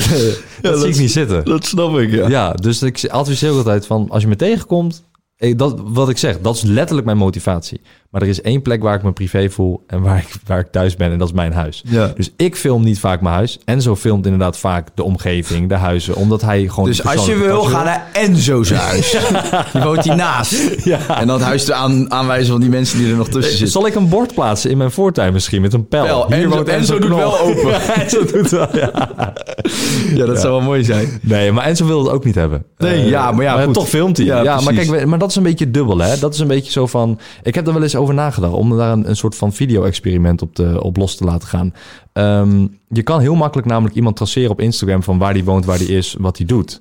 [0.62, 1.44] dat zie ik niet zitten.
[1.44, 4.06] Dat snap ik, Ja, dus ik adviseer ook altijd van...
[4.10, 5.04] als je me tegenkomt...
[5.42, 7.80] eh, Dat, wat ik zeg, dat is letterlijk mijn motivatie.
[8.10, 9.84] Maar er is één plek waar ik me privé voel...
[9.86, 11.82] en waar ik, waar ik thuis ben en dat is mijn huis.
[11.86, 12.12] Ja.
[12.16, 13.58] Dus ik film niet vaak mijn huis.
[13.64, 16.14] Enzo filmt inderdaad vaak de omgeving, de huizen...
[16.14, 16.84] omdat hij gewoon...
[16.84, 19.10] Dus die als je wil, ga naar Enzo's huis.
[19.72, 20.84] Je woont hiernaast.
[20.84, 21.18] Ja.
[21.20, 23.68] En dan het huis te aan, aanwijzen van die mensen die er nog tussen zitten.
[23.68, 26.04] Zal ik een bord plaatsen in mijn voortuin misschien met een pijl?
[26.04, 27.18] Wel, Enzo- Enzo doet Knol.
[27.18, 27.70] wel open.
[27.70, 28.90] Ja, Enzo doet wel, ja.
[30.14, 31.08] Ja, dat zou wel mooi zijn.
[31.22, 32.64] Nee, maar Enzo wil het ook niet hebben.
[32.78, 33.74] Nee, Eh, ja, maar ja, goed.
[33.74, 34.26] toch filmt hij.
[34.26, 36.18] Ja, maar kijk, maar dat is een beetje dubbel, hè?
[36.18, 37.18] Dat is een beetje zo van...
[37.42, 40.54] Ik heb er wel eens over nagedacht om daar een, een soort van video-experiment op,
[40.54, 41.74] te, op los te laten gaan.
[42.12, 45.78] Ehm, je kan heel makkelijk namelijk iemand traceren op Instagram van waar die woont, waar
[45.78, 46.80] die is, wat hij doet.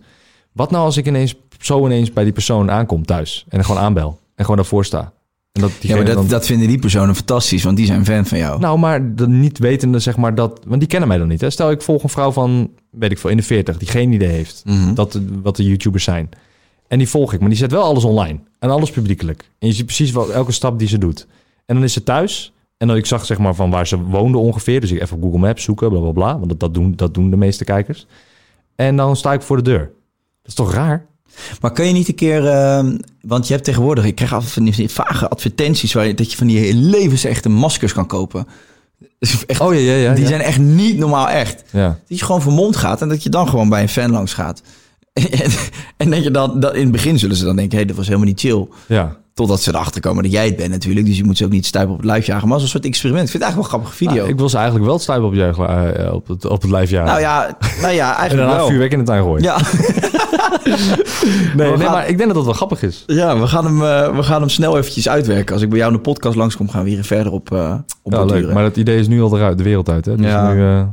[0.52, 4.20] Wat nou als ik ineens zo ineens bij die persoon aankom thuis en gewoon aanbel
[4.36, 5.14] en gewoon daarvoor sta?
[5.52, 8.26] En dat Ja, maar dat, dan- dat vinden die personen fantastisch, want die zijn fan
[8.26, 8.60] van jou.
[8.60, 10.60] nou, maar de niet wetende, zeg maar, dat...
[10.68, 11.50] Want die kennen mij dan niet, hè?
[11.50, 13.78] Stel, ik volg een vrouw van, weet ik veel, in de 40...
[13.78, 14.94] die geen idee heeft Mhm.
[14.94, 16.30] dat, wat de YouTubers zijn.
[16.92, 18.40] En die volg ik, maar die zet wel alles online.
[18.60, 19.50] En alles publiekelijk.
[19.60, 21.28] En je ziet precies wat, elke stap die ze doet.
[21.66, 22.54] En dan is ze thuis.
[22.78, 24.82] En dan ik zag zeg maar van waar ze woonde ongeveer.
[24.82, 26.34] Dus ik even op Google Maps zoeken, bla bla bla.
[26.38, 28.08] Want dat, dat, doen, dat doen de meeste kijkers.
[28.76, 29.80] En dan sta ik voor de deur.
[29.80, 31.06] Dat is toch raar?
[31.62, 34.64] Maar kun je niet een keer, ehm, want je hebt tegenwoordig, ik krijg altijd van
[34.64, 38.48] die vage advertenties waar je, dat je van die levensechte maskers kan kopen.
[39.20, 40.14] Echt, Oh ja, ja, ja.
[40.14, 40.30] die ja.
[40.30, 41.64] zijn echt niet normaal echt.
[41.70, 41.88] Ja.
[42.08, 44.62] Dat je gewoon vermomd gaat en dat je dan gewoon bij een fan langs gaat.
[45.14, 45.52] En,
[45.98, 48.06] en dat je dan, dat in het begin zullen ze dan denken, hé, dat was
[48.06, 48.68] helemaal niet chill.
[48.88, 49.20] ja.
[49.34, 51.06] Totdat ze erachter komen dat jij het bent natuurlijk.
[51.06, 52.44] Dus je moet ze ook niet stuipen op het lijf jagen.
[52.46, 53.26] Maar als een soort experiment.
[53.26, 54.22] Ik vind het eigenlijk wel een grappige video.
[54.24, 56.72] Nou, ik wil ze eigenlijk wel het stuipen op, juichen, eh, op, het, op het
[56.72, 57.08] lijf jagen.
[57.08, 58.68] Nou ja, nou ja en eigenlijk daarna wel.
[58.68, 59.44] vuurwerk in de tuin gooien.
[59.44, 59.58] Ja,
[61.58, 63.04] nee, gaan- maar ik denk dat dat wel grappig is.
[63.08, 65.54] ja we, gaan hem, eh, we gaan hem snel eventjes uitwerken.
[65.54, 67.74] Als ik bij jou in de podcast langskom, gaan we hier verder op, eh
[68.04, 68.54] op Ja, leuk.
[68.54, 70.06] Maar dat idee is nu al eruit, de wereld uit.
[70.06, 70.16] Hè?
[70.16, 70.54] Dus Ja.
[70.54, 70.84] nu, eh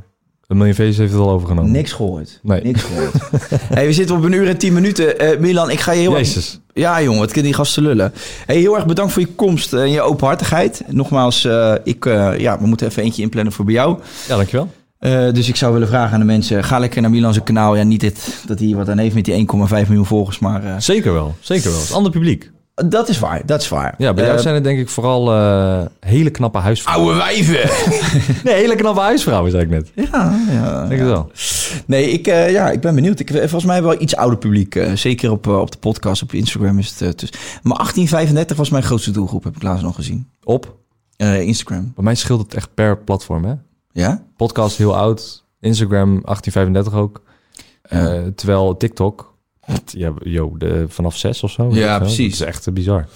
[0.48, 1.70] de Million Faces heeft het al overgenomen.
[1.70, 2.40] Niks gehoord.
[2.42, 2.62] Nee.
[2.62, 3.12] Niks gehoord.
[3.74, 5.18] hey, we zitten op een uur en tien minuten.
[5.18, 6.12] Eh, Milan, ik ga je heel.
[6.12, 6.60] Jezus.
[6.72, 8.12] Ja, jongen, wat kunnen die gasten lullen.
[8.46, 10.82] Hey, heel erg bedankt voor je komst en je openhartigheid.
[10.86, 13.98] Nogmaals, eh, ik, eh, ja, we moeten even eentje inplannen voor bij jou.
[14.28, 14.68] Ja, dankjewel.
[14.98, 17.76] Eh, dus ik zou willen vragen aan de mensen: ga lekker naar Milan zijn kanaal.
[17.76, 20.74] Ja, niet dit, dat hij wat aan heeft met die 1,5 miljoen volgers, maar eh,
[20.78, 21.34] Zeker wel.
[21.40, 21.78] Zeker wel.
[21.78, 22.50] Het is ander publiek.
[22.86, 23.42] Dat is waar.
[23.46, 23.94] Dat is waar.
[23.98, 27.06] Ja, bij jou Eh, zijn het denk ik vooral eh, hele knappe huisvrouwen.
[27.06, 27.70] oude wijven.
[28.44, 29.90] Nee, hele knappe huisvrouwen, zei ik net.
[29.94, 30.86] ja, ja.
[30.86, 31.30] Denk het wel.
[31.86, 33.20] Nee, ik, eh, ja, ik ben benieuwd.
[33.20, 34.80] Ik, volgens mij wel iets ouder publiek.
[34.94, 37.18] zeker op, op de podcast, op Instagram is het.
[37.20, 37.30] dus.
[37.62, 40.28] Maar 1835 was mijn grootste doelgroep, heb ik laatst nog gezien.
[40.44, 40.76] Op.
[41.16, 41.92] Instagram.
[41.94, 43.54] Bij mij scheelt het echt per platform, hè?
[43.92, 44.22] Ja?
[44.36, 45.44] Podcast heel oud.
[45.60, 47.22] Instagram 1835 ook.
[47.90, 48.22] Ja.
[48.34, 49.36] Terwijl TikTok...
[49.86, 51.68] Ja, yo, de, vanaf zes of zo.
[51.72, 52.00] Ja, Zo.
[52.00, 52.38] precies.
[52.38, 53.06] Dat is echt eh, bizar.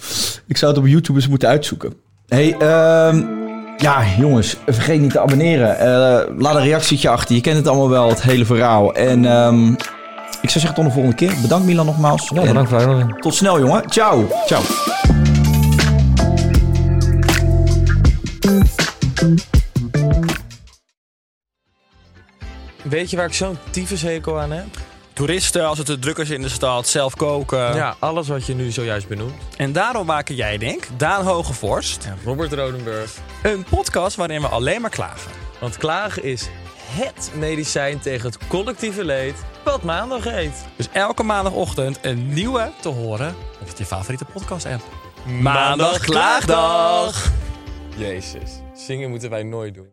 [0.47, 1.93] Ik zou het op YouTube eens moeten uitzoeken.
[2.27, 3.23] Hey, ehm,
[3.77, 5.77] ja, jongens, vergeet niet te abonneren.
[5.79, 7.35] Eh, laat een reactietje achter.
[7.35, 8.93] Je kent het allemaal wel, het hele verhaal.
[8.93, 9.71] En ehm,
[10.41, 11.33] ik zou zeggen tot de volgende keer.
[11.41, 12.29] Bedankt Milan nogmaals.
[12.33, 13.15] Ja, bedankt voor.
[13.19, 13.83] Tot snel, jongen.
[13.89, 14.27] Ciao.
[14.45, 14.61] Ciao.
[22.83, 24.65] Weet je waar ik zo'n tyfushekel aan heb?
[25.13, 27.75] Toeristen, als het te druk is in de stad, zelf koken.
[27.75, 29.33] Ja, alles wat je nu zojuist benoemt.
[29.57, 33.17] En daarom maken jij, denk Daan Hogevorst, En Robert Rodenburg.
[33.43, 35.31] een podcast waarin we alleen maar klagen.
[35.59, 40.65] Want klagen is HET medicijn tegen het collectieve leed wat maandag heet.
[40.75, 44.83] Dus elke maandagochtend een nieuwe te horen op je favoriete podcast-app.
[45.41, 47.31] Maandag Klaagdag!
[47.95, 49.92] Jezus, zingen moeten wij nooit doen.